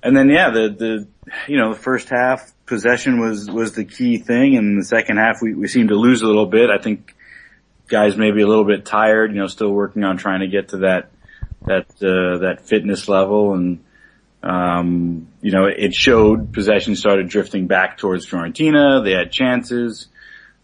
and 0.03 0.16
then 0.16 0.30
yeah, 0.30 0.51
the, 0.51 0.68
the, 0.70 1.09
you 1.46 1.59
know, 1.59 1.74
the 1.74 1.78
first 1.78 2.09
half 2.09 2.53
possession 2.66 3.20
was, 3.20 3.51
was 3.51 3.72
the 3.72 3.84
key 3.84 4.18
thing 4.18 4.57
and 4.57 4.80
the 4.80 4.84
second 4.84 5.18
half 5.18 5.42
we, 5.42 5.55
we 5.55 5.68
seemed 5.68 5.90
to 5.90 5.96
lose 5.96 6.22
a 6.22 6.26
little 6.26 6.46
bit. 6.46 6.70
I 6.70 6.78
think 6.78 7.14
guys 7.88 8.16
maybe 8.16 8.42
a 8.42 8.46
little 8.46 8.64
bit 8.64 8.84
tired, 8.84 9.32
you 9.32 9.40
know, 9.40 9.46
still 9.46 9.70
working 9.70 10.05
on 10.05 10.16
trying 10.16 10.40
to 10.40 10.49
get 10.49 10.70
to 10.70 10.78
that, 10.78 11.11
that 11.66 11.86
uh, 12.02 12.38
that 12.38 12.66
fitness 12.66 13.09
level, 13.09 13.54
and 13.54 13.84
um, 14.42 15.28
you 15.40 15.52
know 15.52 15.66
it 15.66 15.94
showed. 15.94 16.52
Possession 16.52 16.96
started 16.96 17.28
drifting 17.28 17.66
back 17.66 17.98
towards 17.98 18.26
Fiorentina. 18.26 19.04
They 19.04 19.12
had 19.12 19.32
chances, 19.32 20.09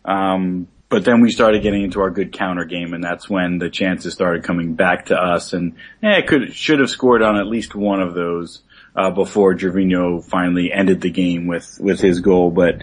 um, 0.04 0.68
but 0.88 1.04
then 1.04 1.20
we 1.20 1.30
started 1.30 1.62
getting 1.62 1.82
into 1.82 2.00
our 2.00 2.10
good 2.10 2.32
counter 2.32 2.64
game, 2.64 2.94
and 2.94 3.02
that's 3.02 3.28
when 3.28 3.58
the 3.58 3.70
chances 3.70 4.14
started 4.14 4.44
coming 4.44 4.74
back 4.74 5.06
to 5.06 5.16
us. 5.16 5.52
And 5.52 5.74
yeah, 6.02 6.20
could 6.20 6.54
should 6.54 6.80
have 6.80 6.90
scored 6.90 7.22
on 7.22 7.36
at 7.36 7.46
least 7.46 7.74
one 7.74 8.00
of 8.00 8.14
those 8.14 8.62
uh, 8.94 9.10
before 9.10 9.54
Gervinho 9.54 10.24
finally 10.24 10.72
ended 10.72 11.00
the 11.00 11.10
game 11.10 11.46
with 11.46 11.78
with 11.80 12.00
his 12.00 12.20
goal. 12.20 12.50
But 12.50 12.82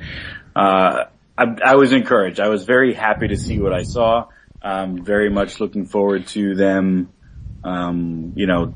uh, 0.55 1.05
I, 1.38 1.45
I 1.64 1.76
was 1.76 1.93
encouraged. 1.93 2.39
I 2.39 2.49
was 2.49 2.66
very 2.66 2.93
happy 2.93 3.30
to 3.30 3.38
see 3.38 3.59
what 3.59 3.74
I 3.74 3.84
saw. 3.84 4.28
Um, 4.62 5.03
very 5.03 5.30
much 5.30 5.59
looking 5.59 5.86
forward 5.86 6.28
to 6.28 6.53
them 6.53 7.09
um, 7.64 8.34
you 8.36 8.47
know, 8.47 8.74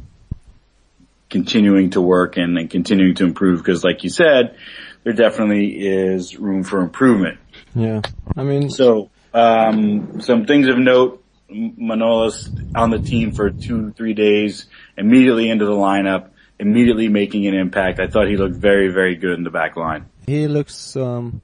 continuing 1.30 1.90
to 1.92 2.02
work 2.02 2.38
and, 2.38 2.58
and 2.58 2.70
continuing 2.70 3.16
to 3.16 3.26
improve 3.26 3.60
because 3.60 3.84
like 3.84 4.04
you 4.04 4.10
said, 4.10 4.58
there 5.04 5.14
definitely 5.14 5.86
is 5.86 6.38
room 6.38 6.64
for 6.64 6.82
improvement. 6.82 7.40
Yeah. 7.76 8.02
I 8.36 8.44
mean, 8.44 8.70
so, 8.70 9.10
um, 9.34 10.22
some 10.22 10.46
things 10.46 10.68
of 10.68 10.78
note, 10.78 11.24
Manolas 11.52 12.50
on 12.76 12.90
the 12.90 13.00
team 13.00 13.32
for 13.32 13.50
two, 13.52 13.92
three 13.92 14.14
days, 14.14 14.66
immediately 14.98 15.50
into 15.50 15.66
the 15.66 15.74
lineup, 15.74 16.30
immediately 16.60 17.08
making 17.08 17.46
an 17.48 17.54
impact. 17.54 18.00
I 18.00 18.08
thought 18.08 18.28
he 18.28 18.38
looked 18.38 18.56
very, 18.56 18.90
very 18.90 19.16
good 19.16 19.38
in 19.38 19.44
the 19.44 19.52
back 19.52 19.76
line. 19.76 20.10
He 20.26 20.48
looks, 20.48 20.96
um, 20.96 21.42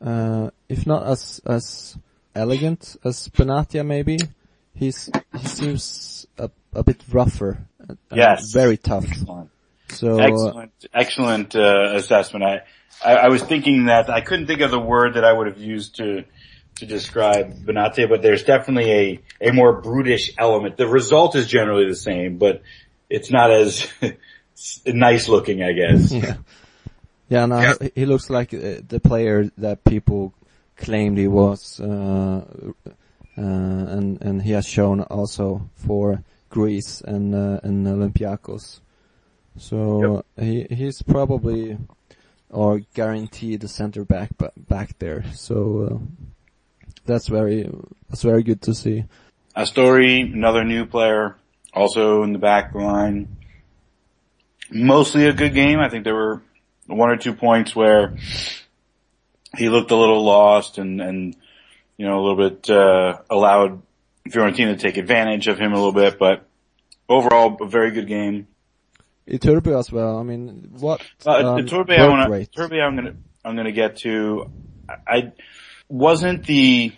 uh, 0.00 0.50
if 0.68 0.86
not 0.86 1.06
as, 1.06 1.40
as 1.46 1.96
elegant 2.34 2.96
as 3.04 3.28
Benatia 3.28 3.86
maybe, 3.86 4.18
he's, 4.74 5.08
he 5.38 5.46
seems 5.46 6.19
a, 6.74 6.80
a 6.80 6.82
bit 6.82 7.02
rougher. 7.10 7.66
Yes. 8.12 8.52
Very 8.52 8.76
tough. 8.76 9.04
Excellent. 9.10 9.50
So 9.92 10.20
uh, 10.20 10.22
excellent, 10.22 10.72
excellent 10.94 11.56
uh, 11.56 11.94
assessment. 11.94 12.44
I, 12.44 12.62
I, 13.04 13.14
I 13.16 13.28
was 13.28 13.42
thinking 13.42 13.86
that 13.86 14.08
I 14.08 14.20
couldn't 14.20 14.46
think 14.46 14.60
of 14.60 14.70
the 14.70 14.80
word 14.80 15.14
that 15.14 15.24
I 15.24 15.32
would 15.32 15.46
have 15.46 15.58
used 15.58 15.96
to 15.96 16.24
to 16.76 16.86
describe 16.86 17.64
Benatia, 17.64 18.08
but 18.08 18.22
there's 18.22 18.44
definitely 18.44 18.90
a 19.40 19.48
a 19.48 19.52
more 19.52 19.80
brutish 19.80 20.32
element. 20.38 20.76
The 20.76 20.86
result 20.86 21.34
is 21.34 21.46
generally 21.48 21.88
the 21.88 21.96
same, 21.96 22.38
but 22.38 22.62
it's 23.08 23.30
not 23.30 23.50
as 23.50 23.88
nice 24.86 25.28
looking, 25.28 25.62
I 25.62 25.72
guess. 25.72 26.12
Yeah. 26.22 26.36
Yeah, 27.28 27.46
no, 27.46 27.60
yeah. 27.60 27.74
he 27.94 28.06
looks 28.06 28.28
like 28.28 28.52
uh, 28.52 28.82
the 28.88 28.98
player 28.98 29.52
that 29.58 29.84
people 29.84 30.34
claimed 30.74 31.16
he 31.16 31.28
was, 31.28 31.78
uh, 31.78 32.44
uh, 32.84 32.90
and 33.38 34.20
and 34.20 34.42
he 34.42 34.50
has 34.50 34.66
shown 34.66 35.02
also 35.02 35.70
for 35.76 36.24
Greece 36.50 37.00
and 37.00 37.34
uh, 37.34 37.60
and 37.62 37.86
Olympiacos. 37.86 38.80
So 39.56 40.24
yep. 40.36 40.44
he 40.44 40.66
he's 40.74 41.00
probably 41.02 41.78
or 42.50 42.80
guaranteed 42.94 43.60
the 43.60 43.68
center 43.68 44.04
back 44.04 44.30
back 44.56 44.98
there. 44.98 45.24
So 45.32 45.88
uh, 45.90 46.44
that's 47.06 47.28
very 47.28 47.70
that's 48.08 48.22
very 48.22 48.42
good 48.42 48.62
to 48.62 48.74
see. 48.74 49.04
Astori, 49.56 50.32
another 50.32 50.64
new 50.64 50.86
player, 50.86 51.36
also 51.72 52.22
in 52.22 52.32
the 52.32 52.38
back 52.38 52.74
line. 52.74 53.36
Mostly 54.70 55.26
a 55.26 55.32
good 55.32 55.54
game. 55.54 55.80
I 55.80 55.88
think 55.88 56.04
there 56.04 56.14
were 56.14 56.42
one 56.86 57.10
or 57.10 57.16
two 57.16 57.34
points 57.34 57.74
where 57.74 58.16
he 59.56 59.68
looked 59.68 59.90
a 59.90 59.96
little 59.96 60.22
lost 60.22 60.78
and 60.78 61.00
and 61.00 61.36
you 62.00 62.06
know, 62.06 62.18
a 62.18 62.22
little 62.22 62.48
bit, 62.48 62.70
uh, 62.70 63.18
allowed 63.28 63.82
Fiorentina 64.30 64.72
to 64.72 64.76
take 64.76 64.96
advantage 64.96 65.48
of 65.48 65.58
him 65.58 65.72
a 65.72 65.76
little 65.76 65.92
bit, 65.92 66.18
but 66.18 66.46
overall, 67.08 67.56
a 67.60 67.66
very 67.66 67.90
good 67.90 68.06
game. 68.06 68.46
Iturbe 69.28 69.78
as 69.78 69.92
well. 69.92 70.18
I 70.18 70.22
mean, 70.22 70.70
what? 70.78 71.02
Uh, 71.24 71.54
um, 71.54 71.66
Iturbe, 71.66 71.98
I 71.98 72.08
want 72.08 72.32
to. 72.32 72.60
Iturbe, 72.60 72.82
I'm 72.82 72.96
gonna. 72.96 73.14
I'm 73.44 73.54
going 73.54 73.66
to 73.66 73.72
get 73.72 73.96
to. 73.98 74.50
I 74.88 75.32
wasn't 75.88 76.44
the 76.46 76.92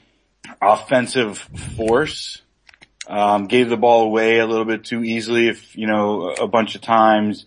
offensive 0.60 1.38
force. 1.76 2.42
Um, 3.06 3.48
gave 3.48 3.68
the 3.68 3.76
ball 3.76 4.04
away 4.04 4.38
a 4.38 4.46
little 4.46 4.64
bit 4.64 4.84
too 4.84 5.02
easily, 5.02 5.48
if 5.48 5.76
you 5.76 5.86
know, 5.86 6.30
a 6.30 6.46
bunch 6.46 6.74
of 6.74 6.80
times. 6.80 7.46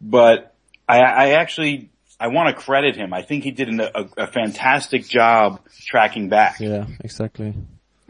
But 0.00 0.54
I, 0.88 1.00
I 1.00 1.28
actually 1.30 1.90
I 2.18 2.28
want 2.28 2.54
to 2.54 2.62
credit 2.62 2.96
him. 2.96 3.12
I 3.12 3.22
think 3.22 3.44
he 3.44 3.50
did 3.50 3.68
an, 3.68 3.80
a, 3.80 4.08
a 4.16 4.26
fantastic 4.26 5.08
job 5.08 5.60
tracking 5.86 6.28
back. 6.28 6.60
Yeah, 6.60 6.86
exactly. 7.00 7.54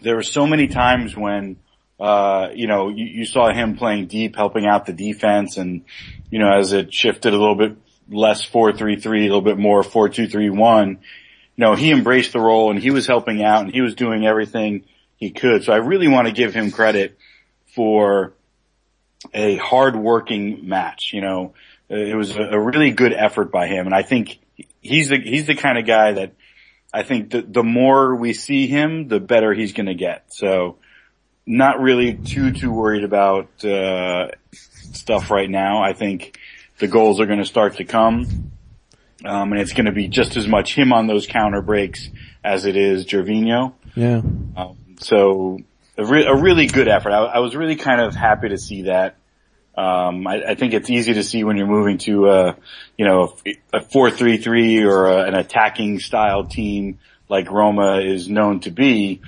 There 0.07 0.14
were 0.14 0.22
so 0.22 0.46
many 0.46 0.68
times 0.68 1.16
when 1.16 1.57
uh, 1.98 2.50
you 2.54 2.68
know, 2.68 2.90
you, 2.90 3.07
you, 3.07 3.26
saw 3.26 3.52
him 3.52 3.76
playing 3.76 4.07
deep, 4.07 4.36
helping 4.36 4.66
out 4.66 4.86
the 4.86 4.92
defense 4.92 5.57
and, 5.57 5.82
you 6.30 6.38
know, 6.38 6.52
as 6.52 6.72
it 6.72 6.94
shifted 6.94 7.32
a 7.32 7.38
little 7.38 7.57
bit 7.57 7.76
less 8.09 8.46
4-3-3, 8.48 9.07
a 9.07 9.22
little 9.22 9.40
bit 9.40 9.59
more 9.59 9.82
4-2-3-1, 9.82 10.90
you 10.90 10.98
know, 11.57 11.74
he 11.74 11.90
embraced 11.90 12.32
the 12.32 12.38
role 12.38 12.70
and 12.70 12.78
he 12.78 12.90
was 12.90 13.07
helping 13.07 13.42
out 13.42 13.64
and 13.64 13.72
he 13.72 13.80
was 13.80 13.94
doing 13.94 14.26
everything 14.26 14.84
he 15.16 15.30
could. 15.30 15.64
So 15.64 15.72
I 15.72 15.78
really 15.78 16.07
want 16.07 16.28
to 16.28 16.32
give 16.32 16.54
him 16.54 16.70
credit 16.70 17.18
for 17.74 18.34
a 19.34 19.57
hard 19.57 19.96
working 19.96 20.68
match, 20.68 21.11
you 21.12 21.22
know, 21.22 21.54
it 21.88 22.14
was 22.14 22.36
a, 22.36 22.61
really 22.61 22.90
good 22.90 23.12
effort 23.12 23.50
by 23.50 23.66
him 23.68 23.86
and 23.86 23.94
I 23.94 24.02
think 24.02 24.38
he's 24.82 25.09
the, 25.09 25.18
he's 25.18 25.46
the 25.46 25.57
kind 25.57 25.78
of 25.78 25.86
guy 25.86 26.12
that 26.12 26.34
I 26.97 27.03
think 27.03 27.30
the, 27.30 27.42
the 27.42 27.62
more 27.62 28.16
we 28.16 28.32
see 28.32 28.66
him, 28.66 29.09
the 29.09 29.20
better 29.20 29.53
he's 29.53 29.74
going 29.74 29.84
to 29.84 29.94
get. 29.94 30.32
So, 30.32 30.78
not 31.44 31.78
really 31.78 32.14
too 32.14 32.53
too 32.53 32.72
worried 32.72 33.05
about 33.05 33.62
uh, 33.62 34.28
stuff 34.53 35.30
right 35.30 35.51
now. 35.51 35.82
I 35.82 35.92
think 35.92 36.38
the 36.78 36.88
goals 36.88 37.20
are 37.20 37.26
going 37.26 37.38
to 37.38 37.44
start 37.44 37.76
to 37.76 37.84
come, 37.84 38.51
um, 39.26 39.53
and 39.53 39.61
it's 39.61 39.74
going 39.74 39.84
to 39.84 39.92
be 39.92 40.09
just 40.09 40.38
as 40.38 40.49
much 40.49 40.74
him 40.74 40.94
on 40.94 41.07
those 41.07 41.26
counter 41.26 41.61
breaks 41.61 42.09
as 42.42 42.64
it 42.64 42.76
is 42.76 43.05
Gervinho. 43.05 43.74
Yeah. 43.94 44.22
Um, 44.57 44.78
so 44.99 45.59
a, 45.99 46.05
re- 46.07 46.24
a, 46.24 46.34
really 46.34 46.66
good 46.66 46.88
effort. 46.88 47.11
I, 47.11 47.24
I, 47.24 47.38
was 47.40 47.55
really 47.55 47.76
kind 47.76 48.01
of 48.01 48.14
happy 48.14 48.49
to 48.49 48.57
see 48.57 48.82
that. 48.82 49.16
Um, 49.77 50.27
I, 50.27 50.43
I, 50.43 50.55
think 50.55 50.72
it's 50.72 50.89
easy 50.89 51.12
to 51.14 51.22
see 51.22 51.45
when 51.45 51.59
you're 51.59 51.66
moving 51.66 51.99
to 51.99 52.31
a, 52.31 52.57
you 52.97 53.05
know, 53.05 53.37
a 53.74 53.83
four-three-three 53.83 54.83
or 54.85 55.07
a, 55.07 55.24
an 55.24 55.35
attacking 55.35 56.01
style 56.01 56.47
team 56.47 56.99
like 57.29 57.51
Roma 57.51 58.01
is 58.01 58.27
known 58.29 58.61
to 58.61 58.70
be 58.70 59.20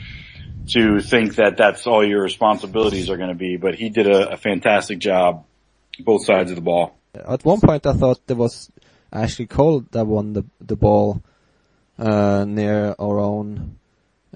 to 0.69 1.01
think 1.01 1.37
that 1.37 1.57
that's 1.57 1.87
all 1.87 2.07
your 2.07 2.23
responsibilities 2.23 3.11
are 3.11 3.17
going 3.17 3.31
to 3.31 3.35
be, 3.35 3.57
but 3.57 3.75
he 3.75 3.89
did 3.91 4.07
a, 4.07 4.33
a, 4.33 4.37
fantastic 4.37 4.99
job, 4.99 5.45
both 6.01 6.25
sides 6.25 6.51
of 6.51 6.57
the 6.57 6.63
ball. 6.63 6.97
At 7.15 7.45
one 7.45 7.61
point 7.61 7.87
I 7.87 7.95
thought 7.95 8.27
there 8.27 8.37
was 8.37 8.71
Ashley 9.13 9.47
Cole 9.47 9.85
that 9.91 10.07
won 10.07 10.33
the, 10.33 10.45
the 10.61 10.77
ball, 10.77 11.23
uh, 11.99 12.45
near 12.47 12.95
our 12.99 13.19
own, 13.19 13.79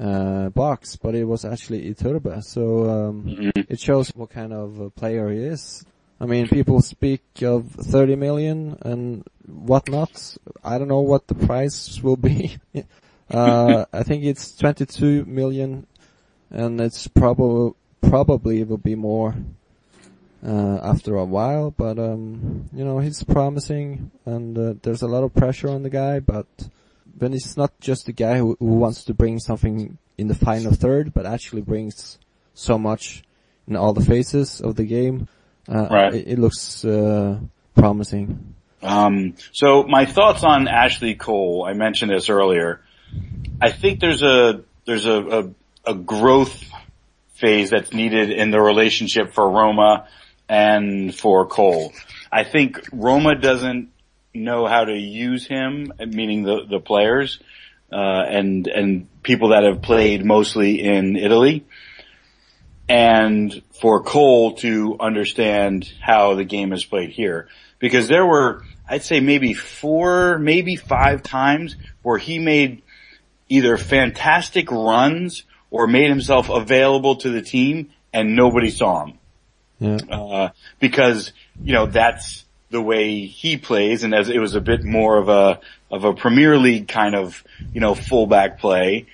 uh, 0.00 0.48
box, 0.48 0.96
but 0.96 1.14
it 1.14 1.24
was 1.24 1.44
actually 1.44 1.92
Iturbe. 1.92 2.42
So, 2.42 2.90
um, 2.90 3.24
mm-hmm. 3.24 3.60
it 3.68 3.78
shows 3.78 4.08
what 4.10 4.30
kind 4.30 4.52
of 4.52 4.92
player 4.96 5.30
he 5.30 5.38
is. 5.38 5.84
I 6.22 6.26
mean, 6.26 6.46
people 6.46 6.80
speak 6.80 7.22
of 7.42 7.72
30 7.72 8.14
million 8.14 8.78
and 8.82 9.24
whatnot. 9.44 10.36
I 10.62 10.78
don't 10.78 10.86
know 10.86 11.00
what 11.00 11.26
the 11.26 11.34
price 11.34 12.00
will 12.00 12.16
be. 12.16 12.58
uh, 13.30 13.86
I 13.92 14.04
think 14.04 14.22
it's 14.22 14.56
22 14.56 15.24
million 15.24 15.88
and 16.48 16.80
it's 16.80 17.08
probably 17.08 17.72
probably 18.00 18.62
will 18.62 18.76
be 18.76 18.94
more 18.94 19.34
uh, 20.46 20.78
after 20.84 21.16
a 21.16 21.24
while. 21.24 21.72
But 21.72 21.98
um, 21.98 22.68
you 22.72 22.84
know, 22.84 23.00
he's 23.00 23.24
promising, 23.24 24.12
and 24.24 24.56
uh, 24.56 24.74
there's 24.82 25.02
a 25.02 25.08
lot 25.08 25.24
of 25.24 25.34
pressure 25.34 25.70
on 25.70 25.82
the 25.82 25.90
guy. 25.90 26.20
But 26.20 26.46
when 27.18 27.32
he's 27.32 27.56
not 27.56 27.72
just 27.80 28.06
a 28.06 28.12
guy 28.12 28.38
who, 28.38 28.56
who 28.60 28.66
wants 28.66 29.02
to 29.04 29.14
bring 29.14 29.40
something 29.40 29.98
in 30.16 30.28
the 30.28 30.36
final 30.36 30.72
third, 30.72 31.12
but 31.12 31.26
actually 31.26 31.62
brings 31.62 32.18
so 32.54 32.78
much 32.78 33.24
in 33.66 33.74
all 33.74 33.92
the 33.92 34.04
phases 34.04 34.60
of 34.60 34.76
the 34.76 34.84
game, 34.84 35.26
uh, 35.68 35.88
right. 35.90 36.14
it, 36.14 36.28
it, 36.28 36.38
looks 36.38 36.84
uh, 36.84 37.38
promising. 37.74 38.54
Um, 38.82 39.34
so 39.52 39.84
my 39.84 40.06
thoughts 40.06 40.42
on 40.44 40.68
Ashley 40.68 41.14
Cole, 41.14 41.64
I 41.68 41.72
mentioned 41.72 42.10
this 42.10 42.28
earlier. 42.28 42.80
I 43.60 43.70
think 43.70 44.00
there's 44.00 44.22
a 44.22 44.64
there's 44.86 45.06
a, 45.06 45.54
a 45.84 45.90
a 45.92 45.94
growth 45.94 46.64
phase 47.34 47.70
that's 47.70 47.92
needed 47.92 48.30
in 48.30 48.50
the 48.50 48.60
relationship 48.60 49.34
for 49.34 49.48
Roma 49.48 50.08
and 50.48 51.14
for 51.14 51.46
Cole. 51.46 51.92
I 52.30 52.44
think 52.44 52.80
Roma 52.92 53.34
doesn't 53.34 53.90
know 54.34 54.66
how 54.66 54.84
to 54.84 54.94
use 54.94 55.46
him, 55.46 55.92
meaning 55.98 56.42
the 56.42 56.64
the 56.68 56.80
players 56.80 57.40
uh, 57.92 58.24
and 58.26 58.66
and 58.66 59.22
people 59.22 59.50
that 59.50 59.64
have 59.64 59.82
played 59.82 60.24
mostly 60.24 60.82
in 60.82 61.16
Italy, 61.16 61.64
and 62.88 63.62
for 63.80 64.02
Cole 64.02 64.54
to 64.56 64.96
understand 65.00 65.92
how 66.00 66.34
the 66.34 66.44
game 66.44 66.72
is 66.72 66.84
played 66.84 67.10
here, 67.10 67.48
because 67.78 68.08
there 68.08 68.26
were 68.26 68.62
I'd 68.88 69.02
say 69.02 69.20
maybe 69.20 69.54
four, 69.54 70.38
maybe 70.38 70.76
five 70.76 71.22
times 71.22 71.76
where 72.02 72.18
he 72.18 72.38
made 72.38 72.82
either 73.48 73.76
fantastic 73.78 74.70
runs 74.70 75.44
or 75.70 75.86
made 75.86 76.08
himself 76.08 76.50
available 76.50 77.16
to 77.16 77.30
the 77.30 77.42
team 77.42 77.90
and 78.12 78.36
nobody 78.36 78.70
saw 78.70 79.06
him. 79.06 79.18
Yeah. 79.78 79.98
Uh, 80.10 80.50
because, 80.78 81.32
you 81.62 81.72
know, 81.72 81.86
that's 81.86 82.44
the 82.70 82.80
way 82.80 83.26
he 83.26 83.56
plays 83.56 84.04
and 84.04 84.14
as 84.14 84.28
it 84.28 84.38
was 84.38 84.54
a 84.54 84.60
bit 84.60 84.84
more 84.84 85.16
of 85.18 85.28
a, 85.28 85.60
of 85.90 86.04
a 86.04 86.12
Premier 86.12 86.58
League 86.58 86.88
kind 86.88 87.14
of, 87.14 87.42
you 87.72 87.80
know, 87.80 87.94
fullback 87.94 88.58
play. 88.58 89.06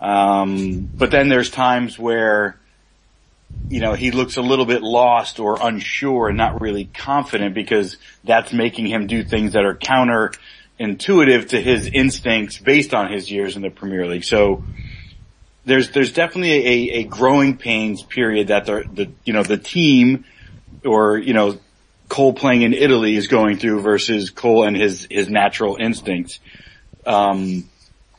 Um, 0.00 0.90
but 0.92 1.10
then 1.10 1.28
there's 1.28 1.50
times 1.50 1.98
where, 1.98 2.58
you 3.68 3.80
know, 3.80 3.94
he 3.94 4.10
looks 4.10 4.36
a 4.36 4.42
little 4.42 4.66
bit 4.66 4.82
lost 4.82 5.38
or 5.38 5.58
unsure 5.60 6.28
and 6.28 6.36
not 6.36 6.60
really 6.60 6.86
confident 6.86 7.54
because 7.54 7.96
that's 8.24 8.52
making 8.52 8.86
him 8.86 9.06
do 9.06 9.22
things 9.22 9.52
that 9.52 9.64
are 9.64 9.76
counter 9.76 10.32
intuitive 10.78 11.48
to 11.48 11.60
his 11.60 11.86
instincts 11.86 12.58
based 12.58 12.94
on 12.94 13.12
his 13.12 13.30
years 13.30 13.56
in 13.56 13.62
the 13.62 13.70
Premier 13.70 14.06
League. 14.06 14.24
So, 14.24 14.64
there's 15.64 15.90
there's 15.90 16.12
definitely 16.12 16.66
a, 16.66 17.00
a 17.00 17.04
growing 17.04 17.56
pains 17.56 18.02
period 18.02 18.48
that 18.48 18.66
the 18.66 18.84
the 18.92 19.12
you 19.24 19.32
know 19.32 19.42
the 19.42 19.58
team 19.58 20.24
or 20.84 21.18
you 21.18 21.34
know 21.34 21.58
Cole 22.08 22.32
playing 22.32 22.62
in 22.62 22.74
Italy 22.74 23.14
is 23.14 23.28
going 23.28 23.58
through 23.58 23.80
versus 23.82 24.30
Cole 24.30 24.64
and 24.64 24.76
his 24.76 25.06
his 25.10 25.28
natural 25.28 25.76
instincts. 25.76 26.40
Um, 27.06 27.68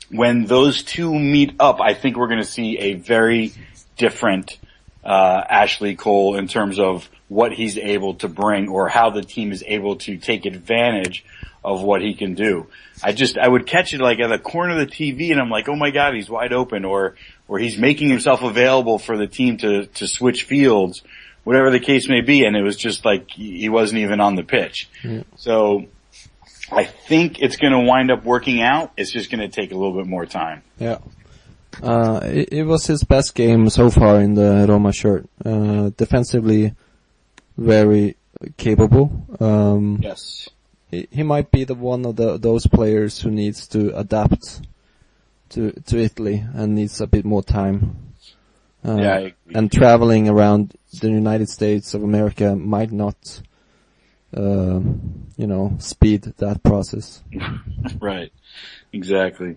when 0.10 0.46
those 0.46 0.84
two 0.84 1.14
meet 1.14 1.54
up, 1.60 1.82
I 1.82 1.94
think 1.94 2.18
we're 2.18 2.28
going 2.28 2.40
to 2.40 2.46
see 2.46 2.78
a 2.78 2.94
very 2.94 3.54
different 3.98 4.58
uh, 5.04 5.44
Ashley 5.50 5.96
Cole 5.96 6.36
in 6.36 6.48
terms 6.48 6.80
of 6.80 7.10
what 7.28 7.54
he's 7.54 7.78
able 7.78 8.16
to 8.16 8.28
bring 8.28 8.68
or 8.68 8.90
how 8.90 9.10
the 9.10 9.22
team 9.22 9.52
is 9.52 9.64
able 9.66 9.96
to 9.98 10.18
take 10.18 10.46
advantage 10.46 11.24
of 11.64 11.82
what 11.82 12.02
he 12.02 12.14
can 12.14 12.34
do. 12.34 12.68
I 13.04 13.14
just, 13.14 13.38
I 13.38 13.48
would 13.48 13.68
catch 13.68 13.94
it 13.94 14.02
like 14.02 14.20
at 14.20 14.30
the 14.30 14.40
corner 14.40 14.80
of 14.80 14.90
the 14.90 14.94
TV 14.94 15.32
and 15.32 15.40
I'm 15.40 15.50
like, 15.50 15.70
oh 15.70 15.76
my 15.76 15.92
god, 15.92 16.16
he's 16.16 16.30
wide 16.30 16.54
open 16.54 16.86
or, 16.86 17.16
or 17.48 17.60
he's 17.60 17.78
making 17.78 18.10
himself 18.10 18.42
available 18.42 19.00
for 19.00 19.18
the 19.18 19.28
team 19.28 19.58
to, 19.58 19.86
to 19.86 20.08
switch 20.08 20.44
fields, 20.44 21.04
whatever 21.44 21.70
the 21.70 21.80
case 21.80 22.10
may 22.10 22.22
be. 22.22 22.46
And 22.46 22.56
it 22.56 22.64
was 22.64 22.78
just 22.78 23.06
like, 23.06 23.30
he 23.32 23.70
wasn't 23.70 24.02
even 24.02 24.20
on 24.20 24.36
the 24.36 24.44
pitch. 24.44 24.90
Yeah. 25.04 25.24
So 25.36 25.86
I 26.72 26.86
think 26.86 27.40
it's 27.40 27.58
going 27.58 27.74
to 27.74 27.80
wind 27.80 28.12
up 28.12 28.24
working 28.24 28.62
out. 28.62 28.94
It's 28.98 29.12
just 29.12 29.30
going 29.30 29.42
to 29.42 29.50
take 29.50 29.72
a 29.72 29.76
little 29.76 29.96
bit 29.96 30.08
more 30.08 30.26
time. 30.26 30.64
Yeah. 30.80 31.00
Uh, 31.82 32.20
it, 32.24 32.50
it, 32.52 32.64
was 32.64 32.86
his 32.86 33.04
best 33.04 33.34
game 33.34 33.70
so 33.70 33.90
far 33.90 34.20
in 34.20 34.34
the 34.34 34.66
Roma 34.68 34.92
shirt. 34.92 35.26
Uh, 35.44 35.92
defensively, 35.96 36.74
very 37.58 38.18
capable. 38.58 39.26
Um, 39.40 40.00
yes 40.02 40.50
he, 40.92 41.08
he, 41.10 41.24
might 41.24 41.50
be 41.50 41.64
the 41.64 41.74
one 41.74 42.06
of 42.06 42.18
the, 42.18 42.38
those 42.38 42.68
players 42.68 43.22
who 43.22 43.32
needs 43.32 43.68
to 43.70 43.98
adapt 43.98 44.62
to 45.50 45.72
to 45.72 45.98
Italy 45.98 46.46
and 46.54 46.76
needs 46.76 47.02
a 47.02 47.08
bit 47.08 47.26
more 47.26 47.42
time. 47.42 48.14
Uh, 48.86 48.98
yeah, 48.98 49.30
and 49.54 49.72
traveling 49.72 50.28
around 50.28 50.76
the 51.00 51.10
United 51.10 51.48
States 51.50 51.94
of 51.94 52.04
America 52.04 52.56
might 52.56 52.92
not, 52.92 53.42
uh, 54.36 54.80
you 55.38 55.48
know, 55.48 55.76
speed 55.80 56.24
that 56.38 56.64
process. 56.64 57.24
right, 58.00 58.34
exactly. 58.92 59.56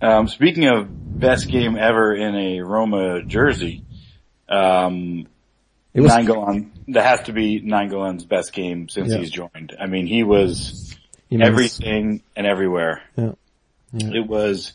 Um, 0.00 0.28
speaking 0.28 0.66
of 0.66 0.88
best 1.20 1.48
game 1.48 1.76
ever 1.76 2.14
in 2.14 2.34
a 2.34 2.60
Roma 2.60 3.22
jersey, 3.22 3.84
um, 4.48 5.26
it 5.92 6.00
was 6.00 6.12
Nainggolan, 6.12 6.70
that 6.88 7.04
has 7.04 7.22
to 7.22 7.32
be 7.32 7.60
Nainggolan's 7.60 8.24
best 8.24 8.52
game 8.52 8.88
since 8.88 9.10
yeah. 9.10 9.18
he's 9.18 9.30
joined. 9.30 9.76
I 9.78 9.86
mean, 9.86 10.06
he 10.06 10.22
was 10.22 10.96
he 11.28 11.40
everything 11.42 12.22
and 12.34 12.46
everywhere. 12.46 13.02
Yeah. 13.16 13.32
yeah. 13.92 14.20
It 14.20 14.26
was 14.26 14.72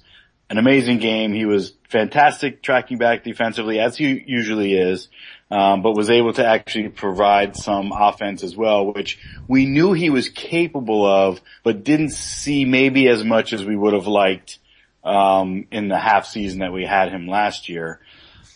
an 0.50 0.58
amazing 0.58 1.00
game. 1.00 1.34
He 1.34 1.46
was 1.46 1.74
fantastic 1.90 2.62
tracking 2.62 2.98
back 2.98 3.24
defensively 3.24 3.80
as 3.80 3.98
he 3.98 4.24
usually 4.28 4.74
is. 4.74 5.08
Um, 5.52 5.84
but 5.84 5.96
was 5.96 6.10
able 6.10 6.34
to 6.34 6.46
actually 6.46 6.90
provide 6.90 7.56
some 7.56 7.92
offense 7.92 8.44
as 8.44 8.58
well, 8.58 8.92
which 8.92 9.20
we 9.48 9.68
knew 9.68 9.94
he 9.94 10.10
was 10.10 10.28
capable 10.28 11.06
of, 11.06 11.40
but 11.64 11.84
didn't 11.84 12.10
see 12.10 12.66
maybe 12.66 13.08
as 13.08 13.24
much 13.24 13.54
as 13.54 13.64
we 13.64 13.76
would 13.76 13.94
have 13.94 14.08
liked 14.08 14.58
um, 15.06 15.68
in 15.72 15.88
the 15.88 15.98
half 15.98 16.26
season 16.26 16.60
that 16.60 16.74
we 16.74 16.86
had 16.86 17.10
him 17.10 17.28
last 17.28 17.70
year. 17.70 18.02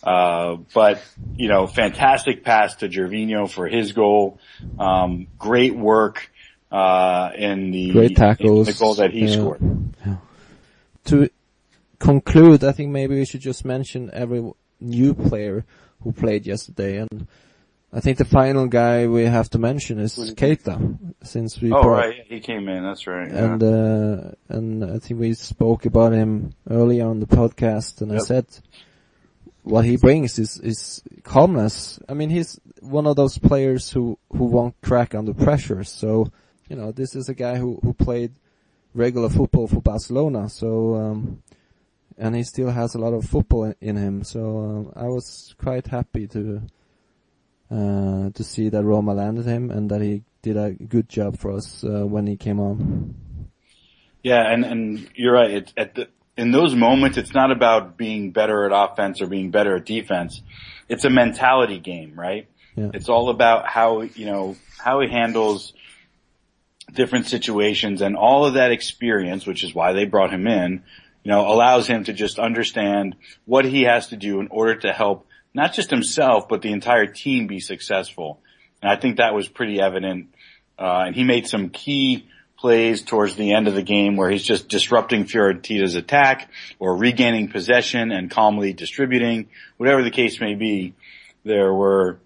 Uh, 0.02 0.56
but 0.74 1.02
you 1.36 1.48
know, 1.48 1.66
fantastic 1.66 2.42
pass 2.44 2.76
to 2.76 2.88
Gervinho 2.88 3.48
for 3.50 3.68
his 3.68 3.92
goal. 3.92 4.38
Um, 4.78 5.28
great 5.38 5.74
work 5.74 6.30
uh, 6.72 7.30
in 7.36 7.70
the 7.70 7.92
great 7.92 8.16
tackles, 8.16 8.66
the 8.66 8.72
goal 8.72 8.94
that 8.94 9.12
he 9.12 9.26
yeah. 9.26 9.32
scored. 9.32 9.60
Yeah. 10.04 10.16
To 11.06 11.30
conclude, 11.98 12.64
I 12.64 12.72
think 12.72 12.90
maybe 12.90 13.16
we 13.16 13.24
should 13.24 13.40
just 13.40 13.64
mention 13.64 14.10
every 14.12 14.50
new 14.80 15.14
player 15.14 15.64
who 16.02 16.12
played 16.12 16.46
yesterday, 16.46 16.96
and 16.96 17.26
I 17.92 17.98
think 18.00 18.18
the 18.18 18.24
final 18.24 18.66
guy 18.66 19.08
we 19.08 19.24
have 19.24 19.50
to 19.50 19.58
mention 19.58 19.98
is 19.98 20.16
Keita, 20.16 20.96
since 21.24 21.60
we. 21.60 21.72
Oh 21.72 21.82
brought, 21.82 21.98
right, 21.98 22.24
he 22.28 22.38
came 22.38 22.68
in. 22.68 22.84
That's 22.84 23.06
right. 23.06 23.28
Yeah. 23.28 23.44
And 23.44 23.62
uh, 23.62 24.30
and 24.48 24.84
I 24.84 24.98
think 24.98 25.18
we 25.20 25.34
spoke 25.34 25.86
about 25.86 26.12
him 26.12 26.54
earlier 26.68 27.08
on 27.08 27.18
the 27.18 27.26
podcast, 27.26 28.00
and 28.00 28.12
yep. 28.12 28.20
I 28.20 28.24
said 28.24 28.46
what 29.62 29.84
he 29.84 29.96
brings 29.96 30.38
is 30.38 30.58
is 30.60 31.02
calmness. 31.24 31.98
I 32.08 32.14
mean, 32.14 32.30
he's 32.30 32.60
one 32.80 33.06
of 33.06 33.16
those 33.16 33.38
players 33.38 33.90
who 33.90 34.18
who 34.30 34.44
won't 34.44 34.80
crack 34.82 35.14
under 35.14 35.34
pressure. 35.34 35.82
So 35.82 36.30
you 36.68 36.76
know, 36.76 36.92
this 36.92 37.16
is 37.16 37.28
a 37.28 37.34
guy 37.34 37.56
who 37.56 37.80
who 37.82 37.92
played 37.92 38.32
regular 38.94 39.28
football 39.28 39.66
for 39.66 39.80
Barcelona. 39.80 40.48
So 40.48 40.94
um, 40.94 41.42
and 42.16 42.36
he 42.36 42.44
still 42.44 42.70
has 42.70 42.94
a 42.94 42.98
lot 42.98 43.14
of 43.14 43.24
football 43.24 43.74
in 43.80 43.96
him. 43.96 44.22
So 44.22 44.58
um, 44.58 44.92
I 44.94 45.08
was 45.08 45.54
quite 45.58 45.86
happy 45.88 46.28
to 46.28 46.62
uh, 47.70 48.30
to 48.30 48.44
see 48.44 48.68
that 48.68 48.84
Roma 48.84 49.14
landed 49.14 49.46
him 49.46 49.70
and 49.70 49.90
that 49.90 50.00
he 50.00 50.22
did 50.42 50.56
a 50.56 50.72
good 50.72 51.08
job 51.08 51.38
for 51.38 51.52
us 51.52 51.84
uh, 51.84 52.06
when 52.06 52.26
he 52.26 52.36
came 52.36 52.58
on. 52.58 53.14
Yeah, 54.22 54.42
and 54.52 54.64
and 54.64 55.08
you're 55.14 55.32
right. 55.32 55.50
It's 55.50 55.72
at 55.76 55.94
the 55.94 56.08
in 56.36 56.52
those 56.52 56.74
moments, 56.74 57.18
it's 57.18 57.34
not 57.34 57.50
about 57.50 57.96
being 57.96 58.30
better 58.30 58.64
at 58.64 58.72
offense 58.72 59.20
or 59.20 59.26
being 59.26 59.50
better 59.50 59.76
at 59.76 59.84
defense. 59.84 60.40
It's 60.88 61.04
a 61.04 61.10
mentality 61.10 61.78
game, 61.78 62.18
right? 62.18 62.48
Yeah. 62.76 62.90
It's 62.94 63.08
all 63.08 63.28
about 63.28 63.66
how 63.66 64.02
you 64.02 64.26
know 64.26 64.56
how 64.78 65.00
he 65.00 65.08
handles 65.08 65.72
different 66.92 67.26
situations 67.26 68.02
and 68.02 68.16
all 68.16 68.44
of 68.44 68.54
that 68.54 68.72
experience, 68.72 69.46
which 69.46 69.62
is 69.62 69.74
why 69.74 69.92
they 69.92 70.06
brought 70.06 70.32
him 70.32 70.46
in, 70.46 70.82
you 71.22 71.30
know, 71.30 71.46
allows 71.46 71.86
him 71.86 72.04
to 72.04 72.12
just 72.12 72.38
understand 72.38 73.16
what 73.44 73.64
he 73.64 73.82
has 73.82 74.08
to 74.08 74.16
do 74.16 74.40
in 74.40 74.48
order 74.48 74.76
to 74.76 74.92
help 74.92 75.26
not 75.54 75.72
just 75.72 75.90
himself, 75.90 76.48
but 76.48 76.62
the 76.62 76.72
entire 76.72 77.06
team 77.06 77.46
be 77.46 77.60
successful. 77.60 78.40
And 78.82 78.90
I 78.90 78.96
think 78.96 79.16
that 79.16 79.34
was 79.34 79.48
pretty 79.48 79.80
evident. 79.80 80.34
Uh, 80.78 81.04
and 81.06 81.14
he 81.14 81.24
made 81.24 81.46
some 81.46 81.70
key 81.70 82.26
plays 82.58 83.02
towards 83.02 83.36
the 83.36 83.52
end 83.54 83.68
of 83.68 83.74
the 83.74 83.82
game 83.82 84.16
where 84.16 84.30
he's 84.30 84.42
just 84.42 84.68
disrupting 84.68 85.24
Fiorentina's 85.24 85.94
attack 85.94 86.50
or 86.78 86.94
regaining 86.94 87.48
possession 87.48 88.12
and 88.12 88.30
calmly 88.30 88.74
distributing, 88.74 89.48
whatever 89.78 90.02
the 90.02 90.10
case 90.10 90.40
may 90.40 90.54
be. 90.54 90.94
There 91.42 91.72
were 91.72 92.18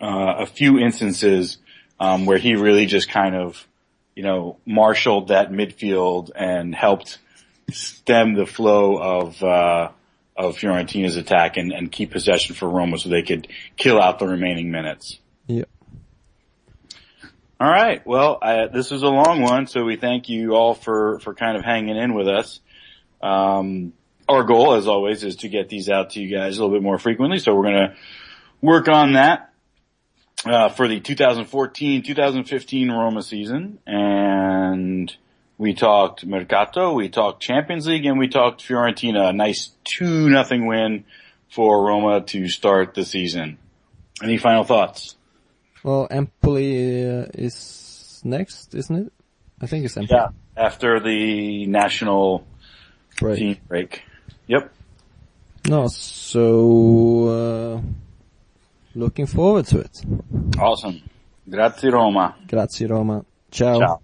uh, 0.00 0.34
a 0.38 0.46
few 0.46 0.78
instances 0.78 1.56
um, 1.98 2.26
where 2.26 2.38
he 2.38 2.54
really 2.54 2.84
just 2.84 3.08
kind 3.08 3.34
of, 3.34 3.66
you 4.14 4.22
know, 4.22 4.58
marshaled 4.66 5.28
that 5.28 5.50
midfield 5.50 6.30
and 6.34 6.74
helped 6.74 7.18
stem 7.70 8.34
the 8.34 8.46
flow 8.46 8.96
of 8.96 9.42
uh, 9.42 9.90
of 10.48 10.58
Fiorentina's 10.58 11.16
attack 11.16 11.56
and, 11.56 11.72
and 11.72 11.90
keep 11.90 12.10
possession 12.10 12.54
for 12.54 12.68
Roma 12.68 12.98
so 12.98 13.08
they 13.08 13.22
could 13.22 13.48
kill 13.76 14.00
out 14.00 14.18
the 14.18 14.26
remaining 14.26 14.70
minutes. 14.70 15.18
Yep. 15.46 15.68
All 17.60 17.68
right. 17.68 18.04
Well, 18.06 18.38
I, 18.40 18.68
this 18.68 18.90
is 18.90 19.02
a 19.02 19.08
long 19.08 19.42
one, 19.42 19.66
so 19.66 19.84
we 19.84 19.96
thank 19.96 20.30
you 20.30 20.54
all 20.54 20.74
for 20.74 21.18
for 21.20 21.34
kind 21.34 21.58
of 21.58 21.64
hanging 21.64 21.96
in 21.96 22.14
with 22.14 22.26
us. 22.26 22.60
Um, 23.20 23.92
our 24.28 24.44
goal, 24.44 24.74
as 24.74 24.86
always, 24.88 25.24
is 25.24 25.36
to 25.36 25.48
get 25.48 25.68
these 25.68 25.90
out 25.90 26.10
to 26.10 26.20
you 26.22 26.34
guys 26.34 26.56
a 26.56 26.62
little 26.62 26.74
bit 26.74 26.82
more 26.82 26.98
frequently. 26.98 27.38
So 27.38 27.54
we're 27.54 27.64
going 27.64 27.90
to 27.90 27.96
work 28.62 28.88
on 28.88 29.12
that 29.12 29.52
uh, 30.46 30.70
for 30.70 30.88
the 30.88 31.00
2014-2015 31.00 32.90
Roma 32.90 33.22
season, 33.22 33.78
and 33.86 35.14
we 35.60 35.74
talked 35.74 36.24
Mercato, 36.24 36.94
we 36.94 37.10
talked 37.10 37.42
Champions 37.42 37.86
League, 37.86 38.06
and 38.06 38.18
we 38.18 38.28
talked 38.28 38.66
Fiorentina. 38.66 39.28
A 39.28 39.32
nice 39.34 39.70
two 39.84 40.30
nothing 40.30 40.66
win 40.66 41.04
for 41.50 41.84
Roma 41.84 42.22
to 42.22 42.48
start 42.48 42.94
the 42.94 43.04
season. 43.04 43.58
Any 44.22 44.38
final 44.38 44.64
thoughts? 44.64 45.16
Well, 45.82 46.08
Empoli 46.10 47.04
uh, 47.06 47.26
is 47.34 48.22
next, 48.24 48.74
isn't 48.74 49.06
it? 49.06 49.12
I 49.60 49.66
think 49.66 49.84
it's 49.84 49.98
Empoli. 49.98 50.18
Yeah, 50.18 50.28
after 50.56 50.98
the 50.98 51.66
national 51.66 52.46
break. 53.18 53.38
team 53.38 53.56
break. 53.68 54.02
Yep. 54.46 54.72
No, 55.68 55.88
so 55.88 57.28
uh, 57.28 57.80
looking 58.94 59.26
forward 59.26 59.66
to 59.66 59.80
it. 59.80 60.00
Awesome. 60.58 61.02
Grazie 61.46 61.90
Roma. 61.90 62.34
Grazie 62.48 62.86
Roma. 62.86 63.26
Ciao. 63.50 63.78
Ciao. 63.78 64.00